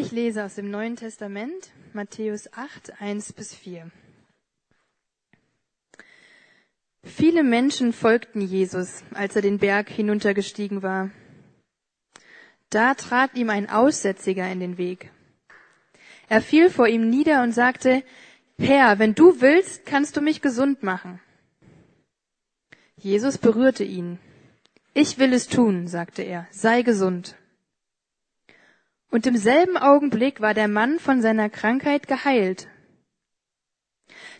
Ich 0.00 0.12
lese 0.12 0.44
aus 0.44 0.54
dem 0.54 0.70
Neuen 0.70 0.94
Testament 0.94 1.72
Matthäus 1.92 2.52
8, 2.52 3.02
1 3.02 3.32
bis 3.32 3.52
4. 3.52 3.90
Viele 7.02 7.42
Menschen 7.42 7.92
folgten 7.92 8.40
Jesus, 8.40 9.02
als 9.12 9.34
er 9.34 9.42
den 9.42 9.58
Berg 9.58 9.88
hinuntergestiegen 9.88 10.84
war. 10.84 11.10
Da 12.70 12.94
trat 12.94 13.34
ihm 13.34 13.50
ein 13.50 13.68
Aussätziger 13.68 14.48
in 14.48 14.60
den 14.60 14.78
Weg. 14.78 15.10
Er 16.28 16.42
fiel 16.42 16.70
vor 16.70 16.86
ihm 16.86 17.10
nieder 17.10 17.42
und 17.42 17.50
sagte, 17.50 18.04
Herr, 18.56 19.00
wenn 19.00 19.16
du 19.16 19.40
willst, 19.40 19.84
kannst 19.84 20.16
du 20.16 20.20
mich 20.20 20.40
gesund 20.40 20.84
machen. 20.84 21.18
Jesus 22.94 23.36
berührte 23.36 23.82
ihn. 23.82 24.20
Ich 24.94 25.18
will 25.18 25.32
es 25.32 25.48
tun, 25.48 25.88
sagte 25.88 26.22
er, 26.22 26.46
sei 26.52 26.82
gesund. 26.82 27.34
Und 29.10 29.26
im 29.26 29.36
selben 29.36 29.76
Augenblick 29.76 30.40
war 30.40 30.54
der 30.54 30.68
Mann 30.68 30.98
von 30.98 31.22
seiner 31.22 31.48
Krankheit 31.48 32.06
geheilt. 32.06 32.68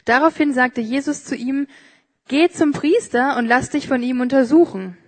Daraufhin 0.05 0.53
sagte 0.53 0.81
Jesus 0.81 1.25
zu 1.25 1.35
ihm, 1.35 1.67
Geh 2.29 2.51
zum 2.51 2.73
Priester 2.73 3.39
und 3.39 3.47
lass 3.47 3.71
dich 3.71 3.89
von 3.89 4.03
ihm 4.03 4.21
untersuchen. 4.21 4.99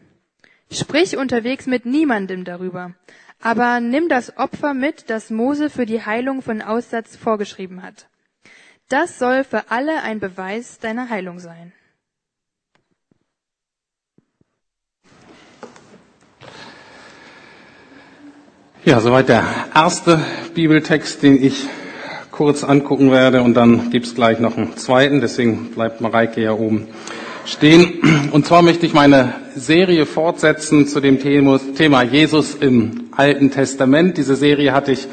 Sprich 0.73 1.19
unterwegs 1.19 1.67
mit 1.67 1.85
niemandem 1.85 2.45
darüber, 2.45 2.95
aber 3.41 3.81
nimm 3.81 4.09
das 4.09 4.39
Opfer 4.39 4.73
mit, 4.73 5.11
das 5.11 5.29
Mose 5.29 5.69
für 5.69 5.85
die 5.85 6.05
Heilung 6.05 6.41
von 6.41 6.63
Aussatz 6.63 7.17
vorgeschrieben 7.17 7.83
hat. 7.83 8.09
Das 8.89 9.19
soll 9.19 9.45
für 9.45 9.71
alle 9.71 10.03
ein 10.03 10.21
Beweis 10.21 10.79
deiner 10.79 11.11
Heilung 11.11 11.41
sein. 11.41 11.73
Ja, 18.83 18.99
soweit 19.01 19.29
der 19.29 19.45
erste 19.75 20.19
Bibeltext, 20.55 21.23
den 21.23 21.45
ich 21.45 21.67
kurz 22.31 22.65
angucken 22.65 23.11
werde 23.11 23.43
und 23.43 23.53
dann 23.53 23.91
gibt's 23.91 24.15
gleich 24.15 24.41
noch 24.41 24.57
einen 24.57 24.75
zweiten, 24.79 25.21
deswegen 25.21 25.73
bleibt 25.73 26.01
Mareike 26.01 26.41
ja 26.41 26.53
oben 26.55 26.89
stehen. 27.45 28.31
Und 28.33 28.47
zwar 28.47 28.63
möchte 28.63 28.87
ich 28.87 28.95
meine 28.95 29.35
Serie 29.55 30.07
fortsetzen 30.07 30.89
zu 30.89 31.01
dem 31.01 31.21
Thema 31.21 32.03
Jesus 32.05 32.55
im 32.55 33.11
Alten 33.15 33.51
Testament. 33.51 34.17
Diese 34.17 34.35
Serie 34.35 34.73
hatte 34.73 34.93
ich 34.93 35.07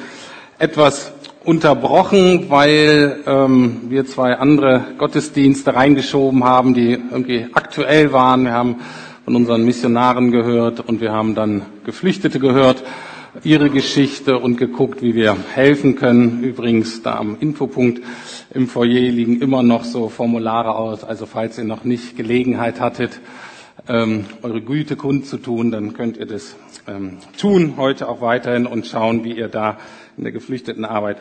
etwas 0.60 1.12
unterbrochen, 1.44 2.46
weil 2.48 3.20
ähm, 3.28 3.82
wir 3.90 4.06
zwei 4.06 4.36
andere 4.36 4.86
Gottesdienste 4.98 5.76
reingeschoben 5.76 6.46
haben, 6.46 6.74
die 6.74 6.92
irgendwie 6.92 7.48
aktuell 7.52 8.14
waren. 8.14 8.46
Wir 8.46 8.54
haben 8.54 8.78
von 9.26 9.36
unseren 9.36 9.66
Missionaren 9.66 10.32
gehört 10.32 10.80
und 10.80 11.02
wir 11.02 11.12
haben 11.12 11.36
dann 11.36 11.64
Geflüchtete 11.84 12.40
gehört 12.40 12.82
ihre 13.44 13.70
Geschichte 13.70 14.38
und 14.38 14.58
geguckt, 14.58 15.02
wie 15.02 15.16
wir 15.16 15.36
helfen 15.54 15.96
können. 15.96 16.44
Übrigens, 16.44 17.02
da 17.04 17.16
am 17.16 17.38
Infopunkt 17.40 18.02
im 18.54 18.68
Foyer 18.68 19.12
liegen 19.12 19.42
immer 19.42 19.64
noch 19.64 19.84
so 19.84 20.10
Formulare 20.10 20.76
aus. 20.76 21.04
Also 21.04 21.26
falls 21.26 21.58
ihr 21.58 21.64
noch 21.64 21.84
nicht 21.84 22.18
Gelegenheit 22.18 22.80
hattet, 22.80 23.20
ähm, 23.88 24.26
eure 24.42 24.62
Güte 24.62 24.96
kundzutun, 24.96 25.72
dann 25.72 25.94
könnt 25.94 26.18
ihr 26.18 26.26
das 26.26 26.56
ähm, 26.88 27.18
tun, 27.40 27.76
heute 27.78 28.10
auch 28.10 28.22
weiterhin 28.22 28.66
und 28.66 28.88
schauen, 28.88 29.24
wie 29.24 29.34
ihr 29.34 29.48
da 29.48 29.78
in 30.18 30.24
der 30.24 30.32
geflüchteten 30.32 30.86
Arbeit 30.86 31.18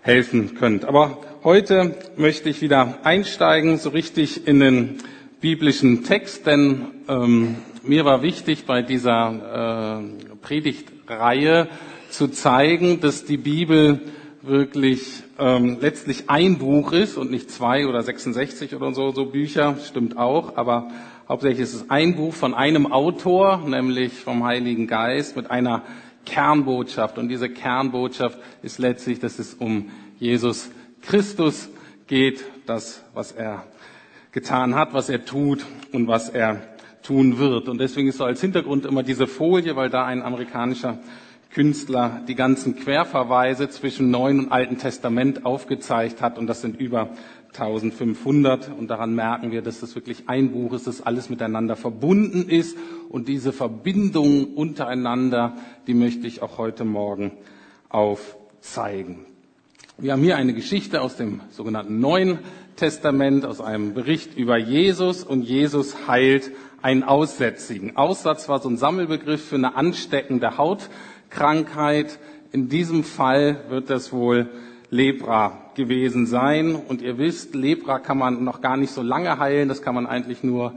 helfen 0.00 0.54
könnt. 0.54 0.84
Aber 0.84 1.18
heute 1.44 1.96
möchte 2.16 2.48
ich 2.48 2.60
wieder 2.60 2.98
einsteigen, 3.04 3.78
so 3.78 3.90
richtig 3.90 4.46
in 4.46 4.60
den 4.60 4.98
biblischen 5.40 6.04
Text, 6.04 6.46
denn 6.46 6.86
ähm, 7.08 7.56
mir 7.86 8.04
war 8.04 8.22
wichtig 8.22 8.66
bei 8.66 8.82
dieser 8.82 10.00
äh, 10.00 10.36
Predigt 10.42 10.92
Reihe 11.06 11.68
zu 12.10 12.28
zeigen, 12.28 13.00
dass 13.00 13.24
die 13.24 13.36
Bibel 13.36 14.00
wirklich 14.42 15.22
ähm, 15.38 15.78
letztlich 15.80 16.28
ein 16.28 16.58
Buch 16.58 16.92
ist 16.92 17.16
und 17.16 17.30
nicht 17.30 17.50
zwei 17.50 17.86
oder 17.86 18.02
66 18.02 18.74
oder 18.74 18.92
so, 18.92 19.10
so 19.12 19.26
Bücher, 19.26 19.76
stimmt 19.86 20.16
auch, 20.16 20.56
aber 20.56 20.90
hauptsächlich 21.28 21.60
ist 21.60 21.74
es 21.74 21.90
ein 21.90 22.16
Buch 22.16 22.34
von 22.34 22.54
einem 22.54 22.90
Autor, 22.90 23.62
nämlich 23.66 24.12
vom 24.12 24.44
Heiligen 24.44 24.86
Geist, 24.86 25.36
mit 25.36 25.50
einer 25.50 25.82
Kernbotschaft. 26.26 27.18
Und 27.18 27.28
diese 27.28 27.48
Kernbotschaft 27.48 28.38
ist 28.62 28.78
letztlich, 28.78 29.20
dass 29.20 29.38
es 29.38 29.54
um 29.54 29.90
Jesus 30.18 30.70
Christus 31.02 31.68
geht, 32.06 32.44
das, 32.66 33.02
was 33.14 33.32
er 33.32 33.64
getan 34.32 34.74
hat, 34.74 34.94
was 34.94 35.08
er 35.08 35.24
tut 35.24 35.64
und 35.92 36.08
was 36.08 36.28
er 36.28 36.73
tun 37.04 37.38
wird. 37.38 37.68
Und 37.68 37.78
deswegen 37.78 38.08
ist 38.08 38.18
so 38.18 38.24
als 38.24 38.40
Hintergrund 38.40 38.84
immer 38.84 39.04
diese 39.04 39.28
Folie, 39.28 39.76
weil 39.76 39.90
da 39.90 40.04
ein 40.04 40.22
amerikanischer 40.22 40.98
Künstler 41.52 42.22
die 42.26 42.34
ganzen 42.34 42.74
Querverweise 42.74 43.68
zwischen 43.68 44.10
Neuen 44.10 44.40
und 44.40 44.52
Alten 44.52 44.76
Testament 44.76 45.46
aufgezeigt 45.46 46.20
hat. 46.20 46.36
Und 46.36 46.48
das 46.48 46.62
sind 46.62 46.80
über 46.80 47.10
1500. 47.52 48.70
Und 48.76 48.88
daran 48.88 49.14
merken 49.14 49.52
wir, 49.52 49.62
dass 49.62 49.78
das 49.78 49.94
wirklich 49.94 50.24
ein 50.28 50.50
Buch 50.50 50.72
ist, 50.72 50.88
das 50.88 51.02
alles 51.02 51.30
miteinander 51.30 51.76
verbunden 51.76 52.48
ist. 52.48 52.76
Und 53.08 53.28
diese 53.28 53.52
Verbindung 53.52 54.54
untereinander, 54.54 55.54
die 55.86 55.94
möchte 55.94 56.26
ich 56.26 56.42
auch 56.42 56.58
heute 56.58 56.84
Morgen 56.84 57.30
aufzeigen. 57.88 59.26
Wir 59.96 60.12
haben 60.12 60.22
hier 60.22 60.36
eine 60.36 60.54
Geschichte 60.54 61.02
aus 61.02 61.16
dem 61.16 61.40
sogenannten 61.50 62.00
Neuen 62.00 62.40
Testament, 62.74 63.44
aus 63.44 63.60
einem 63.60 63.94
Bericht 63.94 64.36
über 64.36 64.56
Jesus. 64.56 65.22
Und 65.22 65.42
Jesus 65.42 66.08
heilt 66.08 66.50
einen 66.84 67.02
Aussätzigen. 67.02 67.96
Aussatz 67.96 68.46
war 68.50 68.60
so 68.60 68.68
ein 68.68 68.76
Sammelbegriff 68.76 69.42
für 69.42 69.54
eine 69.54 69.74
ansteckende 69.74 70.58
Hautkrankheit. 70.58 72.18
In 72.52 72.68
diesem 72.68 73.04
Fall 73.04 73.56
wird 73.70 73.88
das 73.88 74.12
wohl 74.12 74.50
Lepra 74.90 75.70
gewesen 75.74 76.26
sein. 76.26 76.74
Und 76.74 77.00
ihr 77.00 77.16
wisst, 77.16 77.54
Lepra 77.54 78.00
kann 78.00 78.18
man 78.18 78.44
noch 78.44 78.60
gar 78.60 78.76
nicht 78.76 78.90
so 78.90 79.00
lange 79.00 79.38
heilen. 79.38 79.70
Das 79.70 79.80
kann 79.80 79.94
man 79.94 80.06
eigentlich 80.06 80.44
nur 80.44 80.74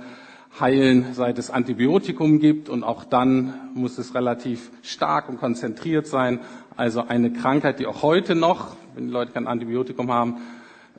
heilen, 0.57 1.07
seit 1.12 1.38
es 1.40 1.51
Antibiotikum 1.51 2.39
gibt. 2.39 2.69
Und 2.69 2.85
auch 2.85 3.03
dann 3.03 3.53
muss 3.74 3.97
es 3.97 4.16
relativ 4.16 4.72
stark 4.84 5.28
und 5.28 5.39
konzentriert 5.39 6.07
sein. 6.07 6.39
Also 6.78 7.03
eine 7.06 7.34
Krankheit, 7.34 7.79
die 7.79 7.85
auch 7.85 8.01
heute 8.01 8.34
noch, 8.34 8.78
wenn 8.95 9.07
die 9.07 9.13
Leute 9.13 9.34
kein 9.34 9.45
Antibiotikum 9.45 10.09
haben, 10.09 10.38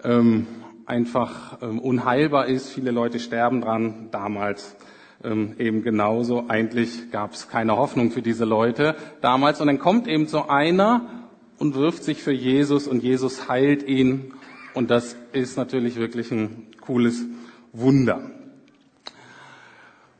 ähm, 0.05 0.47
einfach 0.85 1.63
ähm, 1.63 1.79
unheilbar 1.79 2.45
ist. 2.45 2.69
Viele 2.69 2.91
Leute 2.91 3.19
sterben 3.19 3.63
dran. 3.63 4.09
Damals 4.11 4.77
ähm, 5.25 5.55
eben 5.59 5.83
genauso. 5.83 6.45
Eigentlich 6.49 7.11
gab 7.11 7.33
es 7.33 7.49
keine 7.49 7.77
Hoffnung 7.77 8.11
für 8.11 8.23
diese 8.23 8.45
Leute 8.45 8.97
damals. 9.21 9.61
Und 9.61 9.67
dann 9.67 9.79
kommt 9.79 10.07
eben 10.07 10.27
so 10.27 10.49
einer 10.49 11.27
und 11.59 11.75
wirft 11.75 12.05
sich 12.05 12.23
für 12.23 12.33
Jesus 12.33 12.87
und 12.87 13.03
Jesus 13.03 13.49
heilt 13.49 13.83
ihn. 13.83 14.33
Und 14.75 14.91
das 14.91 15.17
ist 15.33 15.57
natürlich 15.57 15.97
wirklich 15.97 16.31
ein 16.31 16.69
cooles 16.81 17.25
Wunder. 17.73 18.31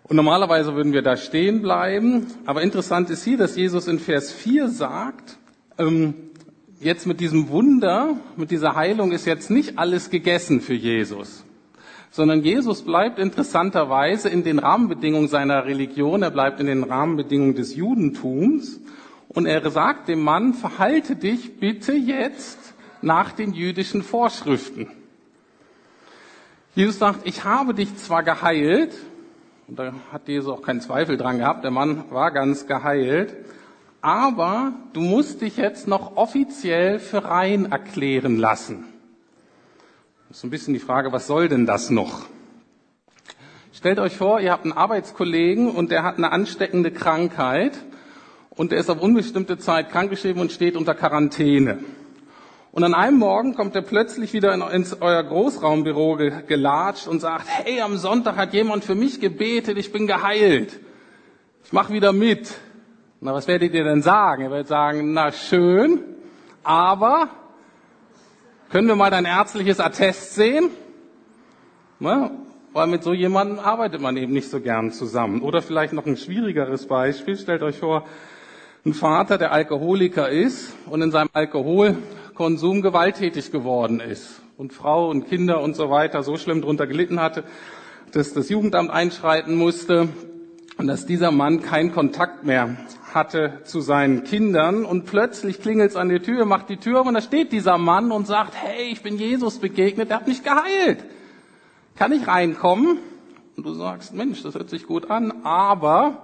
Und 0.03 0.17
normalerweise 0.17 0.75
würden 0.75 0.93
wir 0.93 1.03
da 1.03 1.17
stehen 1.17 1.61
bleiben. 1.61 2.27
Aber 2.47 2.63
interessant 2.63 3.11
ist 3.11 3.25
hier, 3.25 3.37
dass 3.37 3.57
Jesus 3.57 3.89
in 3.89 3.99
Vers 3.99 4.33
4 4.33 4.69
sagt, 4.69 5.39
ähm, 5.77 6.15
jetzt 6.81 7.07
mit 7.07 7.21
diesem 7.21 7.51
Wunder, 7.51 8.17
mit 8.37 8.51
dieser 8.51 8.75
Heilung 8.75 9.13
ist 9.13 9.27
jetzt 9.27 9.51
nicht 9.51 9.79
alles 9.79 10.11
gegessen 10.11 10.61
für 10.61 10.75
Jesus 10.75 11.45
sondern 12.11 12.43
Jesus 12.43 12.83
bleibt 12.83 13.19
interessanterweise 13.19 14.29
in 14.29 14.45
den 14.45 14.59
Rahmenbedingungen 14.59 15.29
seiner 15.29 15.67
Religion, 15.67 16.23
er 16.23 16.31
bleibt 16.31 16.61
in 16.61 16.67
den 16.67 16.85
Rahmenbedingungen 16.85 17.55
des 17.55 17.77
Judentums 17.77 18.81
und 19.29 19.47
er 19.47 19.71
sagt 19.71 20.09
dem 20.09 20.23
Mann, 20.23 20.55
verhalte 20.55 21.17
dich 21.17 21.59
bitte 21.61 21.93
jetzt 21.93 22.59
nach 23.03 23.33
den 23.33 23.53
jüdischen 23.53 24.03
Vorschriften. 24.03 24.89
Jesus 26.75 26.99
sagt, 26.99 27.27
ich 27.27 27.45
habe 27.45 27.75
dich 27.75 27.97
zwar 27.97 28.23
geheilt, 28.23 28.95
und 29.67 29.79
da 29.79 29.93
hat 30.13 30.29
Jesus 30.29 30.51
auch 30.51 30.63
keinen 30.63 30.81
Zweifel 30.81 31.17
dran 31.17 31.39
gehabt, 31.39 31.65
der 31.65 31.71
Mann 31.71 32.05
war 32.11 32.31
ganz 32.31 32.67
geheilt, 32.67 33.35
aber 34.01 34.73
du 34.93 35.01
musst 35.01 35.41
dich 35.43 35.57
jetzt 35.57 35.89
noch 35.89 36.17
offiziell 36.17 36.99
für 36.99 37.25
rein 37.25 37.71
erklären 37.71 38.39
lassen. 38.39 38.85
Ist 40.31 40.45
ein 40.45 40.51
bisschen 40.51 40.75
die 40.75 40.81
Frage, 40.81 41.11
was 41.11 41.27
soll 41.27 41.49
denn 41.49 41.65
das 41.65 41.89
noch? 41.89 42.27
Stellt 43.73 43.99
euch 43.99 44.15
vor, 44.15 44.41
ihr 44.41 44.53
habt 44.53 44.65
einen 44.65 44.75
Arbeitskollegen 44.75 45.71
und 45.71 45.91
der 45.91 46.03
hat 46.03 46.19
eine 46.19 46.33
ansteckende 46.33 46.91
Krankheit 46.91 47.79
und 48.51 48.71
der 48.71 48.79
ist 48.79 48.91
auf 48.91 49.01
unbestimmte 49.01 49.57
Zeit 49.57 49.91
krankgeschrieben 49.91 50.43
und 50.43 50.53
steht 50.53 50.77
unter 50.77 50.95
Quarantäne. 50.95 51.79
Und 52.73 52.85
an 52.85 52.93
einem 52.93 53.17
Morgen 53.17 53.55
kommt 53.55 53.75
er 53.75 53.81
plötzlich 53.81 54.35
wieder 54.35 54.53
ins 54.71 55.01
euer 55.01 55.23
Großraumbüro 55.23 56.19
gelatscht 56.47 57.09
und 57.09 57.21
sagt, 57.21 57.47
hey, 57.47 57.81
am 57.81 57.97
Sonntag 57.97 58.37
hat 58.37 58.53
jemand 58.53 58.85
für 58.85 58.95
mich 58.95 59.21
gebetet, 59.21 59.79
ich 59.79 59.93
bin 59.93 60.07
geheilt. 60.07 60.79
Ich 61.65 61.73
mache 61.73 61.95
wieder 61.95 62.13
mit. 62.13 62.55
Na, 63.23 63.33
was 63.33 63.49
werdet 63.49 63.73
ihr 63.73 63.85
denn 63.85 64.03
sagen? 64.03 64.43
Ihr 64.43 64.51
werdet 64.51 64.69
sagen, 64.69 65.15
na 65.15 65.33
schön, 65.33 66.01
aber 66.63 67.31
können 68.71 68.89
wir 68.89 68.97
mal 68.97 69.11
dein 69.11 69.25
ärztliches 69.25 69.81
Attest 69.81 70.35
sehen? 70.35 70.71
Na, 72.01 72.31
weil 72.73 72.87
mit 72.87 73.03
so 73.03 73.13
jemandem 73.13 73.59
arbeitet 73.59 74.01
man 74.01 74.17
eben 74.17 74.33
nicht 74.33 74.51
so 74.51 74.61
gern 74.61 74.93
zusammen. 74.93 75.43
Oder 75.43 75.63
vielleicht 75.63 75.93
noch 75.93 76.07
ein 76.07 76.17
schwierigeres 76.17 76.87
Beispiel. 76.87 77.37
Stellt 77.37 77.63
euch 77.63 77.79
vor, 77.79 78.05
ein 78.85 78.95
Vater, 78.95 79.39
der 79.39 79.53
Alkoholiker 79.53 80.29
ist 80.29 80.75
und 80.87 81.03
in 81.03 81.11
seinem 81.11 81.31
Alkoholkonsum 81.33 82.83
gewalttätig 82.83 83.51
geworden 83.51 84.01
ist 84.01 84.41
und 84.57 84.73
Frau 84.73 85.09
und 85.09 85.29
Kinder 85.29 85.61
und 85.61 85.75
so 85.75 85.91
weiter 85.91 86.23
so 86.23 86.37
schlimm 86.37 86.63
drunter 86.63 86.87
gelitten 86.87 87.21
hatte, 87.21 87.45
dass 88.13 88.33
das 88.33 88.49
Jugendamt 88.49 88.91
einschreiten 88.91 89.57
musste 89.57 90.09
und 90.79 90.87
dass 90.87 91.07
dieser 91.07 91.33
Mann 91.33 91.61
keinen 91.61 91.93
Kontakt 91.93 92.45
mehr 92.45 92.77
hatte 93.13 93.61
zu 93.65 93.81
seinen 93.81 94.23
Kindern 94.23 94.85
und 94.85 95.07
plötzlich 95.07 95.61
klingelt 95.61 95.91
es 95.91 95.97
an 95.97 96.09
die 96.09 96.21
Tür, 96.21 96.45
macht 96.45 96.69
die 96.69 96.77
Tür 96.77 97.01
auf 97.01 97.07
und 97.07 97.15
da 97.15 97.21
steht 97.21 97.53
dieser 97.53 97.79
Mann 97.79 98.13
und 98.13 98.27
sagt, 98.27 98.55
hey, 98.55 98.91
ich 98.93 99.03
bin 99.03 99.19
Jesus 99.19 99.59
begegnet, 99.59 100.11
der 100.11 100.19
hat 100.19 100.29
mich 100.29 100.45
geheilt. 100.45 101.05
Kann 101.97 102.13
ich 102.13 102.29
reinkommen? 102.29 102.99
Und 103.57 103.67
du 103.67 103.75
sagst, 103.75 104.15
Mensch, 104.15 104.43
das 104.43 104.55
hört 104.55 104.71
sich 104.71 104.87
gut 104.87 105.11
an, 105.11 105.45
aber 105.45 106.23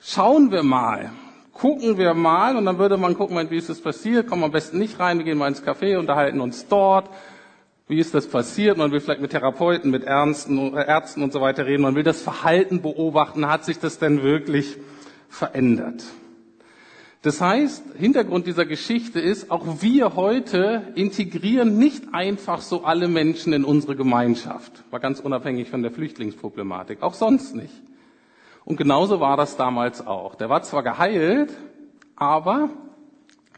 schauen 0.00 0.50
wir 0.50 0.64
mal, 0.64 1.12
gucken 1.52 1.96
wir 1.96 2.12
mal 2.14 2.56
und 2.56 2.64
dann 2.64 2.78
würde 2.78 2.96
man 2.96 3.16
gucken, 3.16 3.38
wie 3.50 3.56
ist 3.56 3.68
das 3.68 3.80
passiert, 3.80 4.26
kommen 4.26 4.42
am 4.42 4.50
besten 4.50 4.78
nicht 4.78 4.98
rein, 4.98 5.18
wir 5.18 5.24
gehen 5.24 5.38
mal 5.38 5.46
ins 5.46 5.62
Café, 5.62 5.96
unterhalten 5.96 6.40
uns 6.40 6.66
dort, 6.66 7.08
wie 7.86 7.98
ist 7.98 8.14
das 8.14 8.26
passiert, 8.26 8.78
man 8.78 8.92
will 8.92 9.00
vielleicht 9.00 9.20
mit 9.20 9.32
Therapeuten, 9.32 9.90
mit 9.90 10.04
Ärzten, 10.04 10.74
Ärzten 10.74 11.22
und 11.22 11.32
so 11.32 11.40
weiter 11.40 11.66
reden, 11.66 11.82
man 11.82 11.94
will 11.94 12.02
das 12.02 12.22
Verhalten 12.22 12.80
beobachten, 12.80 13.48
hat 13.48 13.64
sich 13.64 13.78
das 13.78 13.98
denn 13.98 14.22
wirklich 14.22 14.78
verändert? 15.28 16.02
Das 17.24 17.40
heißt, 17.40 17.84
Hintergrund 17.96 18.46
dieser 18.46 18.66
Geschichte 18.66 19.18
ist, 19.18 19.50
auch 19.50 19.80
wir 19.80 20.14
heute 20.14 20.92
integrieren 20.94 21.78
nicht 21.78 22.12
einfach 22.12 22.60
so 22.60 22.84
alle 22.84 23.08
Menschen 23.08 23.54
in 23.54 23.64
unsere 23.64 23.96
Gemeinschaft. 23.96 24.84
War 24.90 25.00
ganz 25.00 25.20
unabhängig 25.20 25.70
von 25.70 25.80
der 25.80 25.90
Flüchtlingsproblematik. 25.90 27.02
Auch 27.02 27.14
sonst 27.14 27.54
nicht. 27.54 27.72
Und 28.66 28.76
genauso 28.76 29.20
war 29.20 29.38
das 29.38 29.56
damals 29.56 30.06
auch. 30.06 30.34
Der 30.34 30.50
war 30.50 30.62
zwar 30.64 30.82
geheilt, 30.82 31.50
aber 32.14 32.68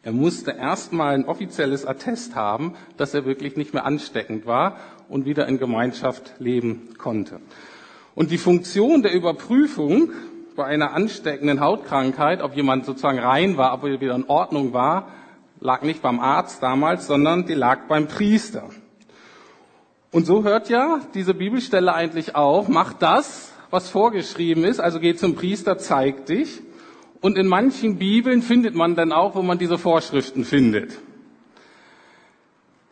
er 0.06 0.12
musste 0.12 0.52
erstmal 0.52 1.16
ein 1.16 1.24
offizielles 1.24 1.84
Attest 1.84 2.36
haben, 2.36 2.76
dass 2.96 3.12
er 3.12 3.24
wirklich 3.24 3.56
nicht 3.56 3.74
mehr 3.74 3.84
ansteckend 3.84 4.46
war 4.46 4.76
und 5.08 5.26
wieder 5.26 5.48
in 5.48 5.58
Gemeinschaft 5.58 6.34
leben 6.38 6.90
konnte. 6.96 7.40
Und 8.14 8.30
die 8.30 8.38
Funktion 8.38 9.02
der 9.02 9.12
Überprüfung 9.12 10.12
bei 10.54 10.64
einer 10.64 10.92
ansteckenden 10.92 11.58
Hautkrankheit, 11.58 12.40
ob 12.40 12.54
jemand 12.54 12.84
sozusagen 12.84 13.18
rein 13.18 13.56
war, 13.56 13.74
ob 13.74 13.82
er 13.82 14.00
wieder 14.00 14.14
in 14.14 14.28
Ordnung 14.28 14.72
war, 14.72 15.08
lag 15.58 15.82
nicht 15.82 16.02
beim 16.02 16.20
Arzt 16.20 16.62
damals, 16.62 17.08
sondern 17.08 17.44
die 17.44 17.54
lag 17.54 17.88
beim 17.88 18.06
Priester. 18.06 18.68
Und 20.12 20.24
so 20.24 20.44
hört 20.44 20.68
ja 20.68 21.00
diese 21.14 21.34
Bibelstelle 21.34 21.92
eigentlich 21.92 22.36
auf, 22.36 22.68
mach 22.68 22.92
das, 22.92 23.50
was 23.70 23.88
vorgeschrieben 23.88 24.62
ist, 24.62 24.78
also 24.78 25.00
geh 25.00 25.16
zum 25.16 25.34
Priester, 25.34 25.78
zeig 25.78 26.26
dich. 26.26 26.62
Und 27.20 27.38
in 27.38 27.46
manchen 27.46 27.98
Bibeln 27.98 28.42
findet 28.42 28.74
man 28.74 28.94
dann 28.94 29.12
auch, 29.12 29.34
wo 29.34 29.42
man 29.42 29.58
diese 29.58 29.78
Vorschriften 29.78 30.44
findet. 30.44 30.98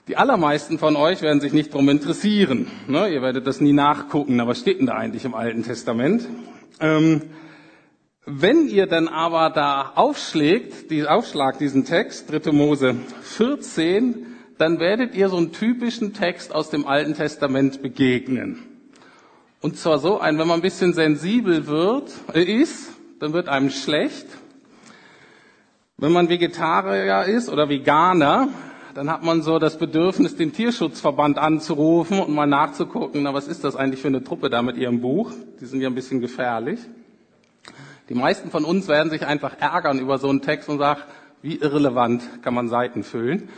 Die 0.08 0.16
allermeisten 0.16 0.78
von 0.78 0.96
euch 0.96 1.22
werden 1.22 1.40
sich 1.40 1.52
nicht 1.52 1.72
darum 1.72 1.88
interessieren. 1.88 2.66
Ne? 2.88 3.08
Ihr 3.08 3.22
werdet 3.22 3.46
das 3.46 3.60
nie 3.60 3.72
nachgucken, 3.72 4.38
aber 4.38 4.50
was 4.50 4.60
steht 4.60 4.78
denn 4.78 4.86
da 4.86 4.94
eigentlich 4.94 5.24
im 5.24 5.34
Alten 5.34 5.62
Testament? 5.62 6.28
Ähm, 6.78 7.22
wenn 8.26 8.68
ihr 8.68 8.86
dann 8.86 9.08
aber 9.08 9.50
da 9.50 9.92
aufschlägt, 9.94 10.90
die, 10.90 11.06
aufschlagt 11.06 11.60
diesen 11.60 11.84
Text, 11.84 12.30
3. 12.30 12.52
Mose 12.52 12.96
14, 13.22 14.26
dann 14.58 14.78
werdet 14.78 15.14
ihr 15.14 15.28
so 15.28 15.36
einen 15.36 15.52
typischen 15.52 16.14
Text 16.14 16.54
aus 16.54 16.70
dem 16.70 16.86
Alten 16.86 17.14
Testament 17.14 17.82
begegnen. 17.82 18.62
Und 19.60 19.78
zwar 19.78 19.98
so 19.98 20.20
ein, 20.20 20.38
wenn 20.38 20.46
man 20.46 20.58
ein 20.58 20.62
bisschen 20.62 20.92
sensibel 20.92 21.66
wird, 21.66 22.12
äh, 22.34 22.42
ist, 22.42 22.93
dann 23.24 23.32
wird 23.32 23.48
einem 23.48 23.70
schlecht. 23.70 24.26
Wenn 25.96 26.12
man 26.12 26.28
Vegetarier 26.28 27.24
ist 27.24 27.48
oder 27.48 27.70
Veganer, 27.70 28.48
dann 28.92 29.10
hat 29.10 29.22
man 29.22 29.40
so 29.40 29.58
das 29.58 29.78
Bedürfnis, 29.78 30.36
den 30.36 30.52
Tierschutzverband 30.52 31.38
anzurufen 31.38 32.20
und 32.20 32.34
mal 32.34 32.46
nachzugucken, 32.46 33.22
na, 33.22 33.32
was 33.32 33.48
ist 33.48 33.64
das 33.64 33.76
eigentlich 33.76 34.02
für 34.02 34.08
eine 34.08 34.22
Truppe 34.22 34.50
da 34.50 34.60
mit 34.60 34.76
ihrem 34.76 35.00
Buch? 35.00 35.32
Die 35.58 35.64
sind 35.64 35.80
ja 35.80 35.88
ein 35.88 35.94
bisschen 35.94 36.20
gefährlich. 36.20 36.80
Die 38.10 38.14
meisten 38.14 38.50
von 38.50 38.66
uns 38.66 38.88
werden 38.88 39.08
sich 39.08 39.24
einfach 39.26 39.58
ärgern 39.58 39.98
über 39.98 40.18
so 40.18 40.28
einen 40.28 40.42
Text 40.42 40.68
und 40.68 40.76
sagen, 40.76 41.00
wie 41.40 41.56
irrelevant 41.56 42.42
kann 42.42 42.52
man 42.52 42.68
Seiten 42.68 43.04
füllen. 43.04 43.48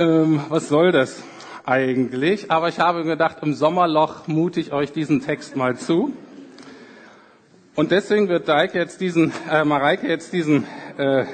Ähm, 0.00 0.40
was 0.48 0.68
soll 0.68 0.90
das 0.90 1.22
eigentlich? 1.64 2.50
Aber 2.50 2.68
ich 2.68 2.80
habe 2.80 3.04
gedacht, 3.04 3.36
im 3.42 3.54
Sommerloch 3.54 4.26
mute 4.26 4.58
ich 4.58 4.72
euch 4.72 4.90
diesen 4.90 5.20
Text 5.20 5.54
mal 5.54 5.76
zu. 5.76 6.12
Und 7.78 7.92
deswegen 7.92 8.28
wird 8.28 8.48
Deike 8.48 8.76
jetzt 8.76 9.00
diesen, 9.00 9.32
äh, 9.48 9.64
Mareike 9.64 10.08
jetzt 10.08 10.32
diesen, 10.32 10.66
äh, 10.98 11.26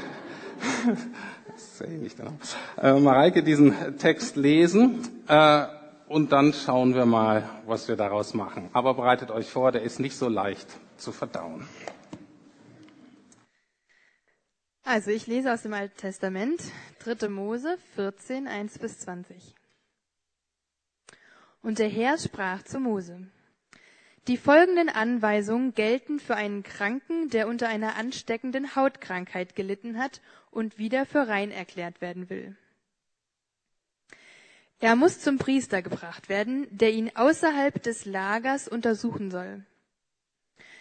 nicht 1.89 2.19
genau, 2.19 2.33
äh, 2.77 2.93
Mareike 3.01 3.43
diesen 3.43 3.97
Text 3.97 4.37
lesen. 4.37 5.09
Äh, 5.27 5.65
und 6.07 6.33
dann 6.33 6.53
schauen 6.53 6.95
wir 6.95 7.07
mal, 7.07 7.49
was 7.65 7.89
wir 7.89 7.97
daraus 7.97 8.35
machen. 8.35 8.69
Aber 8.75 8.93
bereitet 8.93 9.31
euch 9.31 9.49
vor, 9.49 9.73
der 9.73 9.85
ist 9.85 10.01
nicht 10.01 10.19
so 10.19 10.29
leicht 10.29 10.69
zu 10.99 11.13
verdauen. 11.13 11.67
Also 14.83 15.13
ich 15.13 15.27
lese 15.27 15.51
aus 15.51 15.63
dem 15.63 15.73
Alten 15.73 15.97
Testament, 15.97 16.61
3. 16.99 17.31
Mose 17.31 17.79
14, 17.95 18.49
1 18.49 18.81
bis 18.81 18.99
20. 18.99 19.55
Und 21.63 21.79
der 21.79 21.89
Herr 21.89 22.19
sprach 22.19 22.63
zu 22.65 22.81
Mose, 22.81 23.29
die 24.27 24.37
folgenden 24.37 24.89
Anweisungen 24.89 25.75
gelten 25.75 26.19
für 26.19 26.35
einen 26.35 26.63
Kranken, 26.63 27.29
der 27.29 27.47
unter 27.47 27.69
einer 27.69 27.97
ansteckenden 27.97 28.75
Hautkrankheit 28.75 29.55
gelitten 29.55 29.99
hat 29.99 30.23
und 30.51 30.79
wieder 30.79 31.05
für 31.05 31.29
rein 31.29 31.51
erklärt 31.51 32.01
werden 32.01 32.31
will. 32.31 32.57
Er 34.81 34.97
muss 34.97 35.21
zum 35.21 35.39
Priester 35.39 35.83
gebracht 35.83 36.29
werden, 36.29 36.67
der 36.71 36.93
ihn 36.93 37.11
außerhalb 37.15 37.83
des 37.83 38.05
Lagers 38.05 38.69
untersuchen 38.69 39.31
soll. 39.31 39.65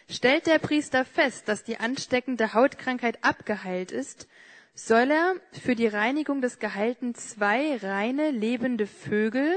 Stellt 0.10 0.48
der 0.48 0.60
Priester 0.60 1.06
fest, 1.06 1.48
dass 1.48 1.64
die 1.64 1.78
ansteckende 1.78 2.54
Hautkrankheit 2.54 3.24
abgeheilt 3.24 3.92
ist, 3.92 4.28
soll 4.74 5.12
er 5.12 5.36
für 5.52 5.76
die 5.76 5.88
Reinigung 5.88 6.42
des 6.42 6.60
Geheilten 6.60 7.16
zwei 7.16 7.78
reine 7.78 8.32
lebende 8.32 8.88
Vögel, 8.88 9.56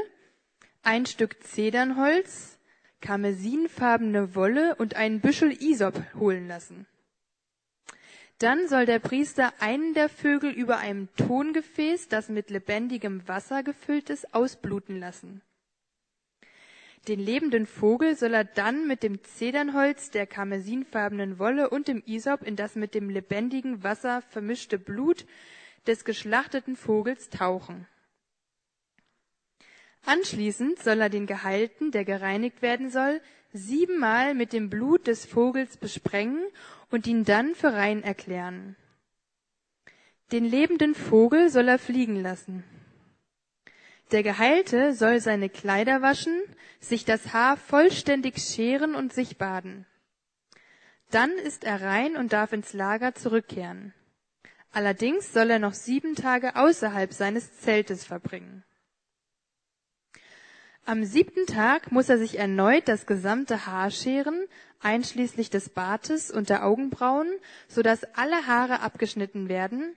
ein 0.82 1.06
Stück 1.06 1.42
Zedernholz, 1.42 2.55
karmesinfarbene 3.00 4.34
Wolle 4.34 4.74
und 4.76 4.96
einen 4.96 5.20
Büschel 5.20 5.52
Isop 5.62 6.02
holen 6.14 6.48
lassen. 6.48 6.86
Dann 8.38 8.68
soll 8.68 8.84
der 8.84 8.98
Priester 8.98 9.54
einen 9.60 9.94
der 9.94 10.08
Vögel 10.10 10.50
über 10.50 10.78
einem 10.78 11.08
Tongefäß, 11.16 12.08
das 12.08 12.28
mit 12.28 12.50
lebendigem 12.50 13.26
Wasser 13.26 13.62
gefüllt 13.62 14.10
ist, 14.10 14.34
ausbluten 14.34 15.00
lassen. 15.00 15.40
Den 17.08 17.20
lebenden 17.20 17.66
Vogel 17.66 18.16
soll 18.16 18.34
er 18.34 18.44
dann 18.44 18.88
mit 18.88 19.02
dem 19.04 19.22
Zedernholz, 19.22 20.10
der 20.10 20.26
karmesinfarbenen 20.26 21.38
Wolle 21.38 21.70
und 21.70 21.88
dem 21.88 22.02
Isop 22.04 22.42
in 22.42 22.56
das 22.56 22.74
mit 22.74 22.94
dem 22.94 23.08
lebendigen 23.08 23.84
Wasser 23.84 24.22
vermischte 24.22 24.78
Blut 24.78 25.24
des 25.86 26.04
geschlachteten 26.04 26.76
Vogels 26.76 27.30
tauchen. 27.30 27.86
Anschließend 30.06 30.78
soll 30.78 31.00
er 31.00 31.10
den 31.10 31.26
Geheilten, 31.26 31.90
der 31.90 32.04
gereinigt 32.04 32.62
werden 32.62 32.90
soll, 32.90 33.20
siebenmal 33.52 34.34
mit 34.34 34.52
dem 34.52 34.70
Blut 34.70 35.08
des 35.08 35.26
Vogels 35.26 35.76
besprengen 35.76 36.46
und 36.90 37.08
ihn 37.08 37.24
dann 37.24 37.56
für 37.56 37.72
rein 37.72 38.04
erklären. 38.04 38.76
Den 40.30 40.44
lebenden 40.44 40.94
Vogel 40.94 41.50
soll 41.50 41.66
er 41.68 41.80
fliegen 41.80 42.22
lassen. 42.22 42.62
Der 44.12 44.22
Geheilte 44.22 44.92
soll 44.92 45.18
seine 45.18 45.48
Kleider 45.48 46.02
waschen, 46.02 46.40
sich 46.78 47.04
das 47.04 47.32
Haar 47.32 47.56
vollständig 47.56 48.38
scheren 48.38 48.94
und 48.94 49.12
sich 49.12 49.38
baden. 49.38 49.86
Dann 51.10 51.32
ist 51.32 51.64
er 51.64 51.82
rein 51.82 52.16
und 52.16 52.32
darf 52.32 52.52
ins 52.52 52.72
Lager 52.72 53.14
zurückkehren. 53.16 53.92
Allerdings 54.70 55.32
soll 55.32 55.50
er 55.50 55.58
noch 55.58 55.74
sieben 55.74 56.14
Tage 56.14 56.54
außerhalb 56.54 57.12
seines 57.12 57.58
Zeltes 57.60 58.04
verbringen. 58.04 58.62
Am 60.88 61.02
siebten 61.02 61.46
Tag 61.46 61.90
muss 61.90 62.08
er 62.08 62.16
sich 62.16 62.38
erneut 62.38 62.86
das 62.86 63.06
gesamte 63.06 63.66
Haar 63.66 63.90
scheren, 63.90 64.46
einschließlich 64.80 65.50
des 65.50 65.68
Bartes 65.68 66.30
und 66.30 66.48
der 66.48 66.64
Augenbrauen, 66.64 67.26
so 67.66 67.82
dass 67.82 68.04
alle 68.14 68.46
Haare 68.46 68.82
abgeschnitten 68.82 69.48
werden, 69.48 69.96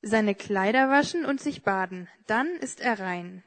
seine 0.00 0.34
Kleider 0.34 0.88
waschen 0.88 1.26
und 1.26 1.42
sich 1.42 1.64
baden, 1.64 2.08
dann 2.26 2.46
ist 2.46 2.80
er 2.80 2.98
rein. 2.98 3.42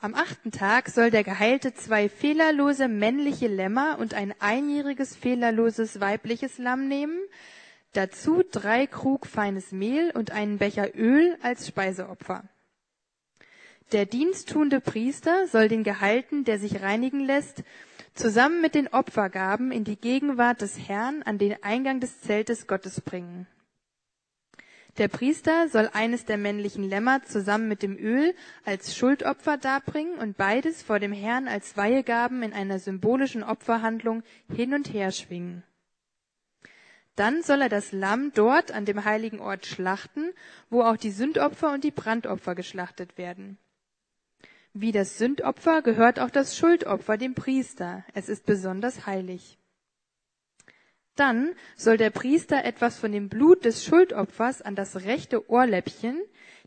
Am 0.00 0.14
achten 0.14 0.52
Tag 0.52 0.90
soll 0.90 1.10
der 1.10 1.24
Geheilte 1.24 1.72
zwei 1.72 2.10
fehlerlose 2.10 2.86
männliche 2.86 3.48
Lämmer 3.48 3.96
und 3.98 4.12
ein 4.12 4.34
einjähriges 4.40 5.16
fehlerloses 5.16 5.98
weibliches 5.98 6.58
Lamm 6.58 6.88
nehmen, 6.88 7.18
dazu 7.94 8.42
drei 8.52 8.86
Krug 8.86 9.26
feines 9.26 9.72
Mehl 9.72 10.10
und 10.14 10.30
einen 10.30 10.58
Becher 10.58 10.94
Öl 10.94 11.38
als 11.40 11.66
Speiseopfer. 11.66 12.44
Der 13.92 14.04
diensttuende 14.04 14.82
Priester 14.82 15.46
soll 15.46 15.68
den 15.68 15.82
Gehalten, 15.82 16.44
der 16.44 16.58
sich 16.58 16.82
reinigen 16.82 17.20
lässt, 17.20 17.62
zusammen 18.12 18.60
mit 18.60 18.74
den 18.74 18.88
Opfergaben 18.88 19.72
in 19.72 19.84
die 19.84 19.96
Gegenwart 19.96 20.60
des 20.60 20.88
Herrn 20.88 21.22
an 21.22 21.38
den 21.38 21.62
Eingang 21.62 21.98
des 21.98 22.20
Zeltes 22.20 22.66
Gottes 22.66 23.00
bringen. 23.00 23.46
Der 24.98 25.08
Priester 25.08 25.68
soll 25.68 25.88
eines 25.92 26.26
der 26.26 26.36
männlichen 26.36 26.82
Lämmer 26.84 27.22
zusammen 27.22 27.68
mit 27.68 27.82
dem 27.82 27.96
Öl 27.96 28.34
als 28.64 28.94
Schuldopfer 28.94 29.56
darbringen 29.56 30.18
und 30.18 30.36
beides 30.36 30.82
vor 30.82 30.98
dem 30.98 31.12
Herrn 31.12 31.48
als 31.48 31.76
Weihegaben 31.78 32.42
in 32.42 32.52
einer 32.52 32.80
symbolischen 32.80 33.42
Opferhandlung 33.42 34.22
hin 34.54 34.74
und 34.74 34.92
her 34.92 35.12
schwingen. 35.12 35.62
Dann 37.14 37.42
soll 37.42 37.62
er 37.62 37.68
das 37.68 37.92
Lamm 37.92 38.32
dort 38.34 38.70
an 38.70 38.84
dem 38.84 39.04
heiligen 39.04 39.40
Ort 39.40 39.64
schlachten, 39.64 40.32
wo 40.68 40.82
auch 40.82 40.96
die 40.98 41.10
Sündopfer 41.10 41.72
und 41.72 41.84
die 41.84 41.90
Brandopfer 41.90 42.54
geschlachtet 42.54 43.16
werden. 43.16 43.56
Wie 44.80 44.92
das 44.92 45.18
Sündopfer 45.18 45.82
gehört 45.82 46.20
auch 46.20 46.30
das 46.30 46.56
Schuldopfer 46.56 47.16
dem 47.16 47.34
Priester. 47.34 48.04
Es 48.14 48.28
ist 48.28 48.46
besonders 48.46 49.06
heilig. 49.06 49.58
Dann 51.16 51.56
soll 51.74 51.96
der 51.96 52.10
Priester 52.10 52.64
etwas 52.64 52.96
von 52.96 53.10
dem 53.10 53.28
Blut 53.28 53.64
des 53.64 53.84
Schuldopfers 53.84 54.62
an 54.62 54.76
das 54.76 55.02
rechte 55.02 55.50
Ohrläppchen, 55.50 56.22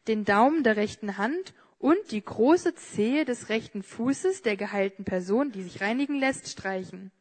den 0.09 0.25
Daumen 0.25 0.65
der 0.65 0.75
rechten 0.75 1.17
Hand 1.17 1.53
und 1.79 2.11
die 2.11 2.21
große 2.21 2.75
Zehe 2.75 3.23
des 3.23 3.47
rechten 3.47 3.81
Fußes 3.81 4.41
der 4.41 4.57
geheilten 4.57 5.05
Person, 5.05 5.53
die 5.53 5.63
sich 5.63 5.79
reinigen 5.79 6.15
lässt, 6.15 6.49
streichen. 6.49 7.13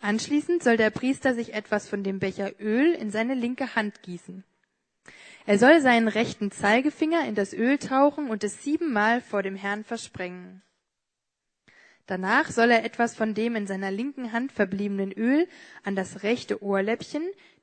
Anschließend 0.00 0.64
soll 0.64 0.76
der 0.76 0.90
Priester 0.90 1.34
sich 1.34 1.54
etwas 1.54 1.88
von 1.88 2.02
dem 2.02 2.18
Becher 2.18 2.50
Öl 2.60 2.92
in 2.94 3.12
seine 3.12 3.34
linke 3.34 3.76
Hand 3.76 4.02
gießen. 4.02 4.42
Er 5.46 5.58
soll 5.58 5.80
seinen 5.80 6.08
rechten 6.08 6.50
Zeigefinger 6.50 7.26
in 7.28 7.34
das 7.34 7.52
Öl 7.52 7.78
tauchen 7.78 8.30
und 8.30 8.44
es 8.44 8.62
siebenmal 8.62 9.20
vor 9.20 9.42
dem 9.42 9.56
Herrn 9.56 9.84
versprengen. 9.84 10.62
Danach 12.06 12.50
soll 12.50 12.70
er 12.70 12.84
etwas 12.84 13.14
von 13.14 13.34
dem 13.34 13.56
in 13.56 13.66
seiner 13.66 13.90
linken 13.90 14.32
Hand 14.32 14.52
verbliebenen 14.52 15.12
Öl 15.12 15.46
an 15.82 15.96
das 15.96 16.22
rechte 16.22 16.62
Ohrläppchen, 16.62 17.22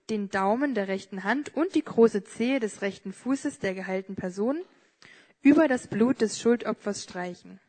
den 0.10 0.30
Daumen 0.30 0.76
der 0.76 0.88
rechten 0.88 1.24
Hand 1.24 1.56
und 1.56 1.74
die 1.74 1.84
große 1.84 2.24
Zehe 2.24 2.60
des 2.60 2.82
rechten 2.82 3.14
Fußes 3.14 3.60
der 3.60 3.74
geheilten 3.74 4.16
Person 4.16 4.60
über 5.42 5.68
das 5.68 5.88
Blut 5.88 6.22
des 6.22 6.40
Schuldopfers 6.40 7.04
streichen. 7.04 7.60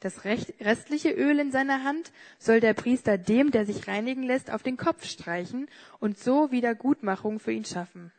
Das 0.00 0.24
restliche 0.24 1.10
Öl 1.10 1.38
in 1.38 1.52
seiner 1.52 1.84
Hand 1.84 2.10
soll 2.38 2.60
der 2.60 2.74
Priester 2.74 3.18
dem, 3.18 3.50
der 3.50 3.66
sich 3.66 3.86
reinigen 3.86 4.22
lässt, 4.22 4.50
auf 4.50 4.62
den 4.62 4.76
Kopf 4.76 5.04
streichen 5.04 5.68
und 6.00 6.18
so 6.18 6.50
Wiedergutmachung 6.50 7.38
für 7.38 7.52
ihn 7.52 7.64
schaffen. 7.64 8.12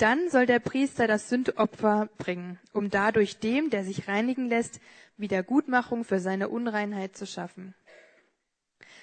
Dann 0.00 0.30
soll 0.30 0.46
der 0.46 0.60
Priester 0.60 1.06
das 1.06 1.28
Sündopfer 1.28 2.08
bringen, 2.16 2.58
um 2.72 2.88
dadurch 2.88 3.38
dem, 3.38 3.68
der 3.68 3.84
sich 3.84 4.08
reinigen 4.08 4.48
lässt, 4.48 4.80
Wiedergutmachung 5.18 6.04
für 6.04 6.20
seine 6.20 6.48
Unreinheit 6.48 7.18
zu 7.18 7.26
schaffen. 7.26 7.74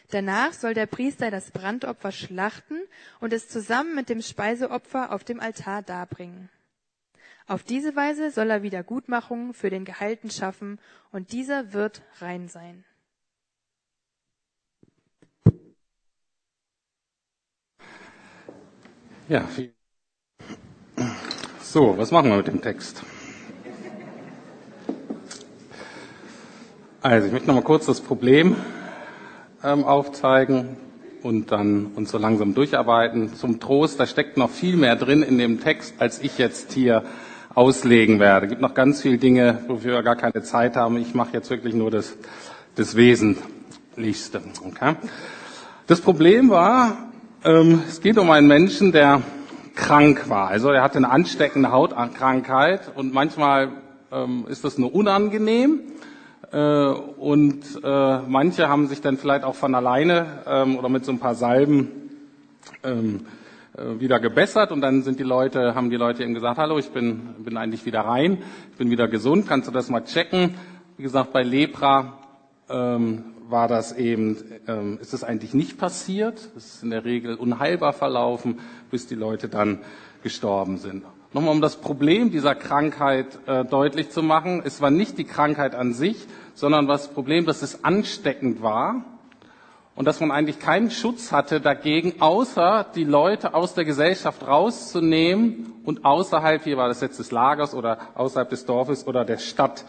Danach 0.10 0.54
soll 0.54 0.74
der 0.74 0.88
Priester 0.88 1.30
das 1.30 1.51
Brandopfer 1.51 2.12
schlachten 2.12 2.80
und 3.20 3.32
es 3.32 3.48
zusammen 3.48 3.94
mit 3.94 4.10
dem 4.10 4.24
Speiseopfer 4.24 5.12
auf 5.12 5.24
dem 5.24 5.39
Altar 5.39 5.84
darbringen. 5.84 6.50
Auf 7.46 7.62
diese 7.62 7.96
Weise 7.96 8.32
soll 8.32 8.50
er 8.50 8.63
Wiedergutmachung 8.63 9.54
für 9.54 9.70
den 9.70 9.86
Geheilten 9.86 10.32
schaffen 10.32 10.80
und 11.12 11.32
dieser 11.32 11.74
wird 11.74 12.01
rein 12.22 12.48
sein. 12.48 12.86
Ja, 19.30 19.46
vielen 19.46 19.76
so, 21.77 21.96
was 21.96 22.10
machen 22.10 22.31
wir 22.31 22.38
mit 22.38 22.48
dem 22.48 22.60
Text? 22.60 23.03
Also, 27.03 27.27
ich 27.27 27.31
möchte 27.31 27.48
noch 27.48 27.53
mal 27.53 27.62
kurz 27.62 27.86
das 27.86 28.01
Problem 28.01 28.55
ähm, 29.63 29.84
aufzeigen 29.84 30.77
und 31.22 31.51
dann 31.51 31.91
uns 31.93 32.10
so 32.10 32.17
langsam 32.17 32.55
durcharbeiten. 32.55 33.36
Zum 33.36 33.60
Trost, 33.60 34.00
da 34.00 34.07
steckt 34.07 34.38
noch 34.38 34.50
viel 34.50 34.75
mehr 34.75 34.96
drin 34.96 35.22
in 35.22 35.38
dem 35.38 35.60
Text, 35.60 35.93
als 36.00 36.19
ich 36.19 36.39
jetzt 36.39 36.74
hier 36.74 37.03
auslegen 37.53 38.19
werde. 38.19 38.48
Es 38.48 38.50
gibt 38.50 38.63
noch 38.63 38.74
ganz 38.74 39.03
viele 39.03 39.19
Dinge, 39.19 39.60
wofür 39.67 39.98
wir 39.98 40.01
gar 40.01 40.15
keine 40.15 40.41
Zeit 40.41 40.75
haben. 40.75 40.98
Ich 40.98 41.13
mache 41.13 41.34
jetzt 41.34 41.51
wirklich 41.51 41.75
nur 41.75 41.91
das, 41.91 42.17
das 42.74 42.96
Wesentlichste. 42.96 44.41
Okay? 44.65 44.96
Das 45.86 46.01
Problem 46.01 46.50
war, 46.50 47.12
ähm, 47.46 47.84
es 47.88 48.01
geht 48.01 48.17
um 48.17 48.31
einen 48.31 48.48
Menschen, 48.48 48.91
der 48.91 49.22
krank 49.77 50.27
war. 50.27 50.50
Also 50.50 50.69
er 50.72 50.84
hatte 50.84 50.98
eine 50.98 51.10
ansteckende 51.10 51.72
Hautkrankheit 51.72 52.91
und 52.96 53.13
manchmal 53.13 53.69
ähm, 54.12 54.46
ist 54.50 54.63
das 54.63 54.77
nur 54.77 54.93
unangenehm. 54.93 55.81
Äh, 56.51 56.57
und 56.57 57.63
äh, 57.84 58.19
manche 58.27 58.67
haben 58.67 58.88
sich 58.88 59.01
dann 59.01 59.17
vielleicht 59.17 59.43
auch 59.43 59.55
von 59.55 59.75
alleine 59.75 60.25
ähm, 60.48 60.77
oder 60.77 60.89
mit 60.89 61.05
so 61.05 61.12
ein 61.12 61.19
paar 61.19 61.36
Salben 61.36 61.91
ähm, 62.84 63.25
äh, 63.77 64.00
wieder 64.00 64.19
gebessert 64.19 64.72
und 64.72 64.81
dann 64.81 65.03
sind 65.03 65.19
die 65.19 65.24
Leute, 65.24 65.75
haben 65.75 65.89
die 65.89 65.98
Leute 65.98 66.24
ihm 66.24 66.34
gesagt, 66.34 66.57
hallo, 66.57 66.77
ich 66.79 66.89
bin, 66.89 67.36
bin 67.39 67.57
eigentlich 67.57 67.86
wieder 67.86 68.01
rein, 68.01 68.39
ich 68.72 68.77
bin 68.77 68.89
wieder 68.89 69.07
gesund, 69.07 69.48
kannst 69.48 69.67
du 69.67 69.72
das 69.72 69.89
mal 69.89 70.03
checken? 70.05 70.55
Wie 70.96 71.03
gesagt, 71.03 71.34
bei 71.34 71.43
Lepra 71.43 72.17
ähm, 72.69 73.25
war 73.50 73.68
das 73.68 73.94
eben, 73.94 74.38
ähm, 74.68 74.98
ist 75.01 75.13
es 75.13 75.24
eigentlich 75.24 75.54
nicht 75.54 75.77
passiert. 75.77 76.50
Es 76.56 76.75
ist 76.75 76.84
in 76.84 76.89
der 76.89 77.06
Regel 77.06 77.36
unheilbar 77.36 77.94
verlaufen, 77.94 78.60
bis 78.92 79.08
die 79.08 79.16
Leute 79.16 79.48
dann 79.48 79.80
gestorben 80.24 80.77
sind. 80.77 81.04
Nochmal 81.34 81.54
um 81.54 81.62
das 81.62 81.77
Problem 81.77 82.32
dieser 82.32 82.56
Krankheit 82.56 83.39
äh, 83.48 83.66
deutlich 83.66 84.10
zu 84.10 84.24
machen. 84.24 84.62
Es 84.66 84.82
war 84.82 84.92
nicht 84.92 85.18
die 85.18 85.24
Krankheit 85.24 85.75
an 85.75 85.94
sich, 85.94 86.25
sondern 86.56 86.88
das 86.88 87.10
Problem, 87.10 87.46
dass 87.46 87.62
es 87.62 87.84
ansteckend 87.84 88.62
war 88.62 89.06
und 89.96 90.06
dass 90.06 90.20
man 90.20 90.32
eigentlich 90.32 90.60
keinen 90.60 90.89
Schutz 90.89 91.32
hatte 91.32 91.60
dagegen, 91.60 92.22
außer 92.22 92.86
die 92.96 93.04
Leute 93.04 93.54
aus 93.54 93.74
der 93.74 93.84
Gesellschaft 93.84 94.48
rauszunehmen 94.48 95.74
und 95.84 96.06
außerhalb, 96.06 96.63
hier 96.63 96.77
war 96.77 96.88
das 96.88 97.01
jetzt 97.01 97.20
des 97.20 97.32
Lagers 97.32 97.74
oder 97.74 98.00
außerhalb 98.16 98.50
des 98.50 98.66
Dorfes 98.66 99.06
oder 99.06 99.25
der 99.25 99.38
Stadt 99.38 99.86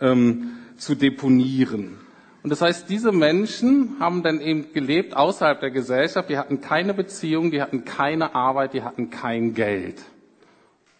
ähm, 0.00 0.58
zu 0.76 0.94
deponieren. 0.94 2.03
Und 2.44 2.50
das 2.50 2.60
heißt, 2.60 2.90
diese 2.90 3.10
Menschen 3.10 3.96
haben 4.00 4.22
dann 4.22 4.38
eben 4.38 4.74
gelebt 4.74 5.16
außerhalb 5.16 5.60
der 5.60 5.70
Gesellschaft, 5.70 6.28
die 6.28 6.36
hatten 6.36 6.60
keine 6.60 6.92
Beziehung, 6.92 7.50
die 7.50 7.62
hatten 7.62 7.86
keine 7.86 8.34
Arbeit, 8.34 8.74
die 8.74 8.82
hatten 8.82 9.08
kein 9.08 9.54
Geld. 9.54 10.02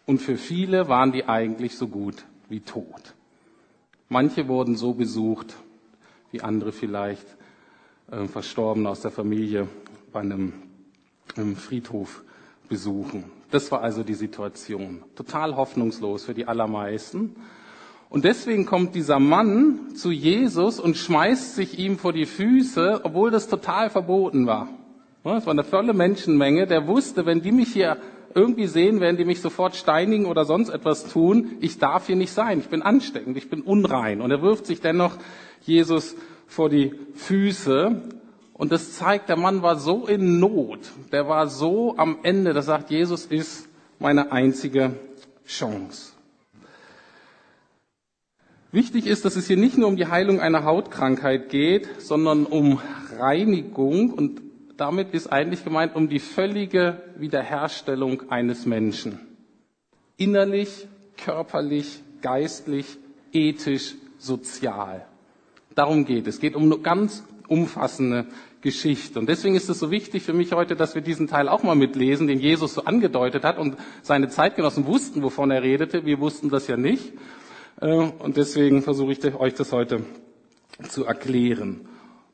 Und 0.06 0.22
für 0.22 0.38
viele 0.38 0.88
waren 0.88 1.12
die 1.12 1.26
eigentlich 1.26 1.76
so 1.76 1.88
gut 1.88 2.24
wie 2.48 2.60
tot. 2.60 3.14
Manche 4.08 4.48
wurden 4.48 4.74
so 4.74 4.94
besucht, 4.94 5.54
wie 6.32 6.40
andere 6.40 6.72
vielleicht 6.72 7.26
äh, 8.10 8.24
verstorben 8.24 8.86
aus 8.86 9.02
der 9.02 9.10
Familie 9.10 9.68
bei 10.14 10.20
einem, 10.20 10.54
einem 11.36 11.56
Friedhof 11.56 12.22
besuchen. 12.70 13.24
Das 13.50 13.70
war 13.70 13.82
also 13.82 14.02
die 14.02 14.14
Situation. 14.14 15.02
Total 15.14 15.56
hoffnungslos 15.56 16.24
für 16.24 16.32
die 16.32 16.48
allermeisten. 16.48 17.36
Und 18.14 18.25
deswegen 18.25 18.64
kommt 18.64 18.94
dieser 18.94 19.18
Mann 19.18 19.97
zu 19.97 20.12
Jesus 20.12 20.78
und 20.78 20.97
schmeißt 20.97 21.56
sich 21.56 21.80
ihm 21.80 21.99
vor 21.99 22.12
die 22.12 22.26
Füße, 22.26 23.00
obwohl 23.02 23.33
das 23.33 23.49
total 23.49 23.90
verboten 23.90 24.47
war. 24.47 24.68
Es 25.25 25.47
war 25.47 25.50
eine 25.50 25.64
volle 25.64 25.94
Menschenmenge, 25.94 26.68
der 26.68 26.87
wusste, 26.87 27.26
wenn 27.26 27.42
die 27.42 27.50
mich 27.50 27.73
hier 27.73 27.97
irgendwie 28.33 28.68
sehen, 28.68 29.00
werden 29.00 29.16
die 29.16 29.25
mich 29.25 29.40
sofort 29.40 29.75
steinigen 29.75 30.26
oder 30.26 30.44
sonst 30.44 30.68
etwas 30.68 31.09
tun. 31.09 31.56
Ich 31.59 31.80
darf 31.80 32.06
hier 32.06 32.14
nicht 32.14 32.30
sein. 32.30 32.61
Ich 32.61 32.68
bin 32.68 32.83
ansteckend. 32.83 33.37
Ich 33.37 33.50
bin 33.50 33.62
unrein. 33.62 34.21
Und 34.21 34.30
er 34.30 34.42
wirft 34.42 34.66
sich 34.66 34.80
dennoch 34.80 35.16
Jesus 35.62 36.14
vor 36.47 36.68
die 36.68 36.94
Füße. 37.14 38.00
Und 38.52 38.71
das 38.71 38.92
zeigt, 38.92 39.28
der 39.28 39.37
Mann 39.37 39.62
war 39.62 39.75
so 39.75 40.06
in 40.06 40.38
Not. 40.38 40.78
Der 41.11 41.26
war 41.26 41.49
so 41.49 41.97
am 41.97 42.18
Ende. 42.23 42.52
Das 42.52 42.66
sagt, 42.66 42.92
Jesus 42.92 43.26
ist 43.26 43.68
meine 43.99 44.30
einzige 44.30 44.92
Chance. 45.44 46.13
Wichtig 48.75 49.07
ist, 49.07 49.25
dass 49.25 49.37
es 49.37 49.47
hier 49.47 49.57
nicht 49.57 49.78
nur 49.78 49.87
um 49.87 49.95
die 49.95 50.09
Heilung 50.09 50.40
einer 50.40 50.64
Hautkrankheit 50.64 51.49
geht, 51.49 51.88
sondern 52.00 52.45
um 52.45 52.81
Reinigung 53.16 54.11
und 54.11 54.43
damit 54.76 55.14
ist 55.14 55.28
eigentlich 55.28 55.62
gemeint 55.62 55.95
um 55.95 56.09
die 56.09 56.19
völlige 56.19 57.00
Wiederherstellung 57.16 58.33
eines 58.33 58.66
Menschen. 58.66 59.21
Innerlich, 60.16 60.88
körperlich, 61.16 62.02
geistlich, 62.21 62.99
ethisch, 63.33 63.95
sozial. 64.19 65.07
Darum 65.76 66.04
geht 66.04 66.26
es. 66.26 66.35
Es 66.35 66.40
geht 66.40 66.57
um 66.57 66.64
eine 66.64 66.78
ganz 66.78 67.23
umfassende 67.47 68.26
Geschichte. 68.61 69.21
Und 69.21 69.28
deswegen 69.28 69.54
ist 69.54 69.69
es 69.69 69.78
so 69.78 69.93
wichtig 69.93 70.25
für 70.25 70.33
mich 70.33 70.52
heute, 70.52 70.75
dass 70.75 70.97
wir 70.97 71.02
diesen 71.02 71.28
Teil 71.28 71.49
auch 71.49 71.62
mal 71.62 71.76
mitlesen, 71.76 72.26
den 72.26 72.40
Jesus 72.40 72.75
so 72.75 72.85
angedeutet 72.87 73.45
hat. 73.45 73.57
Und 73.57 73.76
seine 74.02 74.31
Zeitgenossen 74.31 74.87
wussten, 74.87 75.23
wovon 75.23 75.52
er 75.52 75.62
redete. 75.62 76.04
Wir 76.04 76.19
wussten 76.19 76.50
das 76.50 76.66
ja 76.66 76.76
nicht. 76.76 77.12
Äh, 77.81 77.93
und 77.93 78.37
deswegen 78.37 78.83
versuche 78.83 79.12
ich 79.12 79.35
euch 79.35 79.54
das 79.54 79.73
heute 79.73 80.04
zu 80.88 81.04
erklären. 81.04 81.88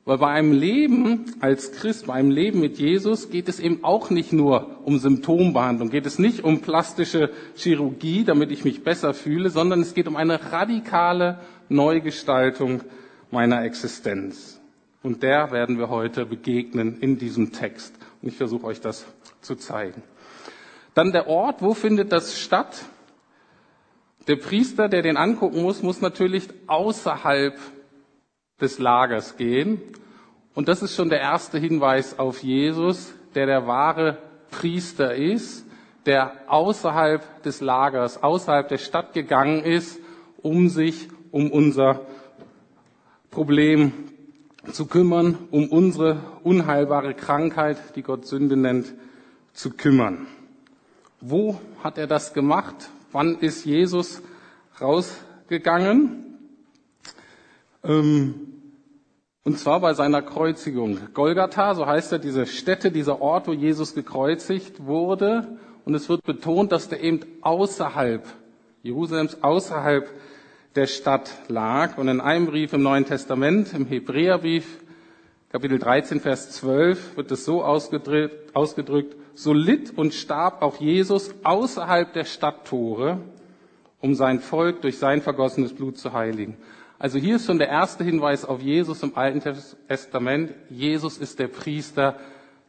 Weil 0.04 0.18
bei 0.18 0.28
einem 0.28 0.52
Leben 0.52 1.26
als 1.40 1.72
Christ, 1.72 2.06
bei 2.06 2.14
einem 2.14 2.30
Leben 2.30 2.60
mit 2.60 2.78
Jesus 2.78 3.30
geht 3.30 3.48
es 3.48 3.60
eben 3.60 3.84
auch 3.84 4.10
nicht 4.10 4.32
nur 4.32 4.78
um 4.84 4.98
Symptombehandlung, 4.98 5.90
geht 5.90 6.06
es 6.06 6.18
nicht 6.18 6.42
um 6.42 6.62
plastische 6.62 7.30
Chirurgie, 7.54 8.24
damit 8.24 8.50
ich 8.50 8.64
mich 8.64 8.82
besser 8.82 9.12
fühle, 9.12 9.50
sondern 9.50 9.82
es 9.82 9.94
geht 9.94 10.08
um 10.08 10.16
eine 10.16 10.52
radikale 10.52 11.38
Neugestaltung 11.68 12.80
meiner 13.30 13.62
Existenz. 13.62 14.58
Und 15.02 15.22
der 15.22 15.50
werden 15.52 15.78
wir 15.78 15.90
heute 15.90 16.26
begegnen 16.26 16.98
in 17.00 17.18
diesem 17.18 17.52
Text. 17.52 17.94
Und 18.20 18.28
ich 18.28 18.36
versuche 18.36 18.66
euch 18.66 18.80
das 18.80 19.06
zu 19.40 19.54
zeigen. 19.54 20.02
Dann 20.94 21.12
der 21.12 21.28
Ort, 21.28 21.62
wo 21.62 21.74
findet 21.74 22.10
das 22.10 22.38
statt? 22.38 22.84
Der 24.26 24.36
Priester, 24.36 24.88
der 24.88 25.02
den 25.02 25.16
angucken 25.16 25.62
muss, 25.62 25.82
muss 25.82 26.00
natürlich 26.00 26.48
außerhalb 26.66 27.58
des 28.60 28.78
Lagers 28.78 29.36
gehen. 29.36 29.80
Und 30.54 30.68
das 30.68 30.82
ist 30.82 30.94
schon 30.94 31.08
der 31.08 31.20
erste 31.20 31.58
Hinweis 31.58 32.18
auf 32.18 32.42
Jesus, 32.42 33.14
der 33.34 33.46
der 33.46 33.66
wahre 33.66 34.18
Priester 34.50 35.14
ist, 35.14 35.64
der 36.06 36.32
außerhalb 36.48 37.42
des 37.42 37.60
Lagers, 37.60 38.22
außerhalb 38.22 38.68
der 38.68 38.78
Stadt 38.78 39.12
gegangen 39.12 39.62
ist, 39.64 39.98
um 40.42 40.68
sich 40.68 41.08
um 41.30 41.50
unser 41.50 42.00
Problem 43.30 43.92
zu 44.72 44.86
kümmern, 44.86 45.38
um 45.50 45.68
unsere 45.68 46.20
unheilbare 46.42 47.14
Krankheit, 47.14 47.78
die 47.96 48.02
Gott 48.02 48.26
Sünde 48.26 48.56
nennt, 48.56 48.92
zu 49.52 49.70
kümmern. 49.70 50.26
Wo 51.20 51.60
hat 51.82 51.98
er 51.98 52.06
das 52.06 52.34
gemacht? 52.34 52.90
Wann 53.12 53.38
ist 53.40 53.64
Jesus 53.64 54.22
rausgegangen? 54.80 56.38
Ähm, 57.82 58.34
und 59.42 59.58
zwar 59.58 59.80
bei 59.80 59.94
seiner 59.94 60.22
Kreuzigung. 60.22 60.98
Golgatha, 61.14 61.74
so 61.74 61.86
heißt 61.86 62.12
ja 62.12 62.18
diese 62.18 62.46
Stätte, 62.46 62.92
dieser 62.92 63.20
Ort, 63.20 63.48
wo 63.48 63.52
Jesus 63.52 63.94
gekreuzigt 63.94 64.86
wurde. 64.86 65.58
Und 65.84 65.94
es 65.94 66.08
wird 66.08 66.24
betont, 66.24 66.72
dass 66.72 66.88
der 66.88 67.02
eben 67.02 67.20
außerhalb 67.40 68.24
Jerusalems, 68.82 69.42
außerhalb 69.42 70.08
der 70.76 70.86
Stadt 70.86 71.32
lag. 71.48 71.98
Und 71.98 72.08
in 72.08 72.20
einem 72.20 72.46
Brief 72.46 72.72
im 72.74 72.82
Neuen 72.82 73.06
Testament, 73.06 73.74
im 73.74 73.86
Hebräerbrief, 73.86 74.78
Kapitel 75.50 75.80
13, 75.80 76.20
Vers 76.20 76.52
12, 76.52 77.16
wird 77.16 77.32
es 77.32 77.44
so 77.44 77.64
ausgedrückt, 77.64 79.16
so 79.34 79.52
litt 79.52 79.96
und 79.96 80.14
starb 80.14 80.62
auch 80.62 80.80
Jesus 80.80 81.34
außerhalb 81.42 82.12
der 82.12 82.24
Stadttore, 82.24 83.18
um 84.00 84.14
sein 84.14 84.40
Volk 84.40 84.82
durch 84.82 84.98
sein 84.98 85.22
vergossenes 85.22 85.74
Blut 85.74 85.98
zu 85.98 86.12
heiligen. 86.12 86.56
Also 86.98 87.18
hier 87.18 87.36
ist 87.36 87.46
schon 87.46 87.58
der 87.58 87.68
erste 87.68 88.04
Hinweis 88.04 88.44
auf 88.44 88.60
Jesus 88.60 89.02
im 89.02 89.16
Alten 89.16 89.42
Testament. 89.88 90.52
Jesus 90.68 91.16
ist 91.16 91.38
der 91.38 91.48
Priester, 91.48 92.16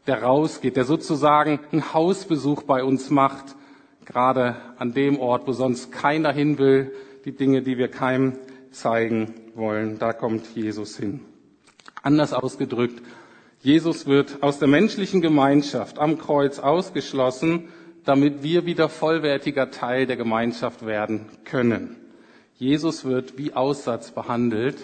der 0.08 0.24
rausgeht, 0.24 0.78
der 0.78 0.86
sozusagen 0.86 1.60
einen 1.72 1.94
Hausbesuch 1.94 2.64
bei 2.64 2.84
uns 2.84 3.10
macht, 3.10 3.56
gerade 4.06 4.56
an 4.78 4.94
dem 4.94 5.20
Ort, 5.20 5.48
wo 5.48 5.52
sonst 5.52 5.92
keiner 5.92 6.32
hin 6.32 6.58
will, 6.58 6.94
die 7.26 7.34
Dinge, 7.34 7.62
die 7.62 7.78
wir 7.78 7.90
keinem 7.90 8.38
zeigen 8.72 9.34
wollen. 9.54 10.00
Da 10.00 10.14
kommt 10.14 10.48
Jesus 10.56 10.98
hin. 10.98 11.20
Anders 12.02 12.34
ausgedrückt, 12.34 13.02
Jesus 13.62 14.08
wird 14.08 14.42
aus 14.42 14.58
der 14.58 14.68
menschlichen 14.68 15.22
Gemeinschaft 15.22 16.00
am 16.00 16.18
Kreuz 16.18 16.58
ausgeschlossen, 16.58 17.68
damit 18.06 18.42
wir 18.42 18.66
wieder 18.66 18.90
vollwertiger 18.90 19.70
Teil 19.70 20.08
der 20.08 20.18
Gemeinschaft 20.18 20.84
werden 20.86 21.28
können. 21.46 21.96
Jesus 22.56 23.06
wird 23.06 23.38
wie 23.38 23.54
Aussatz 23.54 24.12
behandelt, 24.12 24.78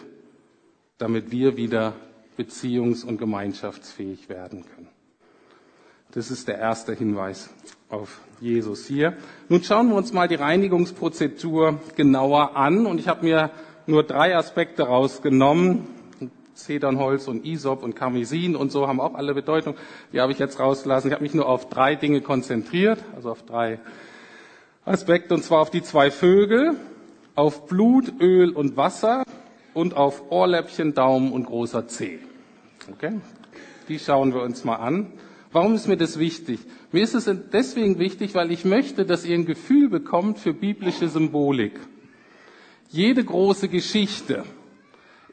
damit 0.99 1.31
wir 1.31 1.57
wieder 1.57 1.93
beziehungs- 2.37 3.03
und 3.03 3.17
gemeinschaftsfähig 3.17 4.29
werden 4.29 4.63
können. 4.75 4.89
Das 6.11 6.29
ist 6.29 6.47
der 6.47 6.59
erste 6.59 6.93
Hinweis 6.93 7.49
auf 7.89 8.21
Jesus 8.39 8.85
hier. 8.85 9.17
Nun 9.49 9.63
schauen 9.63 9.89
wir 9.89 9.95
uns 9.95 10.13
mal 10.13 10.27
die 10.27 10.35
Reinigungsprozedur 10.35 11.79
genauer 11.95 12.55
an 12.55 12.85
und 12.85 12.99
ich 12.99 13.07
habe 13.07 13.25
mir 13.25 13.49
nur 13.87 14.03
drei 14.03 14.35
Aspekte 14.35 14.83
rausgenommen. 14.83 15.87
Zedernholz 16.57 17.27
und 17.27 17.45
Isop 17.45 17.83
und 17.83 17.95
Karmesin 17.95 18.55
und 18.55 18.71
so 18.71 18.87
haben 18.87 18.99
auch 18.99 19.15
alle 19.15 19.33
Bedeutung. 19.33 19.75
Die 20.11 20.19
habe 20.19 20.31
ich 20.31 20.39
jetzt 20.39 20.59
rausgelassen. 20.59 21.09
Ich 21.09 21.13
habe 21.13 21.23
mich 21.23 21.33
nur 21.33 21.47
auf 21.47 21.69
drei 21.69 21.95
Dinge 21.95 22.21
konzentriert, 22.21 22.99
also 23.15 23.31
auf 23.31 23.43
drei 23.43 23.79
Aspekte, 24.85 25.33
und 25.33 25.43
zwar 25.43 25.61
auf 25.61 25.69
die 25.69 25.83
zwei 25.83 26.11
Vögel, 26.11 26.75
auf 27.35 27.67
Blut, 27.67 28.13
Öl 28.19 28.51
und 28.51 28.77
Wasser 28.77 29.23
und 29.73 29.95
auf 29.95 30.31
Ohrläppchen, 30.31 30.93
Daumen 30.93 31.31
und 31.31 31.45
großer 31.45 31.87
Zeh. 31.87 32.19
Okay? 32.91 33.19
Die 33.87 33.99
schauen 33.99 34.33
wir 34.33 34.41
uns 34.41 34.63
mal 34.63 34.77
an. 34.77 35.13
Warum 35.51 35.75
ist 35.75 35.87
mir 35.87 35.97
das 35.97 36.19
wichtig? 36.19 36.59
Mir 36.91 37.03
ist 37.03 37.13
es 37.13 37.29
deswegen 37.53 37.99
wichtig, 37.99 38.35
weil 38.35 38.51
ich 38.51 38.65
möchte, 38.65 39.05
dass 39.05 39.25
ihr 39.25 39.35
ein 39.35 39.45
Gefühl 39.45 39.89
bekommt 39.89 40.39
für 40.39 40.53
biblische 40.53 41.07
Symbolik. 41.07 41.79
Jede 42.89 43.23
große 43.23 43.67
Geschichte 43.67 44.43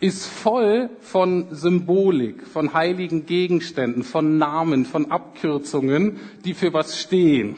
ist 0.00 0.26
voll 0.26 0.90
von 1.00 1.46
Symbolik, 1.50 2.46
von 2.46 2.74
heiligen 2.74 3.26
Gegenständen, 3.26 4.02
von 4.02 4.38
Namen, 4.38 4.84
von 4.84 5.10
Abkürzungen, 5.10 6.18
die 6.44 6.54
für 6.54 6.72
was 6.72 7.00
stehen. 7.00 7.56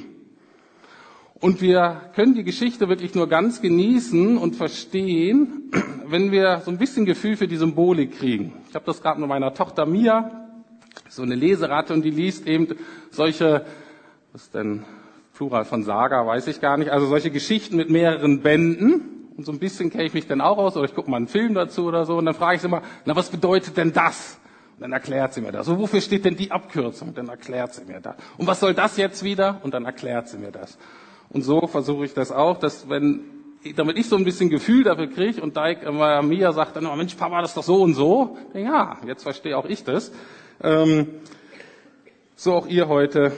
Und 1.41 1.61
wir 1.61 2.11
können 2.15 2.35
die 2.35 2.45
Geschichte 2.45 2.89
wirklich 2.89 3.15
nur 3.15 3.29
ganz 3.29 3.61
genießen 3.61 4.39
und 4.39 4.57
verstehen, 4.57 5.71
wenn 6.07 6.33
wir 6.33 6.63
so 6.65 6.71
ein 6.71 6.79
bisschen 6.79 7.05
Gefühl 7.05 7.37
für 7.37 7.47
die 7.47 7.57
Symbolik 7.57 8.19
kriegen. 8.19 8.55
Ich 8.69 8.75
habe 8.75 8.87
das 8.87 9.03
gerade 9.03 9.21
mit 9.21 9.29
meiner 9.29 9.53
Tochter 9.53 9.85
Mia, 9.85 10.49
so 11.09 11.23
eine 11.23 11.35
Leseratte, 11.35 11.93
und 11.93 12.03
die 12.03 12.11
liest 12.11 12.47
eben 12.47 12.69
solche, 13.11 13.67
was 14.33 14.45
ist 14.45 14.55
denn 14.55 14.85
Plural 15.35 15.67
von 15.67 15.83
Saga, 15.83 16.27
weiß 16.27 16.47
ich 16.47 16.61
gar 16.61 16.79
nicht, 16.79 16.91
also 16.91 17.07
solche 17.07 17.31
Geschichten 17.31 17.77
mit 17.77 17.91
mehreren 17.91 18.41
Bänden. 18.41 19.16
Und 19.37 19.45
so 19.45 19.53
ein 19.53 19.59
bisschen 19.59 19.91
kenne 19.91 20.05
ich 20.05 20.15
mich 20.15 20.27
dann 20.27 20.41
auch 20.41 20.57
aus, 20.57 20.77
oder 20.77 20.87
ich 20.87 20.95
gucke 20.95 21.11
mal 21.11 21.19
einen 21.19 21.29
Film 21.29 21.55
dazu 21.55 21.85
oder 21.85 22.07
so, 22.07 22.17
und 22.17 22.25
dann 22.25 22.35
frage 22.35 22.57
ich 22.57 22.63
sie 22.63 22.69
immer, 22.69 22.83
na 23.05 23.15
was 23.15 23.31
bedeutet 23.31 23.77
denn 23.77 23.93
das? 23.93 24.39
Und 24.77 24.83
dann 24.83 24.93
erklärt 24.93 25.35
sie 25.35 25.41
mir 25.41 25.53
das. 25.53 25.67
So, 25.67 25.79
wofür 25.79 26.01
steht 26.01 26.25
denn 26.25 26.37
die 26.37 26.51
Abkürzung? 26.51 27.15
Dann 27.15 27.29
erklärt 27.29 27.75
sie 27.75 27.85
mir 27.85 28.01
das. 28.01 28.17
Und 28.37 28.47
was 28.47 28.61
soll 28.61 28.75
das 28.75 28.97
jetzt 28.97 29.23
wieder? 29.23 29.61
Und 29.63 29.75
dann 29.75 29.85
erklärt 29.85 30.29
sie 30.29 30.39
mir 30.39 30.51
das. 30.51 30.79
Und 31.31 31.43
so 31.43 31.67
versuche 31.67 32.05
ich 32.05 32.15
das 32.15 32.31
auch, 32.31 32.59
dass 32.59 32.89
wenn, 32.89 33.21
damit 33.75 33.99
ich 33.99 34.09
so 34.09 34.17
ein 34.17 34.25
bisschen 34.25 34.51
Gefühl 34.51 34.85
dafür 34.85 35.09
kriege 35.09 35.41
und 35.41 35.57
da 35.57 35.69
immer 35.69 36.23
Mia 36.23 36.53
sagt 36.53 36.77
dann 36.77 36.85
immer, 36.85 36.97
Mensch, 36.97 37.15
Papa, 37.15 37.41
das 37.41 37.51
ist 37.51 37.57
doch 37.57 37.63
so 37.63 37.83
und 37.83 37.95
so. 37.95 38.37
Ja, 38.55 38.99
jetzt 39.07 39.23
verstehe 39.23 39.57
auch 39.57 39.67
ich 39.67 39.83
das. 39.83 40.13
Ähm, 40.63 41.09
so 42.37 42.55
auch 42.55 42.67
ihr 42.67 42.89
heute. 42.89 43.33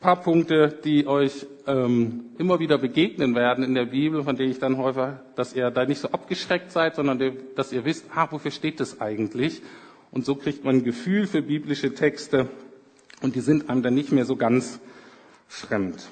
Paar 0.00 0.22
Punkte, 0.22 0.78
die 0.84 1.08
euch 1.08 1.44
ähm, 1.66 2.26
immer 2.38 2.60
wieder 2.60 2.78
begegnen 2.78 3.34
werden 3.34 3.64
in 3.64 3.74
der 3.74 3.86
Bibel, 3.86 4.22
von 4.22 4.36
denen 4.36 4.52
ich 4.52 4.60
dann 4.60 4.76
häufig, 4.78 5.18
dass 5.34 5.54
ihr 5.54 5.72
da 5.72 5.84
nicht 5.86 6.00
so 6.00 6.08
abgeschreckt 6.08 6.70
seid, 6.70 6.94
sondern 6.94 7.20
dass 7.56 7.72
ihr 7.72 7.84
wisst, 7.84 8.06
ah, 8.14 8.28
wofür 8.30 8.52
steht 8.52 8.78
das 8.78 9.00
eigentlich? 9.00 9.60
Und 10.12 10.24
so 10.24 10.36
kriegt 10.36 10.64
man 10.64 10.76
ein 10.76 10.84
Gefühl 10.84 11.26
für 11.26 11.42
biblische 11.42 11.94
Texte 11.94 12.48
und 13.22 13.34
die 13.34 13.40
sind 13.40 13.68
einem 13.68 13.82
dann 13.82 13.94
nicht 13.94 14.12
mehr 14.12 14.24
so 14.24 14.36
ganz 14.36 14.78
fremd. 15.48 16.08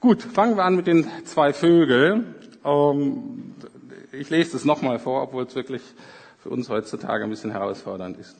Gut, 0.00 0.22
fangen 0.22 0.56
wir 0.56 0.64
an 0.64 0.74
mit 0.74 0.88
den 0.88 1.06
zwei 1.24 1.52
Vögeln. 1.52 2.34
Ähm, 2.64 3.54
ich 4.10 4.30
lese 4.30 4.56
es 4.56 4.64
nochmal 4.64 4.98
vor, 4.98 5.22
obwohl 5.22 5.44
es 5.44 5.54
wirklich 5.54 5.82
für 6.38 6.48
uns 6.48 6.68
heutzutage 6.68 7.22
ein 7.22 7.30
bisschen 7.30 7.52
herausfordernd 7.52 8.18
ist. 8.18 8.36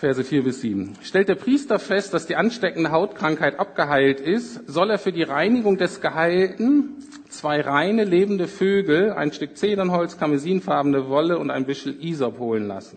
Verse 0.00 0.24
4 0.24 0.44
bis 0.44 0.62
7. 0.62 0.94
Stellt 1.02 1.28
der 1.28 1.34
Priester 1.34 1.78
fest, 1.78 2.14
dass 2.14 2.26
die 2.26 2.34
ansteckende 2.34 2.90
Hautkrankheit 2.90 3.60
abgeheilt 3.60 4.18
ist, 4.18 4.66
soll 4.66 4.88
er 4.88 4.98
für 4.98 5.12
die 5.12 5.24
Reinigung 5.24 5.76
des 5.76 6.00
Geheilten 6.00 7.04
zwei 7.28 7.60
reine 7.60 8.04
lebende 8.04 8.48
Vögel, 8.48 9.12
ein 9.12 9.30
Stück 9.30 9.58
Zedernholz, 9.58 10.16
karmesinfarbene 10.16 11.10
Wolle 11.10 11.38
und 11.38 11.50
ein 11.50 11.66
Büschel 11.66 12.02
Isop 12.02 12.38
holen 12.38 12.66
lassen. 12.66 12.96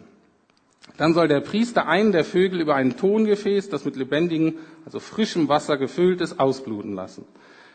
Dann 0.95 1.13
soll 1.13 1.27
der 1.27 1.41
Priester 1.41 1.87
einen 1.87 2.13
der 2.13 2.23
Vögel 2.23 2.61
über 2.61 2.75
ein 2.75 2.95
Tongefäß, 2.95 3.67
das 3.67 3.83
mit 3.83 3.97
lebendigem, 3.97 4.59
also 4.85 5.01
frischem 5.01 5.49
Wasser 5.49 5.75
gefüllt 5.75 6.21
ist, 6.21 6.39
ausbluten 6.39 6.93
lassen. 6.93 7.25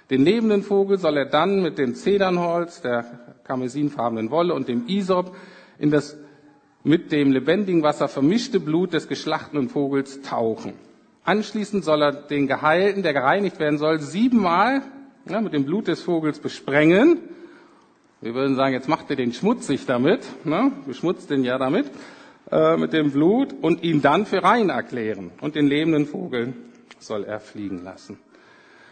Den 0.08 0.24
lebenden 0.24 0.62
Vogel 0.62 0.96
soll 0.96 1.18
er 1.18 1.26
dann 1.26 1.60
mit 1.60 1.76
dem 1.76 1.94
Zedernholz, 1.94 2.80
der 2.80 3.04
karmesinfarbenen 3.44 4.30
Wolle 4.30 4.54
und 4.54 4.68
dem 4.68 4.86
Isop 4.86 5.36
in 5.78 5.90
das 5.90 6.16
mit 6.84 7.12
dem 7.12 7.32
lebendigen 7.32 7.82
Wasser 7.82 8.08
vermischte 8.08 8.60
Blut 8.60 8.92
des 8.92 9.08
geschlachteten 9.08 9.68
Vogels 9.68 10.22
tauchen. 10.22 10.74
Anschließend 11.24 11.84
soll 11.84 12.02
er 12.02 12.12
den 12.12 12.46
Geheilten, 12.46 13.02
der 13.02 13.12
gereinigt 13.12 13.58
werden 13.58 13.78
soll, 13.78 14.00
siebenmal 14.00 14.82
ja, 15.28 15.40
mit 15.40 15.52
dem 15.52 15.64
Blut 15.64 15.88
des 15.88 16.00
Vogels 16.00 16.38
besprengen. 16.38 17.18
Wir 18.20 18.34
würden 18.34 18.56
sagen, 18.56 18.72
jetzt 18.72 18.88
macht 18.88 19.10
er 19.10 19.16
den 19.16 19.32
schmutzig 19.32 19.86
damit, 19.86 20.24
ne? 20.44 20.72
beschmutzt 20.86 21.30
den 21.30 21.44
ja 21.44 21.58
damit. 21.58 21.90
Äh, 22.50 22.78
mit 22.78 22.94
dem 22.94 23.10
Blut 23.10 23.54
und 23.60 23.82
ihn 23.82 24.00
dann 24.00 24.24
für 24.24 24.42
rein 24.42 24.70
erklären. 24.70 25.32
Und 25.42 25.54
den 25.54 25.66
lebenden 25.66 26.06
Vogel 26.06 26.54
soll 26.98 27.24
er 27.24 27.40
fliegen 27.40 27.84
lassen. 27.84 28.18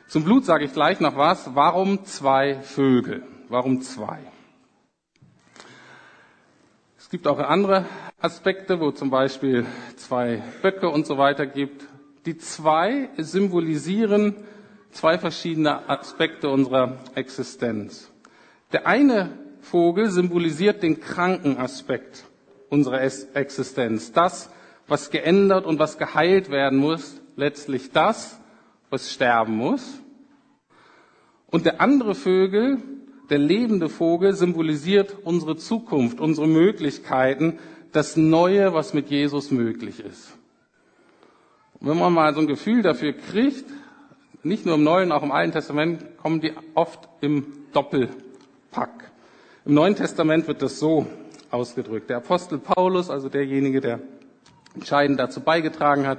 Zum 0.09 0.25
Blut 0.25 0.45
sage 0.45 0.67
ich 0.67 0.75
gleich 0.75 1.01
noch 1.01 1.17
was. 1.17 1.55
Warum 1.55 2.05
zwei 2.05 2.57
Vögel? 2.61 3.23
Warum 3.49 3.81
zwei? 3.81 4.19
Es 7.17 7.23
gibt 7.23 7.29
auch 7.29 7.39
andere 7.39 7.87
Aspekte, 8.21 8.79
wo 8.79 8.91
zum 8.91 9.09
Beispiel 9.09 9.65
zwei 9.97 10.43
Böcke 10.61 10.91
und 10.91 11.07
so 11.07 11.17
weiter 11.17 11.47
gibt. 11.47 11.87
Die 12.27 12.37
zwei 12.37 13.09
symbolisieren 13.17 14.35
zwei 14.91 15.17
verschiedene 15.17 15.89
Aspekte 15.89 16.51
unserer 16.51 16.99
Existenz. 17.15 18.13
Der 18.71 18.87
eine 18.87 19.31
Vogel 19.63 20.11
symbolisiert 20.11 20.83
den 20.83 21.01
kranken 21.01 21.57
Aspekt 21.57 22.27
unserer 22.69 23.01
Existenz. 23.01 24.13
Das, 24.13 24.51
was 24.87 25.09
geändert 25.09 25.65
und 25.65 25.79
was 25.79 25.97
geheilt 25.97 26.51
werden 26.51 26.79
muss, 26.79 27.23
letztlich 27.35 27.93
das, 27.93 28.39
was 28.91 29.11
sterben 29.11 29.57
muss. 29.57 30.03
Und 31.47 31.65
der 31.65 31.81
andere 31.81 32.15
Vögel, 32.15 32.77
der 33.31 33.39
lebende 33.39 33.89
Vogel, 33.89 34.35
symbolisiert 34.35 35.17
unsere 35.25 35.57
Zukunft, 35.57 36.21
unsere 36.21 36.47
Möglichkeiten, 36.47 37.59
das 37.93 38.17
Neue, 38.17 38.75
was 38.75 38.95
mit 38.95 39.09
Jesus 39.09 39.51
möglich 39.51 40.01
ist. 40.01 40.37
Und 41.81 41.89
wenn 41.89 41.99
man 41.99 42.13
mal 42.13 42.35
so 42.35 42.41
ein 42.41 42.47
Gefühl 42.47 42.83
dafür 42.83 43.13
kriegt, 43.13 43.65
nicht 44.43 44.65
nur 44.65 44.77
im 44.77 44.85
Neuen, 44.85 45.13
auch 45.13 45.23
im 45.23 45.33
Alten 45.33 45.53
Testament, 45.53 46.05
kommen 46.19 46.41
die 46.41 46.53
oft 46.75 47.09
im 47.21 47.47
Doppelpack. 47.73 49.11
Im 49.65 49.75
Neuen 49.75 49.97
Testament 49.97 50.47
wird 50.47 50.63
das 50.63 50.79
so 50.79 51.07
ausgedrückt. 51.51 52.11
Der 52.11 52.19
Apostel 52.19 52.59
Paulus, 52.59 53.11
also 53.11 53.29
derjenige, 53.29 53.81
der 53.81 54.01
entscheidend 54.75 55.19
dazu 55.19 55.41
beigetragen 55.41 56.07
hat, 56.07 56.19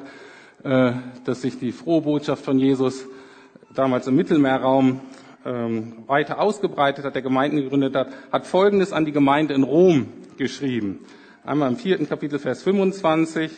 äh, 0.63 0.93
dass 1.24 1.41
sich 1.41 1.60
die 1.60 1.72
frohe 1.72 2.02
Botschaft 2.02 2.43
von 2.43 2.60
Jesus 2.60 3.06
damals 3.74 4.08
im 4.08 4.15
Mittelmeerraum 4.15 5.00
ähm, 5.45 6.04
weiter 6.08 6.39
ausgebreitet 6.39 7.06
hat, 7.06 7.15
der 7.15 7.21
Gemeinden 7.21 7.58
gegründet 7.58 7.95
hat, 7.95 8.10
hat 8.32 8.45
Folgendes 8.45 8.93
an 8.93 9.06
die 9.06 9.12
Gemeinde 9.12 9.54
in 9.54 9.63
Rom 9.63 10.08
geschrieben. 10.38 11.00
Einmal 11.43 11.69
im 11.69 11.78
vierten 11.78 12.08
Kapitel, 12.08 12.39
Vers 12.39 12.63
25, 12.63 13.52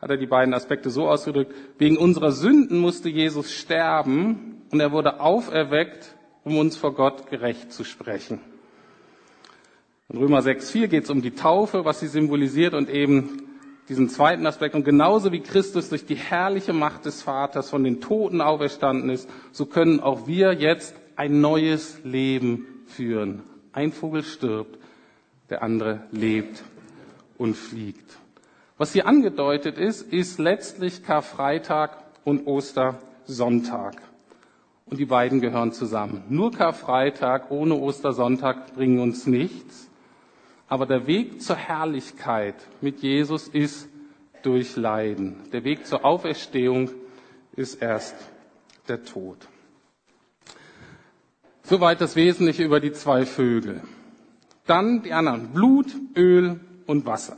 hat 0.00 0.10
er 0.10 0.16
die 0.16 0.26
beiden 0.26 0.54
Aspekte 0.54 0.90
so 0.90 1.08
ausgedrückt, 1.08 1.54
wegen 1.78 1.96
unserer 1.96 2.32
Sünden 2.32 2.78
musste 2.78 3.08
Jesus 3.08 3.52
sterben 3.52 4.62
und 4.70 4.80
er 4.80 4.92
wurde 4.92 5.20
auferweckt, 5.20 6.14
um 6.44 6.58
uns 6.58 6.76
vor 6.76 6.94
Gott 6.94 7.28
gerecht 7.30 7.72
zu 7.72 7.82
sprechen. 7.82 8.40
In 10.08 10.18
Römer 10.18 10.38
6,4 10.38 10.86
geht 10.86 11.04
es 11.04 11.10
um 11.10 11.22
die 11.22 11.32
Taufe, 11.32 11.84
was 11.84 11.98
sie 11.98 12.06
symbolisiert 12.06 12.74
und 12.74 12.88
eben 12.88 13.42
diesen 13.88 14.08
zweiten 14.08 14.46
Aspekt. 14.46 14.74
Und 14.74 14.84
genauso 14.84 15.32
wie 15.32 15.40
Christus 15.40 15.88
durch 15.88 16.06
die 16.06 16.14
herrliche 16.14 16.72
Macht 16.72 17.06
des 17.06 17.22
Vaters 17.22 17.70
von 17.70 17.82
den 17.82 18.00
Toten 18.00 18.40
auferstanden 18.40 19.10
ist, 19.10 19.28
so 19.50 19.66
können 19.66 20.00
auch 20.00 20.26
wir 20.28 20.52
jetzt 20.52 20.94
ein 21.16 21.40
neues 21.40 22.04
Leben 22.04 22.84
führen. 22.86 23.42
Ein 23.72 23.92
Vogel 23.92 24.22
stirbt, 24.22 24.78
der 25.50 25.62
andere 25.62 26.02
lebt 26.10 26.62
und 27.38 27.56
fliegt. 27.56 28.18
Was 28.78 28.92
hier 28.92 29.06
angedeutet 29.06 29.78
ist, 29.78 30.02
ist 30.12 30.38
letztlich 30.38 31.02
Karfreitag 31.02 31.98
und 32.24 32.46
Ostersonntag. 32.46 33.96
Und 34.84 34.98
die 34.98 35.06
beiden 35.06 35.40
gehören 35.40 35.72
zusammen. 35.72 36.22
Nur 36.28 36.52
Karfreitag 36.52 37.50
ohne 37.50 37.74
Ostersonntag 37.74 38.74
bringen 38.74 39.00
uns 39.00 39.26
nichts. 39.26 39.90
Aber 40.68 40.86
der 40.86 41.06
Weg 41.06 41.42
zur 41.42 41.56
Herrlichkeit 41.56 42.54
mit 42.80 43.00
Jesus 43.00 43.48
ist 43.48 43.88
durch 44.42 44.76
Leiden. 44.76 45.36
Der 45.52 45.64
Weg 45.64 45.86
zur 45.86 46.04
Auferstehung 46.04 46.90
ist 47.56 47.82
erst 47.82 48.14
der 48.88 49.04
Tod. 49.04 49.38
Soweit 51.68 52.00
das 52.00 52.14
Wesentliche 52.14 52.62
über 52.62 52.78
die 52.78 52.92
zwei 52.92 53.26
Vögel. 53.26 53.80
Dann 54.66 55.02
die 55.02 55.12
anderen. 55.12 55.48
Blut, 55.48 55.86
Öl 56.16 56.60
und 56.86 57.06
Wasser. 57.06 57.36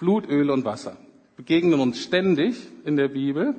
Blut, 0.00 0.28
Öl 0.28 0.50
und 0.50 0.64
Wasser. 0.64 0.96
Begegnen 1.36 1.78
uns 1.78 2.02
ständig 2.02 2.56
in 2.84 2.96
der 2.96 3.06
Bibel. 3.06 3.54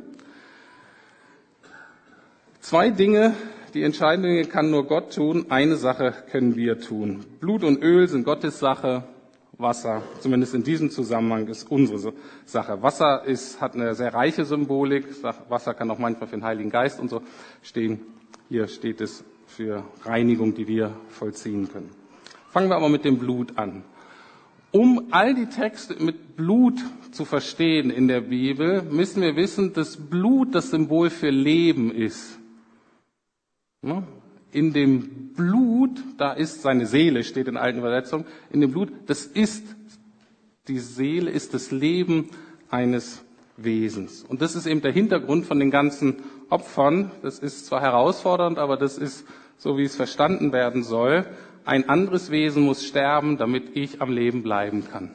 Zwei 2.59 2.89
Dinge 2.89 3.33
die 3.73 3.83
entscheidenden 3.83 4.31
Dinge 4.31 4.47
kann 4.47 4.71
nur 4.71 4.87
Gott 4.87 5.13
tun. 5.15 5.45
Eine 5.49 5.77
Sache 5.77 6.13
können 6.31 6.57
wir 6.57 6.81
tun. 6.81 7.23
Blut 7.39 7.63
und 7.63 7.81
Öl 7.81 8.09
sind 8.09 8.25
Gottes 8.25 8.59
Sache. 8.59 9.03
Wasser, 9.57 10.03
zumindest 10.19 10.53
in 10.53 10.63
diesem 10.63 10.91
Zusammenhang, 10.91 11.47
ist 11.47 11.71
unsere 11.71 12.13
Sache. 12.45 12.81
Wasser 12.83 13.23
ist, 13.25 13.61
hat 13.61 13.75
eine 13.75 13.95
sehr 13.95 14.13
reiche 14.13 14.43
Symbolik. 14.43 15.05
Wasser 15.47 15.73
kann 15.73 15.89
auch 15.91 15.97
manchmal 15.97 16.27
für 16.27 16.35
den 16.35 16.43
Heiligen 16.43 16.71
Geist 16.71 16.99
und 16.99 17.09
so 17.09 17.21
stehen. 17.63 18.01
Hier 18.49 18.67
steht 18.67 18.99
es 18.99 19.23
für 19.47 19.83
Reinigung, 20.03 20.53
die 20.53 20.67
wir 20.67 20.95
vollziehen 21.09 21.69
können. 21.71 21.89
Fangen 22.51 22.69
wir 22.69 22.75
aber 22.75 22.89
mit 22.89 23.05
dem 23.05 23.17
Blut 23.17 23.57
an. 23.57 23.83
Um 24.71 25.07
all 25.11 25.33
die 25.33 25.47
Texte 25.47 25.95
mit 26.03 26.35
Blut 26.35 26.83
zu 27.11 27.25
verstehen 27.25 27.89
in 27.89 28.07
der 28.07 28.21
Bibel, 28.21 28.83
müssen 28.83 29.21
wir 29.21 29.35
wissen, 29.35 29.73
dass 29.73 29.97
Blut 29.97 30.53
das 30.53 30.69
Symbol 30.69 31.09
für 31.09 31.29
Leben 31.29 31.91
ist. 31.91 32.37
Ne? 33.81 34.03
In 34.51 34.73
dem 34.73 35.33
Blut, 35.33 36.03
da 36.17 36.33
ist 36.33 36.61
seine 36.61 36.85
Seele, 36.85 37.23
steht 37.23 37.47
in 37.47 37.57
alten 37.57 37.79
Übersetzungen, 37.79 38.25
in 38.51 38.61
dem 38.61 38.71
Blut, 38.71 38.91
das 39.07 39.25
ist, 39.25 39.63
die 40.67 40.79
Seele 40.79 41.31
ist 41.31 41.53
das 41.53 41.71
Leben 41.71 42.29
eines 42.69 43.23
Wesens. 43.55 44.23
Und 44.23 44.41
das 44.41 44.55
ist 44.55 44.67
eben 44.67 44.81
der 44.81 44.91
Hintergrund 44.91 45.45
von 45.45 45.59
den 45.59 45.71
ganzen 45.71 46.17
Opfern. 46.49 47.11
Das 47.21 47.39
ist 47.39 47.65
zwar 47.65 47.81
herausfordernd, 47.81 48.59
aber 48.59 48.77
das 48.77 48.97
ist 48.97 49.25
so, 49.57 49.77
wie 49.77 49.83
es 49.83 49.95
verstanden 49.95 50.51
werden 50.51 50.83
soll. 50.83 51.25
Ein 51.65 51.89
anderes 51.89 52.31
Wesen 52.31 52.63
muss 52.63 52.85
sterben, 52.85 53.37
damit 53.37 53.75
ich 53.75 54.01
am 54.01 54.11
Leben 54.11 54.43
bleiben 54.43 54.87
kann. 54.89 55.11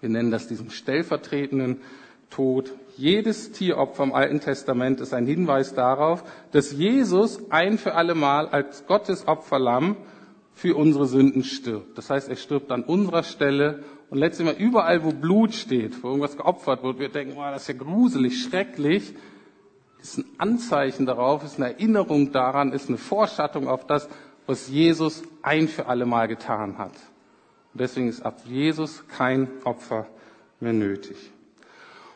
Wir 0.00 0.08
nennen 0.08 0.30
das 0.30 0.48
diesen 0.48 0.70
stellvertretenden 0.70 1.80
Tod 2.30 2.72
jedes 2.96 3.52
Tieropfer 3.52 4.04
im 4.04 4.14
Alten 4.14 4.40
Testament 4.40 5.00
ist 5.00 5.12
ein 5.12 5.26
Hinweis 5.26 5.74
darauf, 5.74 6.24
dass 6.52 6.72
Jesus 6.72 7.50
ein 7.50 7.78
für 7.78 7.94
alle 7.94 8.14
Mal 8.14 8.48
als 8.48 8.86
Gottes 8.86 9.28
Opferlamm 9.28 9.96
für 10.54 10.74
unsere 10.76 11.06
Sünden 11.06 11.44
stirbt. 11.44 11.98
Das 11.98 12.08
heißt, 12.08 12.28
er 12.30 12.36
stirbt 12.36 12.72
an 12.72 12.82
unserer 12.82 13.22
Stelle 13.22 13.84
und 14.08 14.18
letztlich 14.18 14.58
überall, 14.58 15.04
wo 15.04 15.12
Blut 15.12 15.52
steht, 15.52 16.02
wo 16.02 16.08
irgendwas 16.08 16.38
geopfert 16.38 16.82
wird, 16.82 16.98
wir 16.98 17.10
denken, 17.10 17.34
oh, 17.36 17.42
das 17.42 17.62
ist 17.62 17.68
ja 17.68 17.74
gruselig, 17.74 18.42
schrecklich, 18.42 19.14
ist 20.00 20.18
ein 20.18 20.24
Anzeichen 20.38 21.06
darauf, 21.06 21.44
ist 21.44 21.56
eine 21.56 21.72
Erinnerung 21.72 22.32
daran, 22.32 22.72
ist 22.72 22.88
eine 22.88 22.98
Vorschattung 22.98 23.68
auf 23.68 23.86
das, 23.86 24.08
was 24.46 24.68
Jesus 24.68 25.22
ein 25.42 25.68
für 25.68 25.86
alle 25.86 26.06
Mal 26.06 26.28
getan 26.28 26.78
hat. 26.78 26.92
Und 27.72 27.80
deswegen 27.80 28.08
ist 28.08 28.24
ab 28.24 28.40
Jesus 28.46 29.04
kein 29.08 29.48
Opfer 29.64 30.06
mehr 30.60 30.72
nötig. 30.72 31.16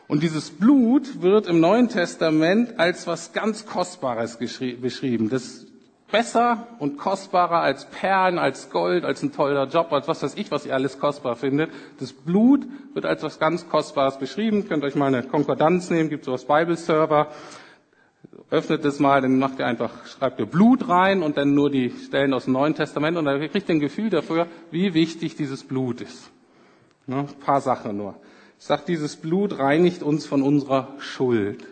Und 0.07 0.23
dieses 0.23 0.49
Blut 0.49 1.21
wird 1.21 1.47
im 1.47 1.59
Neuen 1.59 1.87
Testament 1.87 2.79
als 2.79 3.07
was 3.07 3.31
ganz 3.31 3.65
Kostbares 3.65 4.37
beschrieben. 4.37 5.29
Das 5.29 5.43
ist 5.43 5.67
besser 6.11 6.67
und 6.79 6.97
kostbarer 6.97 7.61
als 7.61 7.85
Perlen, 7.85 8.37
als 8.37 8.69
Gold, 8.69 9.05
als 9.05 9.23
ein 9.23 9.31
toller 9.31 9.67
Job, 9.67 9.91
als 9.93 10.07
was 10.07 10.21
weiß 10.21 10.35
ich, 10.35 10.51
was 10.51 10.65
ihr 10.65 10.73
alles 10.73 10.99
kostbar 10.99 11.37
findet. 11.37 11.71
Das 11.99 12.11
Blut 12.11 12.67
wird 12.93 13.05
als 13.05 13.23
was 13.23 13.39
ganz 13.39 13.69
Kostbares 13.69 14.19
beschrieben. 14.19 14.67
Könnt 14.67 14.83
euch 14.83 14.95
mal 14.95 15.07
eine 15.07 15.23
Konkordanz 15.23 15.89
nehmen, 15.89 16.09
gibt 16.09 16.25
sowas 16.25 16.45
Bible 16.45 16.75
Server. 16.75 17.27
Öffnet 18.51 18.85
es 18.85 18.99
mal, 18.99 19.21
dann 19.21 19.39
macht 19.39 19.57
ihr 19.59 19.65
einfach, 19.65 20.05
schreibt 20.05 20.39
ihr 20.39 20.45
Blut 20.45 20.87
rein 20.87 21.23
und 21.23 21.37
dann 21.37 21.55
nur 21.55 21.71
die 21.71 21.89
Stellen 21.89 22.33
aus 22.33 22.45
dem 22.45 22.53
Neuen 22.53 22.75
Testament 22.75 23.17
und 23.17 23.25
dann 23.25 23.39
kriegt 23.49 23.67
ihr 23.69 23.75
ein 23.75 23.79
Gefühl 23.79 24.09
dafür, 24.09 24.47
wie 24.69 24.93
wichtig 24.93 25.35
dieses 25.35 25.63
Blut 25.63 26.01
ist. 26.01 26.29
Ne, 27.07 27.19
ein 27.19 27.39
paar 27.39 27.61
Sachen 27.61 27.97
nur 27.97 28.15
sagt, 28.61 28.89
dieses 28.89 29.15
Blut 29.15 29.57
reinigt 29.57 30.03
uns 30.03 30.27
von 30.27 30.43
unserer 30.43 30.93
Schuld. 30.99 31.65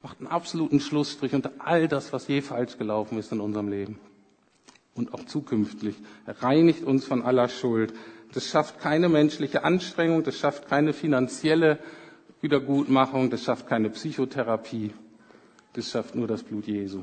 Macht 0.00 0.20
einen 0.20 0.28
absoluten 0.28 0.78
Schlussstrich 0.78 1.34
unter 1.34 1.50
all 1.58 1.88
das, 1.88 2.12
was 2.12 2.28
je 2.28 2.40
falsch 2.40 2.78
gelaufen 2.78 3.18
ist 3.18 3.32
in 3.32 3.40
unserem 3.40 3.68
Leben. 3.68 3.98
Und 4.94 5.12
auch 5.12 5.24
zukünftig. 5.24 5.96
Er 6.24 6.40
reinigt 6.40 6.84
uns 6.84 7.04
von 7.04 7.22
aller 7.22 7.48
Schuld. 7.48 7.92
Das 8.32 8.46
schafft 8.46 8.78
keine 8.78 9.08
menschliche 9.08 9.64
Anstrengung, 9.64 10.22
das 10.22 10.38
schafft 10.38 10.68
keine 10.68 10.92
finanzielle 10.92 11.78
Wiedergutmachung, 12.40 13.30
das 13.30 13.42
schafft 13.42 13.66
keine 13.66 13.90
Psychotherapie. 13.90 14.92
Das 15.74 15.90
schafft 15.90 16.14
nur 16.14 16.26
das 16.26 16.42
Blut 16.42 16.66
Jesu. 16.66 17.02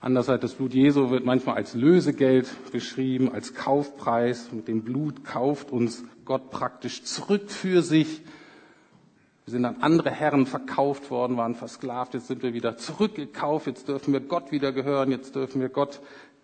Andererseits, 0.00 0.42
das 0.42 0.54
Blut 0.54 0.74
Jesu 0.74 1.10
wird 1.10 1.24
manchmal 1.24 1.56
als 1.56 1.74
Lösegeld 1.74 2.48
beschrieben, 2.70 3.32
als 3.32 3.54
Kaufpreis. 3.54 4.52
Mit 4.52 4.68
dem 4.68 4.82
Blut 4.82 5.24
kauft 5.24 5.72
uns 5.72 6.04
Gott 6.24 6.50
praktisch 6.50 7.02
zurück 7.02 7.50
für 7.50 7.82
sich. 7.82 8.22
Wir 9.44 9.52
sind 9.52 9.64
an 9.64 9.76
andere 9.80 10.10
Herren 10.10 10.46
verkauft 10.46 11.10
worden, 11.10 11.36
waren 11.36 11.54
versklavt. 11.54 12.14
Jetzt 12.14 12.28
sind 12.28 12.42
wir 12.42 12.54
wieder 12.54 12.76
zurückgekauft. 12.76 13.66
Jetzt 13.66 13.88
dürfen 13.88 14.12
wir 14.12 14.20
Gott 14.20 14.52
wieder 14.52 14.72
gehören. 14.72 15.10
Jetzt 15.10 15.34
dürfen 15.34 15.60
wir 15.60 15.68
Gott 15.68 16.00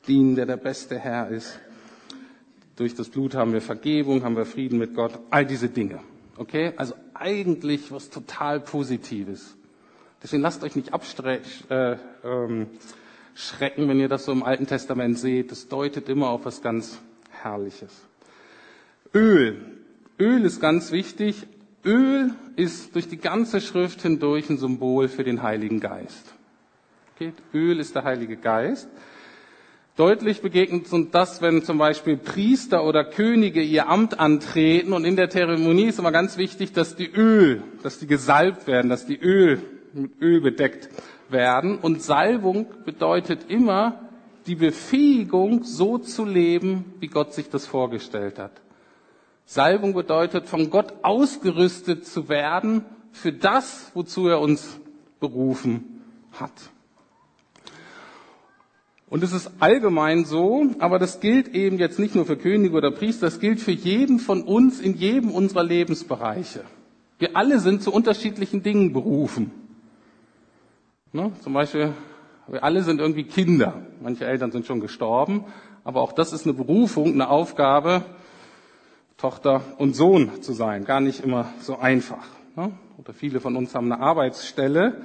dienen, 0.09 0.35
der 0.37 0.47
der 0.47 0.57
beste 0.57 0.99
Herr 0.99 1.29
ist. 1.29 1.61
Durch 2.77 2.95
das 2.95 3.09
Blut 3.09 3.35
haben 3.35 3.53
wir 3.53 3.61
Vergebung, 3.61 4.25
haben 4.25 4.37
wir 4.37 4.47
Frieden 4.47 4.79
mit 4.79 4.95
Gott. 4.95 5.13
All 5.31 5.47
diese 5.47 5.69
Dinge. 5.69 6.01
Okay? 6.39 6.73
Also 6.77 6.95
eigentlich 7.15 7.93
was 7.93 8.11
total 8.11 8.59
Positives. 8.59 9.57
Deswegen 10.25 10.43
lasst 10.43 10.65
euch 10.65 10.75
nicht 10.75 10.95
abstrecken. 10.95 11.51
Äh, 11.69 11.97
ähm, 12.25 12.67
wenn 13.77 14.01
ihr 14.01 14.09
das 14.09 14.25
so 14.25 14.33
im 14.33 14.43
Alten 14.43 14.67
Testament 14.67 15.19
seht. 15.19 15.51
Das 15.51 15.69
deutet 15.69 16.09
immer 16.09 16.31
auf 16.31 16.47
was 16.47 16.63
ganz 16.63 16.99
Herrliches. 17.31 17.93
Öl. 19.13 19.61
Öl 20.19 20.45
ist 20.47 20.61
ganz 20.61 20.93
wichtig. 20.93 21.47
Öl 21.85 22.33
ist 22.57 22.95
durch 22.95 23.07
die 23.07 23.19
ganze 23.19 23.61
Schrift 23.61 24.01
hindurch 24.01 24.49
ein 24.49 24.57
Symbol 24.57 25.09
für 25.09 25.25
den 25.25 25.43
Heiligen 25.43 25.81
Geist. 25.81 26.33
Okay? 27.15 27.35
Öl 27.53 27.79
ist 27.79 27.95
der 27.95 28.05
Heilige 28.05 28.39
Geist. 28.39 28.89
Deutlich 29.97 30.41
begegnet 30.41 30.91
uns 30.91 31.11
das, 31.11 31.43
wenn 31.43 31.63
zum 31.63 31.77
Beispiel 31.77 32.17
Priester 32.17 32.83
oder 32.85 33.05
Könige 33.05 33.63
ihr 33.63 33.89
Amt 33.89 34.19
antreten 34.19 34.95
und 34.95 35.05
in 35.05 35.17
der 35.17 35.29
Zeremonie 35.29 35.85
ist 35.85 35.99
immer 35.99 36.13
ganz 36.13 36.39
wichtig, 36.39 36.73
dass 36.73 36.97
die 36.97 37.11
Öl, 37.13 37.63
dass 37.83 37.99
die 37.99 38.07
gesalbt 38.07 38.67
werden, 38.67 38.89
dass 38.89 39.07
die 39.07 39.21
Öl 39.21 39.63
mit 39.95 40.21
Öl 40.21 40.41
bedeckt 40.41 40.89
werden. 41.29 41.79
Und 41.79 42.03
Salbung 42.03 42.67
bedeutet 42.85 43.51
immer 43.51 44.01
die 44.47 44.55
Befähigung, 44.55 45.65
so 45.65 45.99
zu 45.99 46.25
leben, 46.25 46.95
wie 47.01 47.09
Gott 47.09 47.33
sich 47.33 47.49
das 47.49 47.67
vorgestellt 47.67 48.39
hat. 48.39 48.53
Salbung 49.47 49.95
bedeutet, 49.95 50.47
von 50.47 50.71
Gott 50.71 50.95
ausgerüstet 51.03 52.07
zu 52.07 52.29
werden 52.29 52.85
für 53.13 53.33
das, 53.33 53.91
wozu 53.95 54.27
er 54.27 54.41
uns 54.41 54.79
berufen 55.21 56.03
hat. 56.33 56.53
Und 59.09 59.23
es 59.23 59.33
ist 59.33 59.51
allgemein 59.61 60.25
so, 60.25 60.67
aber 60.79 60.99
das 60.99 61.21
gilt 61.21 61.49
eben 61.55 61.79
jetzt 61.79 61.99
nicht 61.99 62.15
nur 62.15 62.27
für 62.27 62.37
Könige 62.37 62.75
oder 62.75 62.91
Priester, 62.91 63.27
das 63.27 63.39
gilt 63.39 63.61
für 63.61 63.71
jeden 63.71 64.19
von 64.19 64.43
uns 64.43 64.81
in 64.81 64.95
jedem 64.95 65.31
unserer 65.31 65.63
Lebensbereiche. 65.63 66.65
Wir 67.19 67.37
alle 67.37 67.61
sind 67.61 67.83
zu 67.83 67.93
unterschiedlichen 67.93 68.63
Dingen 68.63 68.93
berufen. 68.93 69.53
Ne? 71.15 71.31
Zum 71.43 71.53
Beispiel, 71.53 71.93
wir 72.49 72.65
alle 72.65 72.83
sind 72.83 73.01
irgendwie 73.01 73.23
Kinder. 73.23 73.75
Manche 74.03 74.27
Eltern 74.27 74.51
sind 74.51 74.67
schon 74.67 74.81
gestorben, 74.81 75.45
aber 75.85 76.01
auch 76.01 76.11
das 76.11 76.33
ist 76.33 76.45
eine 76.45 76.55
Berufung, 76.55 77.13
eine 77.13 77.31
Aufgabe, 77.31 78.03
Tochter 79.17 79.61
und 79.79 79.95
Sohn 79.95 80.43
zu 80.43 80.53
sein. 80.53 80.85
Gar 80.85 81.01
nicht 81.01 81.23
immer 81.23 81.47
so 81.61 81.79
einfach. 81.79 82.27
Ne? 82.57 82.73
Oder 82.99 83.13
viele 83.13 83.39
von 83.39 83.55
uns 83.55 83.77
haben 83.77 83.93
eine 83.93 84.03
Arbeitsstelle 84.03 85.03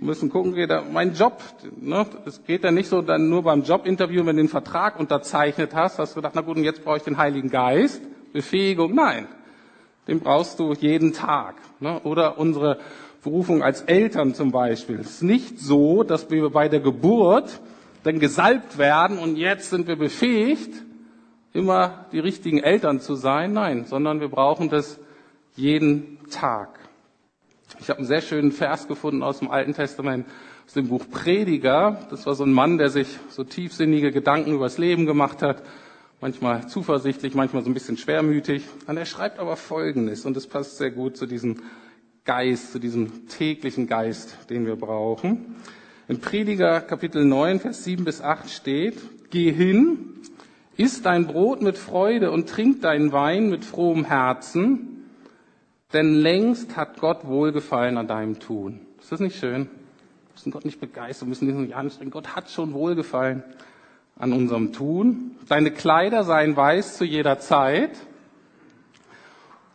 müssen 0.00 0.30
gucken, 0.30 0.54
geht 0.54 0.70
da, 0.70 0.84
mein 0.92 1.12
Job, 1.14 1.42
ne, 1.80 2.06
es 2.24 2.44
geht 2.44 2.62
ja 2.62 2.70
nicht 2.70 2.88
so 2.88 3.02
dann 3.02 3.28
nur 3.28 3.42
beim 3.42 3.64
Jobinterview, 3.64 4.24
wenn 4.26 4.36
du 4.36 4.42
den 4.42 4.48
Vertrag 4.48 4.96
unterzeichnet 4.96 5.74
hast, 5.74 5.98
hast 5.98 6.12
du 6.12 6.20
gedacht, 6.20 6.34
na 6.36 6.42
gut, 6.42 6.56
und 6.56 6.62
jetzt 6.62 6.84
brauche 6.84 6.98
ich 6.98 7.02
den 7.02 7.18
Heiligen 7.18 7.50
Geist, 7.50 8.00
Befähigung, 8.32 8.94
nein, 8.94 9.26
den 10.06 10.20
brauchst 10.20 10.60
du 10.60 10.72
jeden 10.74 11.14
Tag. 11.14 11.56
Ne? 11.80 11.98
Oder 12.04 12.38
unsere 12.38 12.78
Berufung 13.22 13.62
als 13.62 13.82
Eltern 13.82 14.34
zum 14.34 14.52
Beispiel. 14.52 15.00
Es 15.00 15.10
ist 15.10 15.22
nicht 15.22 15.58
so, 15.58 16.02
dass 16.02 16.30
wir 16.30 16.50
bei 16.50 16.68
der 16.68 16.80
Geburt 16.80 17.60
dann 18.04 18.20
gesalbt 18.20 18.78
werden 18.78 19.18
und 19.18 19.36
jetzt 19.36 19.70
sind 19.70 19.88
wir 19.88 19.96
befähigt, 19.96 20.84
immer 21.52 22.06
die 22.12 22.20
richtigen 22.20 22.58
Eltern 22.58 23.00
zu 23.00 23.14
sein. 23.14 23.52
Nein, 23.52 23.84
sondern 23.84 24.20
wir 24.20 24.28
brauchen 24.28 24.68
das 24.68 24.98
jeden 25.56 26.18
Tag. 26.30 26.78
Ich 27.80 27.90
habe 27.90 27.98
einen 27.98 28.06
sehr 28.06 28.22
schönen 28.22 28.52
Vers 28.52 28.88
gefunden 28.88 29.22
aus 29.22 29.40
dem 29.40 29.50
Alten 29.50 29.74
Testament, 29.74 30.26
aus 30.66 30.74
dem 30.74 30.88
Buch 30.88 31.04
Prediger. 31.10 32.06
Das 32.10 32.26
war 32.26 32.34
so 32.34 32.44
ein 32.44 32.52
Mann, 32.52 32.78
der 32.78 32.90
sich 32.90 33.08
so 33.30 33.44
tiefsinnige 33.44 34.12
Gedanken 34.12 34.54
übers 34.54 34.78
Leben 34.78 35.06
gemacht 35.06 35.42
hat. 35.42 35.62
Manchmal 36.20 36.66
zuversichtlich, 36.68 37.34
manchmal 37.34 37.62
so 37.62 37.70
ein 37.70 37.74
bisschen 37.74 37.96
schwermütig. 37.96 38.64
Und 38.86 38.96
er 38.96 39.04
schreibt 39.04 39.38
aber 39.38 39.56
Folgendes, 39.56 40.24
und 40.24 40.36
es 40.36 40.46
passt 40.46 40.78
sehr 40.78 40.90
gut 40.90 41.16
zu 41.16 41.26
diesem 41.26 41.62
Geist, 42.28 42.72
zu 42.72 42.78
diesem 42.78 43.26
täglichen 43.28 43.86
Geist, 43.86 44.36
den 44.50 44.66
wir 44.66 44.76
brauchen. 44.76 45.56
In 46.08 46.20
Prediger 46.20 46.82
Kapitel 46.82 47.24
9, 47.24 47.58
Vers 47.58 47.84
7 47.84 48.04
bis 48.04 48.20
8 48.20 48.50
steht, 48.50 48.98
Geh 49.30 49.50
hin, 49.50 50.20
iss 50.76 51.00
dein 51.00 51.26
Brot 51.26 51.62
mit 51.62 51.78
Freude 51.78 52.30
und 52.30 52.46
trink 52.46 52.82
deinen 52.82 53.12
Wein 53.12 53.48
mit 53.48 53.64
frohem 53.64 54.04
Herzen, 54.04 55.06
denn 55.94 56.16
längst 56.16 56.76
hat 56.76 57.00
Gott 57.00 57.26
Wohlgefallen 57.26 57.96
an 57.96 58.08
deinem 58.08 58.38
Tun. 58.38 58.80
Ist 59.00 59.10
das 59.10 59.20
nicht 59.20 59.38
schön? 59.38 59.62
Wir 59.62 60.32
müssen 60.34 60.50
Gott 60.50 60.66
nicht 60.66 60.80
begeistern, 60.80 61.30
müssen 61.30 61.48
ihn 61.48 61.62
nicht 61.62 61.76
anstrengen. 61.76 62.10
Gott 62.10 62.36
hat 62.36 62.50
schon 62.50 62.74
Wohlgefallen 62.74 63.42
an 64.18 64.34
unserem 64.34 64.74
Tun. 64.74 65.30
Deine 65.48 65.70
Kleider 65.70 66.24
seien 66.24 66.54
weiß 66.54 66.98
zu 66.98 67.06
jeder 67.06 67.38
Zeit 67.38 67.92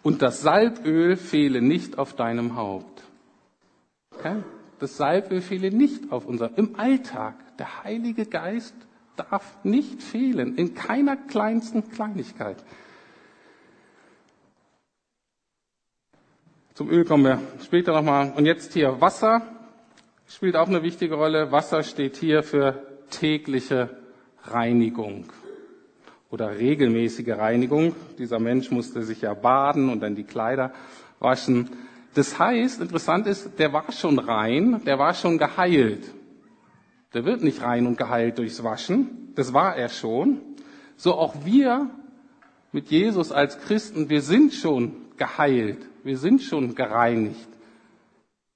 und 0.04 0.22
das 0.22 0.42
Salböl 0.42 1.16
fehle 1.16 1.62
nicht 1.62 1.98
auf 1.98 2.14
deinem 2.14 2.56
Haupt. 2.56 3.04
Okay? 4.16 4.44
Das 4.80 4.98
Salböl 4.98 5.42
fehle 5.42 5.72
nicht 5.72 6.12
auf 6.12 6.26
unserem, 6.26 6.54
im 6.56 6.76
Alltag. 6.78 7.36
Der 7.58 7.84
Heilige 7.84 8.26
Geist 8.26 8.76
darf 9.16 9.58
nicht 9.64 10.04
fehlen, 10.04 10.58
in 10.58 10.76
keiner 10.76 11.16
kleinsten 11.16 11.90
Kleinigkeit. 11.90 12.58
Zum 16.74 16.90
Öl 16.90 17.06
kommen 17.06 17.24
wir 17.24 17.40
später 17.64 17.94
nochmal. 17.94 18.34
Und 18.36 18.46
jetzt 18.46 18.74
hier 18.74 19.00
Wasser 19.00 19.44
spielt 20.28 20.56
auch 20.56 20.68
eine 20.68 20.82
wichtige 20.82 21.16
Rolle. 21.16 21.52
Wasser 21.52 21.84
steht 21.84 22.18
hier 22.18 22.42
für 22.42 22.84
tägliche 23.12 23.96
Reinigung 24.44 25.26
oder 26.34 26.58
regelmäßige 26.58 27.38
Reinigung. 27.38 27.96
Dieser 28.18 28.40
Mensch 28.40 28.72
musste 28.72 29.04
sich 29.04 29.22
ja 29.22 29.36
baden 29.36 29.90
und 29.90 30.00
dann 30.00 30.16
die 30.16 30.24
Kleider 30.24 30.74
waschen. 31.20 31.70
Das 32.16 32.40
heißt, 32.40 32.82
interessant 32.82 33.28
ist, 33.28 33.60
der 33.60 33.72
war 33.72 33.92
schon 33.92 34.18
rein, 34.18 34.82
der 34.84 34.98
war 34.98 35.14
schon 35.14 35.38
geheilt. 35.38 36.12
Der 37.14 37.24
wird 37.26 37.44
nicht 37.44 37.62
rein 37.62 37.86
und 37.86 38.00
geheilt 38.00 38.40
durchs 38.40 38.64
Waschen. 38.64 39.32
Das 39.36 39.54
war 39.54 39.76
er 39.76 39.90
schon. 39.90 40.42
So 40.98 41.14
auch 41.14 41.46
wir 41.46 41.92
mit 42.72 42.90
Jesus 42.90 43.32
als 43.32 43.60
Christen, 43.60 44.10
wir 44.10 44.24
sind 44.24 44.56
schon 44.56 44.94
geheilt. 45.18 45.86
Wir 46.04 46.18
sind 46.18 46.42
schon 46.42 46.74
gereinigt. 46.74 47.48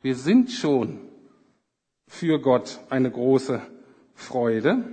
Wir 0.01 0.15
sind 0.15 0.49
schon 0.51 0.97
für 2.07 2.39
Gott 2.41 2.79
eine 2.89 3.11
große 3.11 3.61
Freude. 4.15 4.83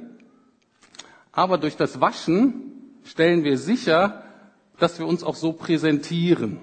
Aber 1.33 1.57
durch 1.57 1.79
das 1.79 2.03
Waschen 2.03 2.73
stellen 3.04 3.44
wir 3.44 3.58
sicher, 3.58 4.22
dass 4.78 4.98
wir 4.98 5.06
uns 5.06 5.22
auch 5.22 5.36
so 5.36 5.52
präsentieren. 5.52 6.58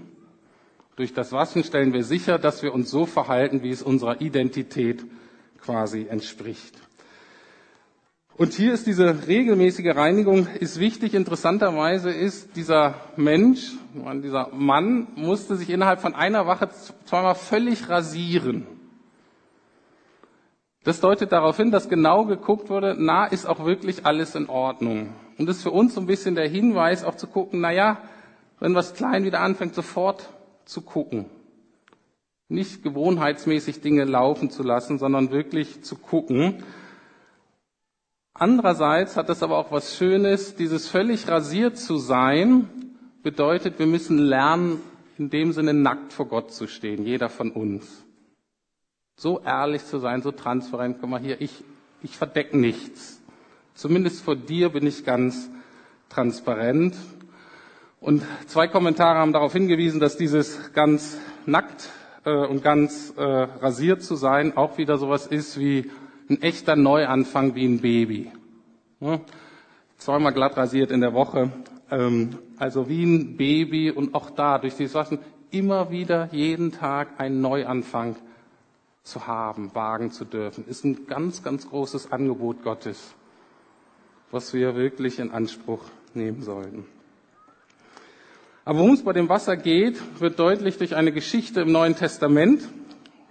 Durch 0.96 1.14
das 1.14 1.32
Waschen 1.32 1.64
stellen 1.64 1.94
wir 1.94 2.04
sicher, 2.04 2.38
dass 2.38 2.62
wir 2.64 2.74
uns 2.74 2.92
so 2.92 3.06
verhalten, 3.06 3.64
wie 3.64 3.70
es 3.70 3.82
unserer 3.82 4.22
Identität 4.22 5.06
quasi 5.62 6.08
entspricht. 6.10 6.76
Und 8.38 8.54
hier 8.54 8.74
ist 8.74 8.88
diese 8.88 9.28
regelmäßige 9.28 9.96
Reinigung 9.96 10.48
ist 10.60 10.80
wichtig. 10.80 11.14
Interessanterweise 11.14 12.10
ist 12.10 12.56
dieser 12.56 12.96
Mensch, 13.16 13.74
dieser 14.24 14.50
Mann 14.54 15.08
musste 15.16 15.56
sich 15.56 15.70
innerhalb 15.70 16.02
von 16.02 16.16
einer 16.16 16.48
Woche 16.48 16.70
zweimal 17.06 17.36
völlig 17.36 17.88
rasieren. 17.88 18.66
Das 20.84 21.00
deutet 21.00 21.32
darauf 21.32 21.58
hin, 21.58 21.70
dass 21.70 21.90
genau 21.90 22.26
geguckt 22.26 22.70
wurde, 22.70 22.96
na, 22.98 23.26
ist 23.26 23.46
auch 23.46 23.66
wirklich 23.66 24.06
alles 24.06 24.34
in 24.34 24.50
Ordnung. 24.50 25.10
Und 25.38 25.48
das 25.48 25.58
ist 25.58 25.64
für 25.64 25.72
uns 25.72 25.94
so 25.94 26.02
ein 26.02 26.08
bisschen 26.08 26.34
der 26.34 26.48
Hinweis, 26.48 27.04
auch 27.04 27.16
zu 27.16 27.28
gucken, 27.28 27.62
na 27.62 27.72
ja, 27.72 27.98
wenn 28.60 28.74
was 28.74 28.94
klein 28.94 29.24
wieder 29.24 29.42
anfängt, 29.42 29.76
sofort 29.76 30.30
zu 30.66 30.82
gucken. 30.82 31.26
Nicht 32.48 32.84
gewohnheitsmäßig 32.84 33.82
Dinge 33.82 34.06
laufen 34.06 34.50
zu 34.50 34.64
lassen, 34.64 34.98
sondern 34.98 35.32
wirklich 35.32 35.84
zu 35.84 35.96
gucken. 35.96 36.64
Andererseits 38.34 39.18
hat 39.18 39.30
das 39.30 39.44
aber 39.44 39.58
auch 39.58 39.72
was 39.72 39.96
Schönes, 39.96 40.56
dieses 40.56 40.88
völlig 40.88 41.28
rasiert 41.28 41.78
zu 41.78 41.98
sein, 41.98 42.68
bedeutet, 43.22 43.78
wir 43.78 43.86
müssen 43.86 44.18
lernen, 44.18 44.82
in 45.20 45.30
dem 45.30 45.52
Sinne 45.52 45.76
nackt 45.76 46.12
vor 46.12 46.28
Gott 46.28 46.52
zu 46.52 46.68
stehen, 46.68 47.06
jeder 47.06 47.30
von 47.30 47.52
uns. 47.52 48.01
So 49.22 49.40
ehrlich 49.46 49.86
zu 49.86 50.00
sein, 50.00 50.24
so 50.24 50.32
transparent, 50.32 50.98
komm 51.00 51.12
mal 51.12 51.20
hier, 51.20 51.40
ich, 51.42 51.64
ich 52.02 52.18
verdeck 52.18 52.56
nichts. 52.56 53.22
Zumindest 53.76 54.24
vor 54.24 54.36
dir 54.36 54.70
bin 54.70 54.88
ich 54.88 55.06
ganz 55.06 55.48
transparent. 56.10 56.96
Und 58.00 58.24
zwei 58.48 58.68
Kommentare 58.68 59.20
haben 59.20 59.32
darauf 59.32 59.54
hingewiesen, 59.54 60.00
dass 60.00 60.18
dieses 60.18 60.74
ganz 60.74 61.20
nackt 61.46 61.92
äh, 62.26 62.32
und 62.32 62.64
ganz 62.64 63.14
äh, 63.16 63.22
rasiert 63.22 64.02
zu 64.02 64.16
sein 64.16 64.58
auch 64.58 64.80
wieder 64.80 64.98
sowas 64.98 65.28
ist 65.28 65.60
wie 65.60 65.92
ein 66.28 66.42
echter 66.42 66.76
Neuanfang 66.76 67.54
wie 67.54 67.66
ein 67.68 67.80
Baby. 67.80 68.32
Zweimal 70.00 70.34
glatt 70.34 70.58
rasiert 70.58 70.90
in 70.90 71.02
der 71.02 71.14
Woche, 71.14 71.52
ähm, 71.92 72.40
also 72.58 72.90
wie 72.90 73.04
ein 73.04 73.38
Baby 73.38 73.92
und 73.92 74.16
auch 74.16 74.32
da 74.32 74.58
durch 74.58 74.78
dieses 74.78 74.96
Waschen 74.96 75.20
immer 75.52 75.92
wieder 75.92 76.30
jeden 76.32 76.72
Tag 76.72 77.20
einen 77.20 77.40
Neuanfang 77.40 78.16
zu 79.04 79.28
haben, 79.28 79.74
wagen 79.74 80.12
zu 80.12 80.26
dürfen, 80.26 80.66
ist 80.68 80.86
ein 80.86 81.08
ganz, 81.08 81.44
ganz 81.44 81.70
großes 81.70 82.12
Angebot 82.12 82.64
Gottes, 82.64 83.16
was 84.30 84.54
wir 84.54 84.76
wirklich 84.76 85.20
in 85.20 85.32
Anspruch 85.32 85.84
nehmen 86.14 86.42
sollten. 86.44 86.86
Aber 88.64 88.80
worum 88.80 88.94
es 88.94 89.04
bei 89.04 89.14
dem 89.14 89.28
Wasser 89.28 89.58
geht, 89.58 90.00
wird 90.20 90.38
deutlich 90.38 90.78
durch 90.78 90.96
eine 90.96 91.12
Geschichte 91.12 91.62
im 91.62 91.72
Neuen 91.72 91.96
Testament, 91.96 92.68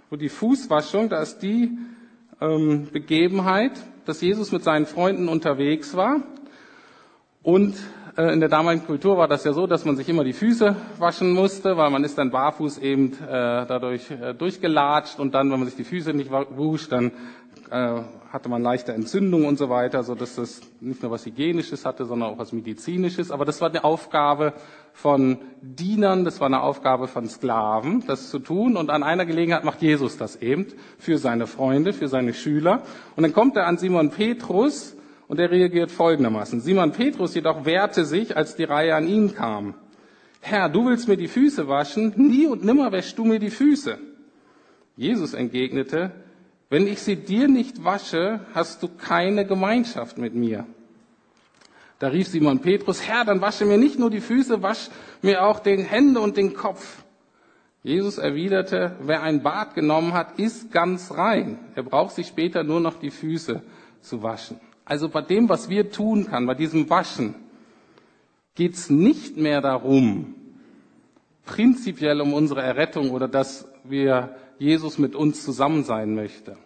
wo 0.09 0.17
die 0.17 0.29
Fußwaschung, 0.29 1.07
da 1.07 1.21
ist 1.21 1.39
die 1.39 1.77
ähm, 2.41 2.89
Begebenheit, 2.91 3.71
dass 4.05 4.19
Jesus 4.19 4.51
mit 4.51 4.63
seinen 4.63 4.85
Freunden 4.85 5.29
unterwegs 5.29 5.95
war. 5.95 6.21
Und 7.43 7.75
in 8.17 8.39
der 8.41 8.49
damaligen 8.49 8.85
Kultur 8.85 9.17
war 9.17 9.27
das 9.27 9.43
ja 9.45 9.53
so, 9.53 9.67
dass 9.67 9.85
man 9.85 9.95
sich 9.95 10.09
immer 10.09 10.23
die 10.23 10.33
Füße 10.33 10.75
waschen 10.97 11.31
musste, 11.31 11.77
weil 11.77 11.89
man 11.89 12.03
ist 12.03 12.17
dann 12.17 12.29
barfuß 12.29 12.79
eben 12.79 13.13
äh, 13.13 13.65
dadurch 13.65 14.11
äh, 14.11 14.33
durchgelatscht 14.33 15.19
und 15.19 15.33
dann, 15.33 15.49
wenn 15.49 15.59
man 15.59 15.67
sich 15.67 15.77
die 15.77 15.85
Füße 15.85 16.11
nicht 16.11 16.29
wusch, 16.29 16.89
dann 16.89 17.11
äh, 17.69 18.01
hatte 18.31 18.49
man 18.49 18.61
leichte 18.61 18.91
Entzündungen 18.93 19.47
und 19.47 19.57
so 19.57 19.69
weiter, 19.69 20.03
so 20.03 20.13
dass 20.13 20.35
das 20.35 20.59
nicht 20.81 21.01
nur 21.01 21.11
was 21.11 21.25
Hygienisches 21.25 21.85
hatte, 21.85 22.05
sondern 22.05 22.31
auch 22.31 22.37
was 22.37 22.51
Medizinisches. 22.51 23.31
Aber 23.31 23.45
das 23.45 23.61
war 23.61 23.69
eine 23.69 23.83
Aufgabe 23.85 24.53
von 24.93 25.37
Dienern, 25.61 26.25
das 26.25 26.39
war 26.41 26.47
eine 26.47 26.61
Aufgabe 26.61 27.07
von 27.07 27.27
Sklaven, 27.29 28.03
das 28.07 28.29
zu 28.29 28.39
tun. 28.39 28.75
Und 28.75 28.89
an 28.89 29.03
einer 29.03 29.25
Gelegenheit 29.25 29.63
macht 29.63 29.81
Jesus 29.81 30.17
das 30.17 30.35
eben 30.37 30.67
für 30.97 31.17
seine 31.17 31.47
Freunde, 31.47 31.93
für 31.93 32.09
seine 32.09 32.33
Schüler. 32.33 32.83
Und 33.15 33.23
dann 33.23 33.33
kommt 33.33 33.55
er 33.55 33.67
an 33.67 33.77
Simon 33.77 34.09
Petrus 34.09 34.97
und 35.31 35.39
er 35.39 35.49
reagiert 35.49 35.91
folgendermaßen. 35.91 36.59
Simon 36.59 36.91
Petrus 36.91 37.33
jedoch 37.35 37.63
wehrte 37.63 38.03
sich, 38.03 38.35
als 38.35 38.57
die 38.57 38.65
Reihe 38.65 38.93
an 38.95 39.07
ihn 39.07 39.33
kam. 39.33 39.75
Herr, 40.41 40.67
du 40.67 40.87
willst 40.87 41.07
mir 41.07 41.15
die 41.15 41.29
Füße 41.29 41.69
waschen? 41.69 42.11
Nie 42.17 42.47
und 42.47 42.65
nimmer 42.65 42.91
wäschst 42.91 43.17
du 43.17 43.23
mir 43.23 43.39
die 43.39 43.49
Füße. 43.49 43.97
Jesus 44.97 45.33
entgegnete, 45.33 46.11
wenn 46.69 46.85
ich 46.85 47.01
sie 47.01 47.15
dir 47.15 47.47
nicht 47.47 47.85
wasche, 47.85 48.41
hast 48.53 48.83
du 48.83 48.89
keine 48.89 49.45
Gemeinschaft 49.45 50.17
mit 50.17 50.35
mir. 50.35 50.65
Da 51.99 52.09
rief 52.09 52.27
Simon 52.27 52.59
Petrus, 52.59 53.07
Herr, 53.07 53.23
dann 53.23 53.39
wasche 53.39 53.63
mir 53.63 53.77
nicht 53.77 53.97
nur 53.97 54.09
die 54.09 54.19
Füße, 54.19 54.61
wasch 54.61 54.89
mir 55.21 55.45
auch 55.45 55.61
den 55.61 55.85
Hände 55.85 56.19
und 56.19 56.35
den 56.35 56.55
Kopf. 56.55 57.05
Jesus 57.83 58.17
erwiderte, 58.17 58.97
wer 58.99 59.23
ein 59.23 59.43
Bad 59.43 59.75
genommen 59.75 60.11
hat, 60.11 60.37
ist 60.37 60.73
ganz 60.73 61.09
rein. 61.09 61.57
Er 61.73 61.83
braucht 61.83 62.15
sich 62.15 62.27
später 62.27 62.65
nur 62.65 62.81
noch 62.81 62.99
die 62.99 63.11
Füße 63.11 63.61
zu 64.01 64.23
waschen. 64.23 64.59
Also 64.91 65.07
bei 65.07 65.21
dem, 65.21 65.47
was 65.47 65.69
wir 65.69 65.89
tun 65.89 66.25
kann, 66.25 66.45
bei 66.45 66.53
diesem 66.53 66.89
Waschen, 66.89 67.33
geht 68.55 68.73
es 68.73 68.89
nicht 68.89 69.37
mehr 69.37 69.61
darum, 69.61 70.35
prinzipiell 71.45 72.19
um 72.19 72.33
unsere 72.33 72.61
Errettung 72.61 73.11
oder 73.11 73.29
dass 73.29 73.69
wir 73.85 74.35
Jesus 74.59 74.97
mit 74.97 75.15
uns 75.15 75.45
zusammen 75.45 75.85
sein 75.85 76.13
möchte. 76.13 76.57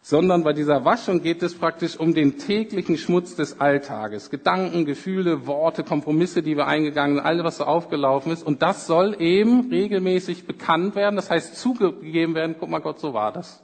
Sondern 0.00 0.44
bei 0.44 0.52
dieser 0.52 0.84
Waschung 0.84 1.24
geht 1.24 1.42
es 1.42 1.56
praktisch 1.56 1.98
um 1.98 2.14
den 2.14 2.38
täglichen 2.38 2.96
Schmutz 2.96 3.34
des 3.34 3.60
Alltages. 3.60 4.30
Gedanken, 4.30 4.84
Gefühle, 4.84 5.44
Worte, 5.48 5.82
Kompromisse, 5.82 6.40
die 6.40 6.56
wir 6.56 6.68
eingegangen 6.68 7.16
sind, 7.16 7.26
alles, 7.26 7.42
was 7.42 7.56
so 7.56 7.64
aufgelaufen 7.64 8.30
ist. 8.30 8.46
Und 8.46 8.62
das 8.62 8.86
soll 8.86 9.20
eben 9.20 9.70
regelmäßig 9.70 10.46
bekannt 10.46 10.94
werden. 10.94 11.16
Das 11.16 11.30
heißt, 11.30 11.56
zugegeben 11.56 12.36
werden, 12.36 12.54
guck 12.60 12.70
mal 12.70 12.78
Gott, 12.78 13.00
so 13.00 13.12
war 13.12 13.32
das. 13.32 13.60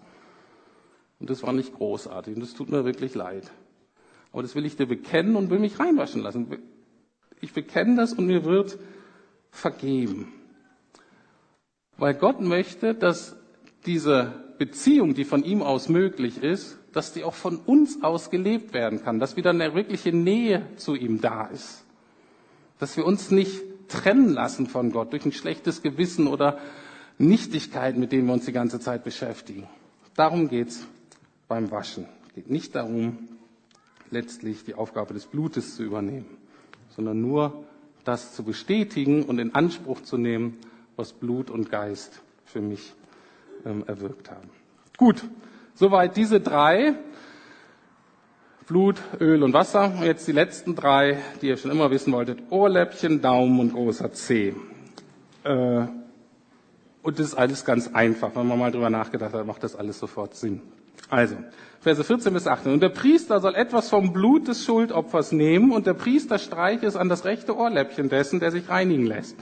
Und 1.21 1.31
das 1.31 1.43
war 1.43 1.53
nicht 1.53 1.75
großartig. 1.75 2.35
Und 2.35 2.41
das 2.41 2.55
tut 2.55 2.71
mir 2.71 2.85
wirklich 2.85 3.15
leid. 3.15 3.51
Aber 4.33 4.43
das 4.43 4.55
will 4.55 4.67
ich 4.67 4.77
dir 4.77 4.87
bekennen 4.87 5.37
und 5.37 5.51
will 5.51 5.59
mich 5.59 5.81
reinwaschen 5.81 6.23
lassen. 6.23 6.59
Ich 7.41 7.53
bekenne 7.53 7.97
das 7.97 8.13
und 8.13 8.27
mir 8.27 8.45
wird 8.45 8.79
vergeben. 9.51 10.33
Weil 11.97 12.15
Gott 12.15 12.41
möchte, 12.41 12.95
dass 12.95 13.37
diese 13.87 14.33
Beziehung, 14.59 15.15
die 15.15 15.25
von 15.25 15.45
ihm 15.45 15.63
aus 15.63 15.89
möglich 15.89 16.43
ist, 16.43 16.79
dass 16.93 17.13
die 17.13 17.25
auch 17.25 17.35
von 17.35 17.57
uns 17.57 18.03
aus 18.03 18.31
gelebt 18.31 18.73
werden 18.73 19.03
kann, 19.03 19.19
dass 19.19 19.37
wieder 19.37 19.51
eine 19.51 19.75
wirkliche 19.75 20.13
Nähe 20.13 20.67
zu 20.77 20.95
ihm 20.95 21.21
da 21.21 21.47
ist. 21.47 21.85
Dass 22.79 22.97
wir 22.97 23.05
uns 23.05 23.31
nicht 23.31 23.63
trennen 23.89 24.29
lassen 24.29 24.67
von 24.67 24.93
Gott 24.93 25.13
durch 25.13 25.25
ein 25.25 25.33
schlechtes 25.33 25.83
Gewissen 25.83 26.27
oder 26.27 26.59
Nichtigkeit, 27.19 27.97
mit 27.97 28.13
denen 28.13 28.27
wir 28.27 28.35
uns 28.35 28.45
die 28.45 28.53
ganze 28.53 28.79
Zeit 28.79 29.05
beschäftigen. 29.05 29.69
Darum 30.15 30.49
geht's 30.49 30.87
beim 31.49 31.71
Waschen. 31.71 32.07
Es 32.29 32.35
geht 32.35 32.51
nicht 32.51 32.75
darum, 32.75 33.29
letztlich 34.11 34.65
die 34.65 34.75
Aufgabe 34.75 35.15
des 35.15 35.27
Blutes 35.27 35.75
zu 35.75 35.83
übernehmen, 35.83 36.27
sondern 36.95 37.21
nur 37.21 37.65
das 38.05 38.35
zu 38.35 38.45
bestätigen 38.45 39.25
und 39.25 39.39
in 39.39 39.55
Anspruch 39.55 40.03
zu 40.03 40.17
nehmen, 40.17 40.59
was 40.97 41.13
Blut 41.13 41.51
und 41.51 41.71
Geist 41.71 42.21
für 42.45 42.61
mich 42.61 42.95
ähm, 43.65 43.85
erwirkt 43.87 44.31
haben. 44.31 44.49
Gut, 44.97 45.25
soweit 45.75 46.17
diese 46.17 46.41
drei. 46.41 46.95
Blut, 48.67 49.01
Öl 49.19 49.43
und 49.43 49.55
Wasser. 49.55 49.95
Und 49.99 50.05
jetzt 50.05 50.29
die 50.29 50.33
letzten 50.33 50.75
drei, 50.75 51.19
die 51.41 51.49
ihr 51.49 51.57
schon 51.57 51.71
immer 51.71 51.91
wissen 51.91 52.13
wolltet. 52.13 52.43
Ohrläppchen, 52.51 53.23
Daumen 53.23 53.59
und 53.61 53.73
großer 53.73 54.13
Zeh. 54.13 54.55
Äh, 55.45 55.87
und 57.03 57.19
das 57.19 57.29
ist 57.29 57.35
alles 57.35 57.65
ganz 57.65 57.89
einfach. 57.95 58.37
Wenn 58.37 58.47
man 58.47 58.59
mal 58.59 58.71
drüber 58.71 58.91
nachgedacht 58.91 59.33
hat, 59.33 59.47
macht 59.47 59.63
das 59.63 59.75
alles 59.75 59.99
sofort 59.99 60.35
Sinn. 60.35 60.61
Also, 61.09 61.37
Verse 61.81 62.03
14 62.03 62.33
bis 62.33 62.47
18. 62.47 62.73
Und 62.73 62.83
der 62.83 62.89
Priester 62.89 63.41
soll 63.41 63.55
etwas 63.55 63.89
vom 63.89 64.13
Blut 64.13 64.49
des 64.49 64.65
Schuldopfers 64.65 65.33
nehmen 65.33 65.73
und 65.73 65.87
der 65.87 65.95
Priester 65.95 66.39
streiche 66.39 66.87
es 66.87 66.97
an 66.97 67.09
das 67.09 67.25
rechte 67.25 67.57
Ohrläppchen 67.57 68.09
dessen, 68.09 68.41
der 68.41 68.51
sich 68.51 68.69
reinigen 68.69 69.07
lässt 69.07 69.37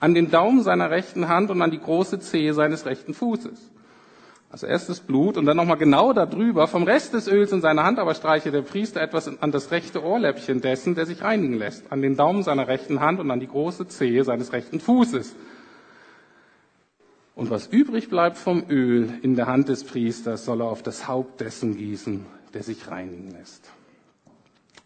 an 0.00 0.14
den 0.14 0.30
Daumen 0.30 0.62
seiner 0.62 0.90
rechten 0.90 1.28
Hand 1.28 1.50
und 1.50 1.60
an 1.62 1.70
die 1.70 1.78
große 1.78 2.18
Zehe 2.20 2.54
seines 2.54 2.86
rechten 2.86 3.14
Fußes. 3.14 3.70
Also 4.50 4.66
erst 4.66 4.88
das 4.88 4.98
Blut 4.98 5.36
und 5.36 5.46
dann 5.46 5.56
nochmal 5.56 5.76
genau 5.76 6.12
darüber, 6.12 6.66
vom 6.66 6.82
Rest 6.82 7.14
des 7.14 7.28
Öls 7.28 7.52
in 7.52 7.60
seiner 7.60 7.84
Hand 7.84 8.00
aber 8.00 8.14
streiche 8.14 8.50
der 8.50 8.62
Priester 8.62 9.00
etwas 9.00 9.28
an 9.40 9.52
das 9.52 9.70
rechte 9.70 10.02
Ohrläppchen 10.02 10.60
dessen, 10.60 10.96
der 10.96 11.06
sich 11.06 11.22
reinigen 11.22 11.54
lässt, 11.54 11.92
an 11.92 12.02
den 12.02 12.16
Daumen 12.16 12.42
seiner 12.42 12.66
rechten 12.66 13.00
Hand 13.00 13.20
und 13.20 13.30
an 13.30 13.38
die 13.38 13.46
große 13.46 13.86
Zehe 13.86 14.24
seines 14.24 14.52
rechten 14.52 14.80
Fußes. 14.80 15.36
Und 17.34 17.50
was 17.50 17.66
übrig 17.66 18.08
bleibt 18.08 18.36
vom 18.36 18.64
Öl 18.68 19.18
in 19.22 19.36
der 19.36 19.46
Hand 19.46 19.68
des 19.68 19.84
Priesters, 19.84 20.44
soll 20.44 20.60
er 20.62 20.68
auf 20.68 20.82
das 20.82 21.08
Haupt 21.08 21.40
dessen 21.40 21.76
gießen, 21.76 22.26
der 22.54 22.62
sich 22.62 22.90
reinigen 22.90 23.30
lässt. 23.30 23.70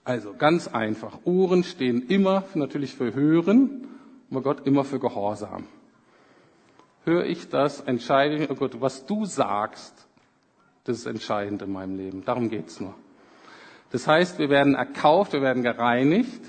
Also 0.05 0.35
ganz 0.35 0.69
einfach. 0.69 1.21
Ohren 1.25 1.65
stehen 1.65 2.07
immer 2.09 2.45
natürlich 2.55 2.95
für 2.95 3.15
Hören 3.15 3.89
aber 4.35 4.43
Gott 4.43 4.67
immer 4.67 4.85
für 4.85 4.99
Gehorsam. 4.99 5.67
Höre 7.05 7.25
ich 7.25 7.49
das, 7.49 7.81
entscheide 7.81 8.37
ich, 8.37 8.51
oh 8.51 8.57
Gott, 8.57 8.81
was 8.81 9.07
du 9.07 9.27
sagst, 9.27 10.09
das 10.83 10.99
ist 10.99 11.07
entscheidend 11.07 11.63
in 11.63 11.71
meinem 11.71 11.97
Leben. 11.97 12.25
Darum 12.25 12.49
geht's 12.49 12.81
nur. 12.81 12.95
Das 13.91 14.09
heißt, 14.09 14.41
wir 14.41 14.51
werden 14.51 14.75
erkauft, 14.75 15.35
wir 15.35 15.43
werden 15.43 15.63
gereinigt 15.63 16.43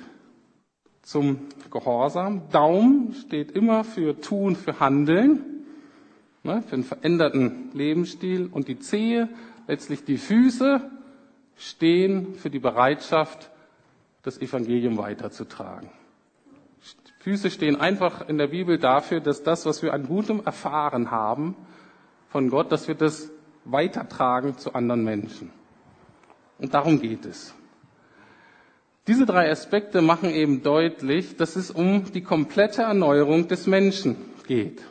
zum 1.04 1.42
Gehorsam. 1.70 2.50
Daumen 2.50 3.14
steht 3.14 3.52
immer 3.52 3.84
für 3.84 4.20
Tun, 4.20 4.56
für 4.56 4.80
Handeln, 4.80 5.55
ne, 6.46 6.64
für 6.66 6.76
einen 6.76 6.84
veränderten 6.84 7.72
Lebensstil. 7.74 8.48
Und 8.52 8.68
die 8.68 8.80
Zehe, 8.80 9.30
letztlich 9.68 10.06
die 10.06 10.18
Füße, 10.18 10.82
stehen 11.58 12.36
für 12.36 12.50
die 12.50 12.60
Bereitschaft, 12.60 13.50
das 14.24 14.40
Evangelium 14.40 14.98
weiterzutragen. 14.98 15.90
Füße 17.20 17.50
stehen 17.50 17.76
einfach 17.80 18.28
in 18.30 18.38
der 18.38 18.48
Bibel 18.48 18.78
dafür, 18.78 19.20
dass 19.20 19.42
das, 19.42 19.66
was 19.66 19.82
wir 19.82 19.94
an 19.94 20.08
Gutem 20.08 20.44
erfahren 20.46 21.10
haben 21.10 21.56
von 22.30 22.50
Gott, 22.50 22.72
dass 22.72 22.88
wir 22.88 22.96
das 22.96 23.32
weitertragen 23.64 24.58
zu 24.58 24.74
anderen 24.74 25.04
Menschen. 25.04 25.52
Und 26.60 26.74
darum 26.74 27.02
geht 27.02 27.26
es. 27.26 27.56
Diese 29.08 29.26
drei 29.26 29.52
Aspekte 29.52 30.02
machen 30.02 30.30
eben 30.32 30.64
deutlich, 30.64 31.36
dass 31.36 31.56
es 31.56 31.72
um 31.72 32.12
die 32.12 32.22
komplette 32.22 32.84
Erneuerung 32.84 33.48
des 33.48 33.68
Menschen 33.68 34.16
geht. 34.48 34.82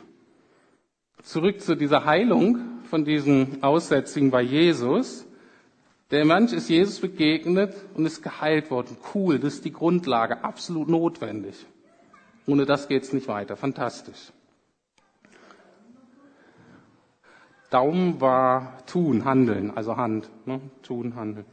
Zurück 1.25 1.59
zu 1.61 1.75
dieser 1.75 2.05
Heilung 2.05 2.59
von 2.83 3.03
diesen 3.03 3.63
Aussätzigen 3.63 4.29
bei 4.29 4.43
Jesus. 4.43 5.25
Der 6.11 6.23
Mensch 6.23 6.53
ist 6.53 6.69
Jesus 6.69 6.99
begegnet 6.99 7.73
und 7.95 8.05
ist 8.05 8.21
geheilt 8.21 8.69
worden. 8.69 8.95
Cool, 9.11 9.39
das 9.39 9.55
ist 9.55 9.65
die 9.65 9.73
Grundlage, 9.73 10.43
absolut 10.43 10.87
notwendig. 10.87 11.55
Ohne 12.45 12.67
das 12.67 12.87
geht's 12.87 13.11
nicht 13.11 13.27
weiter. 13.27 13.57
Fantastisch. 13.57 14.31
Daumen 17.71 18.21
war 18.21 18.85
tun, 18.85 19.25
handeln, 19.25 19.75
also 19.75 19.97
Hand. 19.97 20.29
Ne? 20.45 20.61
Tun, 20.83 21.15
handeln. 21.15 21.47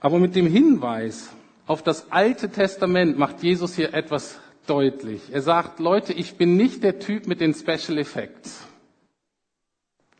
Aber 0.00 0.18
mit 0.18 0.36
dem 0.36 0.46
Hinweis 0.46 1.30
auf 1.66 1.82
das 1.82 2.12
Alte 2.12 2.50
Testament 2.50 3.18
macht 3.18 3.42
Jesus 3.42 3.74
hier 3.74 3.94
etwas 3.94 4.38
deutlich. 4.66 5.22
Er 5.32 5.42
sagt, 5.42 5.78
Leute, 5.80 6.12
ich 6.12 6.36
bin 6.36 6.56
nicht 6.56 6.82
der 6.82 6.98
Typ 6.98 7.26
mit 7.26 7.40
den 7.40 7.54
Special 7.54 7.98
Effects. 7.98 8.66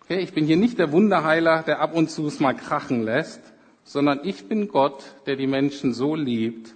Okay, 0.02 0.20
ich 0.20 0.33
bin 0.33 0.44
hier 0.44 0.57
nicht 0.57 0.78
der 0.78 0.92
Wunderheiler, 0.92 1.62
der 1.62 1.80
ab 1.80 1.94
und 1.94 2.11
zu 2.11 2.26
es 2.26 2.40
mal 2.40 2.54
krachen 2.54 3.02
lässt, 3.02 3.40
sondern 3.85 4.20
ich 4.22 4.48
bin 4.48 4.68
Gott, 4.68 5.02
der 5.26 5.37
die 5.37 5.46
Menschen 5.46 5.94
so 5.94 6.14
liebt, 6.14 6.75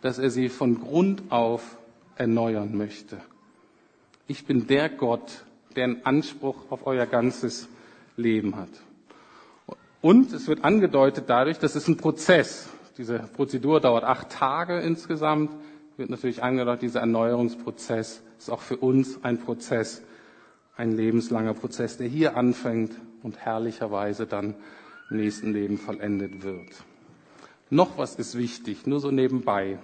dass 0.00 0.18
er 0.18 0.30
sie 0.30 0.48
von 0.48 0.80
Grund 0.80 1.22
auf 1.30 1.78
erneuern 2.16 2.76
möchte. 2.76 3.20
Ich 4.26 4.44
bin 4.46 4.66
der 4.66 4.88
Gott, 4.88 5.44
der 5.76 5.84
einen 5.84 6.06
Anspruch 6.06 6.70
auf 6.70 6.86
euer 6.86 7.06
ganzes 7.06 7.68
Leben 8.16 8.56
hat. 8.56 8.70
Und 10.00 10.32
es 10.32 10.48
wird 10.48 10.64
angedeutet 10.64 11.24
dadurch, 11.28 11.58
dass 11.58 11.74
es 11.74 11.88
ein 11.88 11.96
Prozess. 11.96 12.68
Diese 12.98 13.20
Prozedur 13.20 13.80
dauert 13.80 14.04
acht 14.04 14.30
Tage 14.30 14.80
insgesamt. 14.80 15.50
Wird 15.96 16.10
natürlich 16.10 16.42
angedeutet, 16.42 16.82
dieser 16.82 17.00
Erneuerungsprozess 17.00 18.22
ist 18.38 18.50
auch 18.50 18.60
für 18.60 18.76
uns 18.76 19.22
ein 19.22 19.38
Prozess, 19.38 20.02
ein 20.76 20.92
lebenslanger 20.92 21.54
Prozess, 21.54 21.98
der 21.98 22.08
hier 22.08 22.36
anfängt 22.36 22.92
und 23.22 23.38
herrlicherweise 23.38 24.26
dann 24.26 24.56
im 25.10 25.18
nächsten 25.18 25.52
Leben 25.52 25.78
vollendet 25.78 26.42
wird. 26.42 26.70
Noch 27.70 27.96
was 27.96 28.16
ist 28.16 28.36
wichtig, 28.36 28.86
nur 28.86 28.98
so 29.00 29.10
nebenbei. 29.10 29.78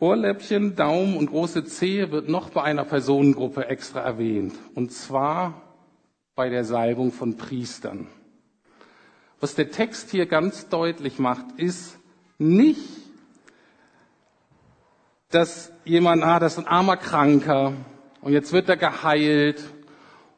Ohrläppchen, 0.00 0.76
Daumen 0.76 1.16
und 1.16 1.26
große 1.26 1.64
Zehe 1.66 2.10
wird 2.10 2.28
noch 2.28 2.50
bei 2.50 2.62
einer 2.62 2.84
Personengruppe 2.84 3.66
extra 3.66 4.00
erwähnt. 4.00 4.54
Und 4.74 4.92
zwar 4.92 5.62
bei 6.34 6.48
der 6.48 6.64
Salbung 6.64 7.12
von 7.12 7.36
Priestern. 7.36 8.06
Was 9.40 9.54
der 9.54 9.70
Text 9.70 10.10
hier 10.10 10.26
ganz 10.26 10.68
deutlich 10.68 11.18
macht, 11.18 11.44
ist 11.58 11.98
nicht, 12.38 12.99
dass 15.30 15.72
jemand, 15.84 16.22
ah, 16.22 16.38
das 16.38 16.52
ist 16.52 16.58
ein 16.58 16.66
armer 16.66 16.96
Kranker 16.96 17.72
und 18.20 18.32
jetzt 18.32 18.52
wird 18.52 18.68
er 18.68 18.76
geheilt 18.76 19.62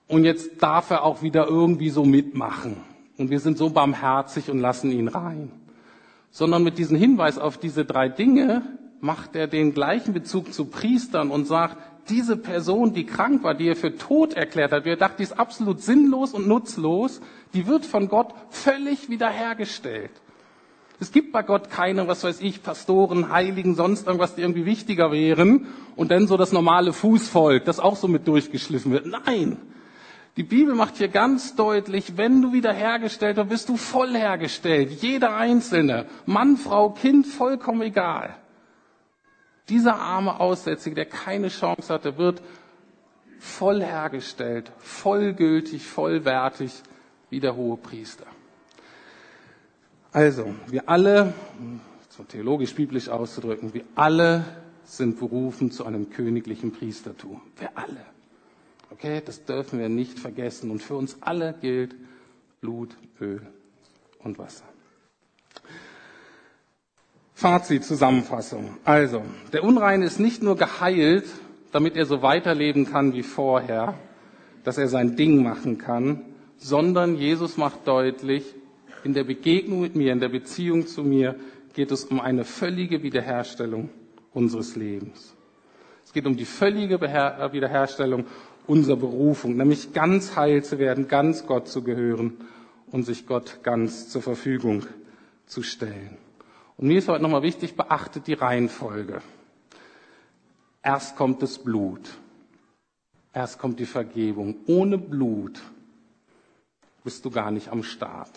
und 0.07 0.25
jetzt 0.25 0.63
darf 0.63 0.91
er 0.91 1.03
auch 1.03 1.23
wieder 1.23 1.47
irgendwie 1.49 1.91
so 1.91 2.05
mitmachen 2.05 2.77
und 3.19 3.31
wir 3.31 3.41
sind 3.41 3.59
so 3.59 3.71
barmherzig 3.71 4.51
und 4.51 4.61
lassen 4.61 4.91
ihn 4.93 5.09
rein. 5.09 5.51
Sondern 6.31 6.63
mit 6.63 6.79
diesem 6.79 6.97
Hinweis 6.97 7.39
auf 7.39 7.59
diese 7.59 7.85
drei 7.85 8.09
Dinge 8.09 8.63
macht 9.01 9.35
er 9.35 9.49
den 9.49 9.75
gleichen 9.75 10.15
Bezug 10.15 10.53
zu 10.53 10.67
Priestern 10.67 11.31
und 11.31 11.47
sagt, 11.47 11.77
diese 12.09 12.37
Person, 12.37 12.95
die 12.95 13.05
krank 13.05 13.43
war, 13.43 13.55
die 13.55 13.69
er 13.69 13.77
für 13.77 13.97
tot 13.97 14.35
erklärt 14.35 14.73
hat, 14.73 14.85
wir 14.85 14.97
dachten, 14.97 15.17
die 15.19 15.25
ist 15.25 15.39
absolut 15.39 15.81
sinnlos 15.81 16.33
und 16.33 16.47
nutzlos, 16.49 17.21
die 17.55 17.67
wird 17.67 17.85
von 17.85 18.09
Gott 18.09 18.35
völlig 18.51 19.09
wiederhergestellt. 19.09 20.11
Es 21.03 21.11
gibt 21.11 21.33
bei 21.33 21.43
Gott 21.43 21.69
keine, 21.69 22.07
was 22.07 22.23
weiß 22.23 22.41
ich, 22.43 22.63
Pastoren, 22.63 23.33
Heiligen, 23.33 23.75
sonst 23.75 24.07
irgendwas, 24.07 24.37
die 24.37 24.43
irgendwie 24.43 24.67
wichtiger 24.67 25.11
wären 25.11 25.67
und 25.97 26.13
dann 26.13 26.29
so 26.29 26.37
das 26.37 26.53
normale 26.53 26.93
Fußvolk, 26.93 27.65
das 27.65 27.81
auch 27.81 27.97
so 27.97 28.07
mit 28.07 28.29
durchgeschliffen 28.29 28.93
wird. 28.93 29.07
Nein! 29.07 29.57
Die 30.37 30.45
Bibel 30.45 30.77
macht 30.77 30.99
hier 30.99 31.09
ganz 31.09 31.57
deutlich, 31.57 32.17
wenn 32.17 32.41
du 32.41 32.53
wiederhergestellt 32.53 33.37
wirst, 33.37 33.49
bist 33.49 33.69
du 33.69 33.77
voll 33.77 34.15
hergestellt. 34.15 34.93
Jeder 35.03 35.35
Einzelne. 35.35 36.07
Mann, 36.25 36.57
Frau, 36.57 36.91
Kind, 36.91 37.27
vollkommen 37.27 37.83
egal. 37.83 38.37
Dieser 39.69 39.97
arme 39.97 40.39
Aussätzige, 40.39 40.95
der 40.95 41.07
keine 41.07 41.49
Chance 41.49 41.93
hatte, 41.93 42.17
wird 42.17 42.41
voll 43.41 43.83
hergestellt, 43.83 44.71
vollgültig, 44.79 45.85
vollwertig 45.85 46.71
wie 47.29 47.41
der 47.41 47.57
hohe 47.57 47.77
Priester. 47.77 48.27
Also, 50.13 50.55
wir 50.67 50.91
alle, 50.91 51.33
so 52.11 52.23
theologisch-biblisch 52.23 53.09
auszudrücken, 53.09 53.73
wir 53.73 53.85
alle 53.95 54.45
sind 54.85 55.19
berufen 55.19 55.71
zu 55.71 55.87
einem 55.87 56.11
königlichen 56.11 56.71
Priestertum. 56.71 57.41
Wir 57.59 57.71
alle. 57.75 58.05
Okay, 58.91 59.23
das 59.25 59.47
dürfen 59.47 59.79
wir 59.79 59.89
nicht 59.89 60.19
vergessen. 60.19 60.71
Und 60.71 60.83
für 60.83 60.97
uns 60.97 61.17
alle 61.23 61.55
gilt 61.59 61.95
Blut, 62.61 62.95
Öl 63.23 63.41
und 64.19 64.39
Wasser. 64.39 64.65
Fazit, 67.33 67.83
Zusammenfassung. 67.83 68.77
Also, 68.85 69.23
der 69.55 69.65
Unreine 69.65 70.05
ist 70.05 70.21
nicht 70.21 70.43
nur 70.43 70.57
geheilt, 70.57 71.25
damit 71.73 71.97
er 71.97 72.05
so 72.05 72.21
weiterleben 72.21 72.85
kann 72.85 73.15
wie 73.15 73.23
vorher, 73.23 73.95
dass 74.63 74.77
er 74.77 74.89
sein 74.89 75.17
Ding 75.17 75.43
machen 75.43 75.79
kann, 75.79 76.21
sondern 76.59 77.17
Jesus 77.17 77.57
macht 77.57 77.89
deutlich, 77.89 78.55
in 79.05 79.15
der 79.15 79.25
Begegnung 79.25 79.81
mit 79.81 79.97
mir, 79.97 80.13
in 80.13 80.21
der 80.21 80.29
Beziehung 80.29 80.87
zu 80.87 81.03
mir, 81.03 81.37
geht 81.75 81.91
es 81.91 82.05
um 82.05 82.21
eine 82.21 82.45
völlige 82.45 83.03
Wiederherstellung 83.03 83.91
unseres 84.33 84.77
Lebens. 84.77 85.35
Es 86.05 86.13
geht 86.13 86.27
um 86.27 86.37
die 86.37 86.45
völlige 86.45 87.01
Wiederherstellung 87.01 88.27
unserer 88.67 88.97
Berufung, 88.97 89.57
nämlich 89.57 89.93
ganz 89.93 90.37
heil 90.37 90.63
zu 90.63 90.79
werden, 90.79 91.09
ganz 91.09 91.47
Gott 91.47 91.69
zu 91.69 91.83
gehören 91.83 92.35
und 92.91 93.05
sich 93.05 93.27
Gott 93.27 93.61
ganz 93.63 94.09
zur 94.09 94.23
Verfügung 94.23 94.87
zu 95.47 95.63
stellen. 95.63 96.17
Und 96.77 96.89
mir 96.89 96.99
ist 96.99 97.09
heute 97.09 97.23
nochmal 97.23 97.43
wichtig, 97.43 97.77
beachtet 97.77 98.27
die 98.27 98.35
Reihenfolge. 98.35 99.23
Erst 100.83 101.17
kommt 101.17 101.43
das 101.43 101.59
Blut. 101.59 102.11
Erst 103.33 103.59
kommt 103.59 103.79
die 103.81 103.87
Vergebung. 103.87 104.57
Ohne 104.67 104.99
Blut 104.99 105.61
bist 107.05 107.25
du 107.25 107.31
gar 107.31 107.51
nicht 107.51 107.69
am 107.69 107.83
Start. 107.83 108.31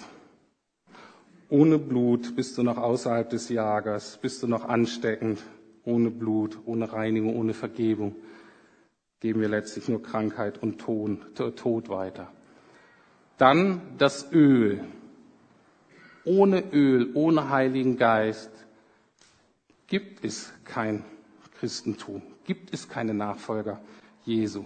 Ohne 1.55 1.79
Blut 1.79 2.35
bist 2.35 2.57
du 2.57 2.63
noch 2.63 2.75
außerhalb 2.75 3.29
des 3.29 3.47
Jagers, 3.47 4.19
bist 4.21 4.43
du 4.43 4.47
noch 4.47 4.65
ansteckend. 4.65 5.41
Ohne 5.85 6.11
Blut, 6.11 6.59
ohne 6.65 6.91
Reinigung, 6.91 7.33
ohne 7.33 7.53
Vergebung 7.53 8.17
geben 9.21 9.39
wir 9.39 9.47
letztlich 9.47 9.87
nur 9.87 10.03
Krankheit 10.03 10.61
und 10.61 10.79
Tod 10.79 11.87
weiter. 11.87 12.29
Dann 13.37 13.79
das 13.97 14.33
Öl. 14.33 14.83
Ohne 16.25 16.61
Öl, 16.73 17.11
ohne 17.13 17.49
Heiligen 17.49 17.95
Geist 17.95 18.51
gibt 19.87 20.25
es 20.25 20.51
kein 20.65 21.05
Christentum, 21.57 22.21
gibt 22.43 22.73
es 22.73 22.89
keine 22.89 23.13
Nachfolger 23.13 23.79
Jesu. 24.25 24.65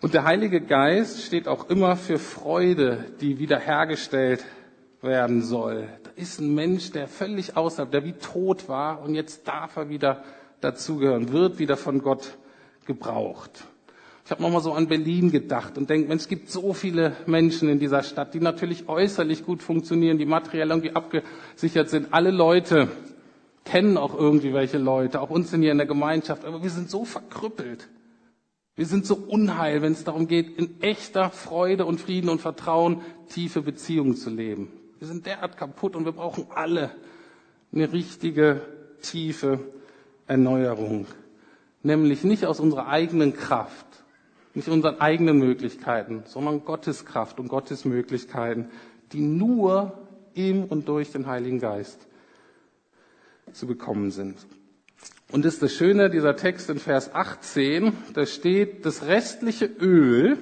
Und 0.00 0.14
der 0.14 0.24
Heilige 0.24 0.62
Geist 0.62 1.20
steht 1.22 1.48
auch 1.48 1.68
immer 1.68 1.96
für 1.96 2.18
Freude, 2.18 3.12
die 3.20 3.38
wiederhergestellt 3.38 4.42
werden 5.00 5.42
soll. 5.42 5.88
Da 6.02 6.10
ist 6.16 6.40
ein 6.40 6.54
Mensch, 6.54 6.90
der 6.90 7.08
völlig 7.08 7.56
außerhalb, 7.56 7.90
der 7.90 8.04
wie 8.04 8.12
tot 8.12 8.68
war 8.68 9.02
und 9.02 9.14
jetzt 9.14 9.46
darf 9.46 9.76
er 9.76 9.88
wieder 9.88 10.24
dazugehören, 10.60 11.32
wird 11.32 11.58
wieder 11.58 11.76
von 11.76 12.02
Gott 12.02 12.36
gebraucht. 12.86 13.64
Ich 14.24 14.30
habe 14.30 14.42
nochmal 14.42 14.60
so 14.60 14.72
an 14.72 14.88
Berlin 14.88 15.30
gedacht 15.30 15.78
und 15.78 15.88
denke, 15.88 16.12
es 16.12 16.28
gibt 16.28 16.50
so 16.50 16.74
viele 16.74 17.16
Menschen 17.26 17.68
in 17.68 17.78
dieser 17.78 18.02
Stadt, 18.02 18.34
die 18.34 18.40
natürlich 18.40 18.88
äußerlich 18.88 19.46
gut 19.46 19.62
funktionieren, 19.62 20.18
die 20.18 20.26
materiell 20.26 20.68
irgendwie 20.68 20.94
abgesichert 20.94 21.88
sind. 21.88 22.08
Alle 22.12 22.30
Leute 22.30 22.88
kennen 23.64 23.96
auch 23.96 24.14
irgendwie 24.14 24.52
welche 24.52 24.78
Leute, 24.78 25.20
auch 25.20 25.30
uns 25.30 25.50
sind 25.50 25.62
hier 25.62 25.72
in 25.72 25.78
der 25.78 25.86
Gemeinschaft, 25.86 26.44
aber 26.44 26.62
wir 26.62 26.70
sind 26.70 26.90
so 26.90 27.04
verkrüppelt. 27.04 27.88
Wir 28.76 28.86
sind 28.86 29.06
so 29.06 29.16
unheil, 29.16 29.82
wenn 29.82 29.92
es 29.92 30.04
darum 30.04 30.28
geht, 30.28 30.56
in 30.58 30.80
echter 30.82 31.30
Freude 31.30 31.84
und 31.84 32.00
Frieden 32.00 32.28
und 32.28 32.40
Vertrauen 32.40 33.00
tiefe 33.28 33.62
Beziehungen 33.62 34.14
zu 34.14 34.30
leben. 34.30 34.70
Wir 34.98 35.06
sind 35.06 35.26
derart 35.26 35.56
kaputt 35.56 35.94
und 35.94 36.04
wir 36.04 36.12
brauchen 36.12 36.46
alle 36.54 36.90
eine 37.72 37.92
richtige, 37.92 38.62
tiefe 39.00 39.60
Erneuerung. 40.26 41.06
Nämlich 41.82 42.24
nicht 42.24 42.46
aus 42.46 42.58
unserer 42.58 42.88
eigenen 42.88 43.32
Kraft, 43.32 43.86
nicht 44.54 44.68
unseren 44.68 45.00
eigenen 45.00 45.38
Möglichkeiten, 45.38 46.24
sondern 46.26 46.64
Gottes 46.64 47.04
Kraft 47.04 47.38
und 47.38 47.48
Gottes 47.48 47.84
Möglichkeiten, 47.84 48.70
die 49.12 49.20
nur 49.20 49.96
im 50.34 50.64
und 50.64 50.88
durch 50.88 51.12
den 51.12 51.26
Heiligen 51.26 51.60
Geist 51.60 52.06
zu 53.52 53.66
bekommen 53.66 54.10
sind. 54.10 54.36
Und 55.30 55.44
das 55.44 55.54
ist 55.54 55.62
das 55.62 55.74
Schöne, 55.74 56.10
dieser 56.10 56.36
Text 56.36 56.70
in 56.70 56.78
Vers 56.78 57.14
18, 57.14 57.92
da 58.14 58.26
steht, 58.26 58.84
das 58.84 59.06
restliche 59.06 59.66
Öl, 59.66 60.38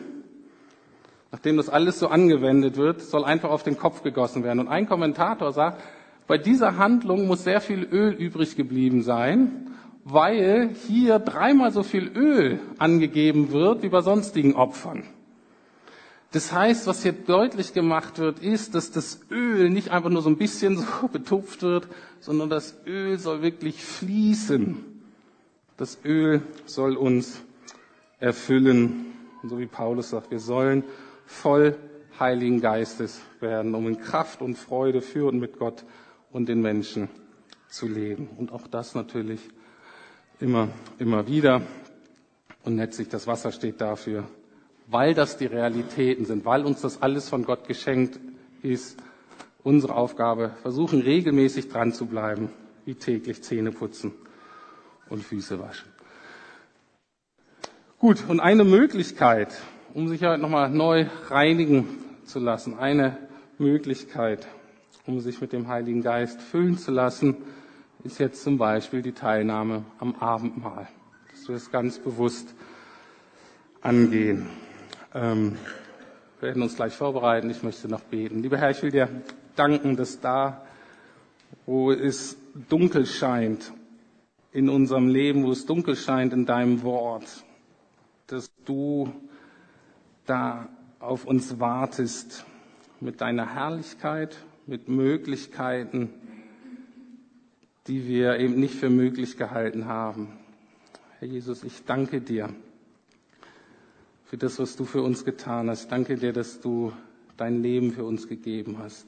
nachdem 1.33 1.57
das 1.57 1.69
alles 1.69 1.99
so 1.99 2.09
angewendet 2.09 2.77
wird, 2.77 3.01
soll 3.01 3.25
einfach 3.25 3.51
auf 3.51 3.63
den 3.63 3.79
Kopf 3.79 4.03
gegossen 4.03 4.45
werden. 4.45 4.61
Und 4.61 4.69
ein 4.69 4.87
Kommentator 4.87 5.53
sagt, 5.53 5.83
bei 6.27 6.39
dieser 6.39 6.77
Handlung 6.77 7.27
muss 7.27 7.45
sehr 7.45 7.61
viel 7.61 7.85
Öl 7.85 8.13
übrig 8.13 8.57
geblieben 8.57 9.03
sein, 9.03 9.71
weil 10.05 10.71
hier 10.87 11.19
dreimal 11.19 11.73
so 11.73 11.83
viel 11.83 12.09
Öl 12.17 12.61
angegeben 12.79 13.53
wird 13.53 13.83
wie 13.83 13.89
bei 13.89 14.01
sonstigen 14.01 14.55
Opfern. 14.55 15.05
Das 16.33 16.53
heißt, 16.53 16.87
was 16.87 17.03
hier 17.03 17.13
deutlich 17.13 17.73
gemacht 17.73 18.19
wird, 18.19 18.41
ist, 18.41 18.75
dass 18.75 18.91
das 18.91 19.21
Öl 19.31 19.71
nicht 19.71 19.91
einfach 19.91 20.11
nur 20.11 20.23
so 20.23 20.29
ein 20.29 20.37
bisschen 20.37 20.77
so 20.77 21.09
betupft 21.13 21.63
wird, 21.63 21.89
sondern 22.21 22.51
das 22.51 22.77
Öl 22.87 23.19
soll 23.19 23.43
wirklich 23.43 23.83
fließen. 23.83 24.85
Das 25.77 25.99
Öl 26.05 26.43
soll 26.65 26.97
uns 26.97 27.41
erfüllen. 28.19 29.07
Und 29.43 29.49
so 29.49 29.59
wie 29.59 29.67
Paulus 29.67 30.11
sagt, 30.11 30.31
wir 30.31 30.41
sollen 30.41 30.85
voll 31.27 31.77
Heiligen 32.19 32.61
Geistes 32.61 33.21
werden, 33.41 33.75
um 33.75 33.87
in 33.89 34.01
Kraft 34.01 34.41
und 34.41 34.57
Freude 34.57 35.03
für 35.03 35.29
und 35.29 35.39
mit 35.39 35.59
Gott 35.59 35.85
und 36.31 36.49
den 36.49 36.63
Menschen 36.63 37.09
zu 37.69 37.87
leben. 37.87 38.29
Und 38.39 38.53
auch 38.53 38.67
das 38.67 38.95
natürlich 38.95 39.41
immer, 40.41 40.69
immer 40.99 41.27
wieder. 41.27 41.63
Und 42.65 42.77
letztlich 42.77 43.09
das 43.09 43.27
Wasser 43.27 43.53
steht 43.53 43.81
dafür, 43.81 44.25
weil 44.87 45.15
das 45.15 45.37
die 45.37 45.47
Realitäten 45.47 46.25
sind, 46.25 46.45
weil 46.45 46.65
uns 46.65 46.81
das 46.81 47.03
alles 47.03 47.29
von 47.29 47.45
Gott 47.45 47.69
geschenkt 47.69 48.19
ist, 48.63 48.99
unsere 49.63 49.95
Aufgabe, 49.95 50.53
versuchen 50.63 51.01
regelmäßig 51.03 51.69
dran 51.69 51.93
zu 51.93 52.07
bleiben, 52.07 52.51
wie 52.85 52.95
täglich 52.95 53.43
Zähne 53.43 53.73
putzen 53.73 54.13
und 55.09 55.23
Füße 55.23 55.59
waschen. 55.59 55.89
Gut, 57.99 58.25
und 58.29 58.41
eine 58.41 58.65
Möglichkeit, 58.65 59.57
um 59.97 60.09
sich 60.09 60.23
heute 60.23 60.43
nochmal 60.43 60.69
neu 60.69 61.07
reinigen 61.31 61.89
zu 62.27 62.39
lassen, 62.39 62.79
eine 62.79 63.17
Möglichkeit, 63.57 64.47
um 65.07 65.21
sich 65.21 65.41
mit 65.41 65.55
dem 65.55 65.69
Heiligen 65.69 66.03
Geist 66.03 66.43
füllen 66.43 66.77
zu 66.77 66.91
lassen, 66.91 67.35
ist 68.05 68.19
jetzt 68.19 68.43
zum 68.43 68.59
Beispiel 68.59 69.01
die 69.01 69.13
Teilnahme 69.13 69.87
am 69.99 70.15
Abendmahl. 70.17 70.87
Dass 71.31 71.49
wir 71.49 71.57
es 71.57 71.71
ganz 71.71 71.99
bewusst 71.99 72.55
angehen. 73.81 74.47
Ähm, 75.15 75.57
wir 76.41 76.49
werden 76.49 76.63
uns 76.63 76.77
gleich 76.77 76.93
vorbereiten. 76.93 77.49
Ich 77.49 77.63
möchte 77.63 77.89
noch 77.89 78.03
beten. 78.03 78.43
Lieber 78.43 78.59
Herr, 78.59 78.73
ich 78.73 78.83
will 78.83 78.91
dir 78.91 79.09
danken, 79.55 79.97
dass 79.97 80.21
da, 80.21 80.67
wo 81.65 81.91
es 81.91 82.37
dunkel 82.69 83.07
scheint 83.07 83.73
in 84.53 84.69
unserem 84.69 85.09
Leben, 85.09 85.45
wo 85.45 85.53
es 85.53 85.65
dunkel 85.65 85.97
scheint 85.97 86.35
in 86.35 86.45
deinem 86.45 86.83
Wort, 86.83 87.45
dass 88.27 88.51
du 88.67 89.11
da 90.27 90.69
auf 91.01 91.25
uns 91.25 91.61
wartest 91.61 92.45
mit 93.01 93.21
deiner 93.21 93.55
Herrlichkeit, 93.55 94.37
mit 94.67 94.89
Möglichkeiten, 94.89 96.11
die 97.87 98.07
wir 98.09 98.39
eben 98.39 98.59
nicht 98.59 98.75
für 98.75 98.91
möglich 98.91 99.37
gehalten 99.37 99.87
haben. 99.87 100.33
Herr 101.19 101.29
Jesus, 101.29 101.63
ich 101.65 101.85
danke 101.85 102.21
dir 102.21 102.51
für 104.25 104.37
das, 104.37 104.59
was 104.59 104.77
du 104.77 104.85
für 104.85 105.03
uns 105.03 105.25
getan 105.25 105.71
hast. 105.71 105.85
Ich 105.85 105.89
danke 105.89 106.17
dir, 106.17 106.33
dass 106.33 106.61
du 106.61 106.93
dein 107.37 107.63
Leben 107.63 107.93
für 107.93 108.05
uns 108.05 108.27
gegeben 108.29 108.79
hast, 108.79 109.07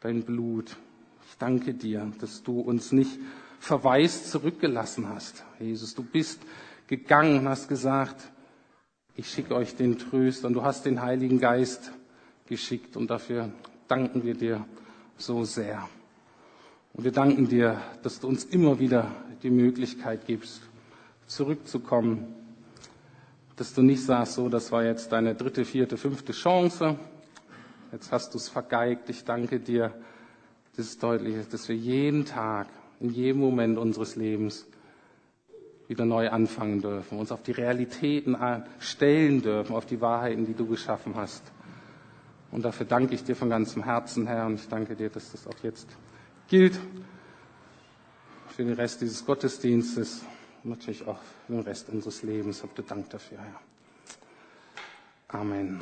dein 0.00 0.22
Blut. 0.22 0.76
Ich 1.28 1.36
danke 1.38 1.74
dir, 1.74 2.12
dass 2.20 2.42
du 2.42 2.60
uns 2.60 2.92
nicht 2.92 3.18
verwaist 3.58 4.30
zurückgelassen 4.30 5.08
hast. 5.08 5.44
Jesus, 5.58 5.94
du 5.94 6.02
bist 6.02 6.40
gegangen 6.86 7.40
und 7.40 7.48
hast 7.48 7.68
gesagt, 7.68 8.31
ich 9.16 9.28
schicke 9.28 9.54
euch 9.54 9.76
den 9.76 9.98
Tröster 9.98 10.48
und 10.48 10.54
du 10.54 10.62
hast 10.62 10.86
den 10.86 11.02
Heiligen 11.02 11.38
Geist 11.38 11.92
geschickt 12.46 12.96
und 12.96 13.10
dafür 13.10 13.50
danken 13.88 14.24
wir 14.24 14.34
dir 14.34 14.64
so 15.18 15.44
sehr. 15.44 15.88
Und 16.94 17.04
wir 17.04 17.12
danken 17.12 17.48
dir, 17.48 17.80
dass 18.02 18.20
du 18.20 18.28
uns 18.28 18.44
immer 18.44 18.78
wieder 18.78 19.10
die 19.42 19.50
Möglichkeit 19.50 20.26
gibst, 20.26 20.62
zurückzukommen, 21.26 22.34
dass 23.56 23.74
du 23.74 23.82
nicht 23.82 24.02
sagst, 24.04 24.34
so, 24.34 24.48
das 24.48 24.72
war 24.72 24.84
jetzt 24.84 25.12
deine 25.12 25.34
dritte, 25.34 25.64
vierte, 25.64 25.96
fünfte 25.96 26.32
Chance, 26.32 26.96
jetzt 27.92 28.12
hast 28.12 28.32
du 28.34 28.38
es 28.38 28.48
vergeigt. 28.48 29.08
Ich 29.10 29.24
danke 29.24 29.60
dir, 29.60 29.92
das 30.76 30.86
ist 30.86 31.02
deutlich, 31.02 31.36
dass 31.48 31.68
wir 31.68 31.76
jeden 31.76 32.24
Tag, 32.24 32.66
in 33.00 33.10
jedem 33.10 33.40
Moment 33.40 33.78
unseres 33.78 34.16
Lebens 34.16 34.66
wieder 35.92 36.06
neu 36.06 36.30
anfangen 36.30 36.80
dürfen, 36.80 37.18
uns 37.18 37.30
auf 37.30 37.42
die 37.42 37.52
Realitäten 37.52 38.34
stellen 38.78 39.42
dürfen, 39.42 39.76
auf 39.76 39.84
die 39.84 40.00
Wahrheiten, 40.00 40.46
die 40.46 40.54
du 40.54 40.66
geschaffen 40.66 41.14
hast. 41.16 41.42
Und 42.50 42.64
dafür 42.64 42.86
danke 42.86 43.14
ich 43.14 43.24
dir 43.24 43.36
von 43.36 43.50
ganzem 43.50 43.84
Herzen, 43.84 44.26
Herr, 44.26 44.46
und 44.46 44.54
ich 44.54 44.68
danke 44.68 44.96
dir, 44.96 45.10
dass 45.10 45.32
das 45.32 45.46
auch 45.46 45.62
jetzt 45.62 45.86
gilt 46.48 46.78
für 48.48 48.64
den 48.64 48.74
Rest 48.74 49.02
dieses 49.02 49.24
Gottesdienstes 49.24 50.22
und 50.64 50.70
natürlich 50.70 51.06
auch 51.06 51.18
für 51.46 51.52
den 51.52 51.62
Rest 51.62 51.90
unseres 51.90 52.22
Lebens. 52.22 52.62
Habt 52.62 52.78
ihr 52.78 52.84
Dank 52.84 53.10
dafür, 53.10 53.38
Herr. 53.38 53.60
Amen. 55.40 55.78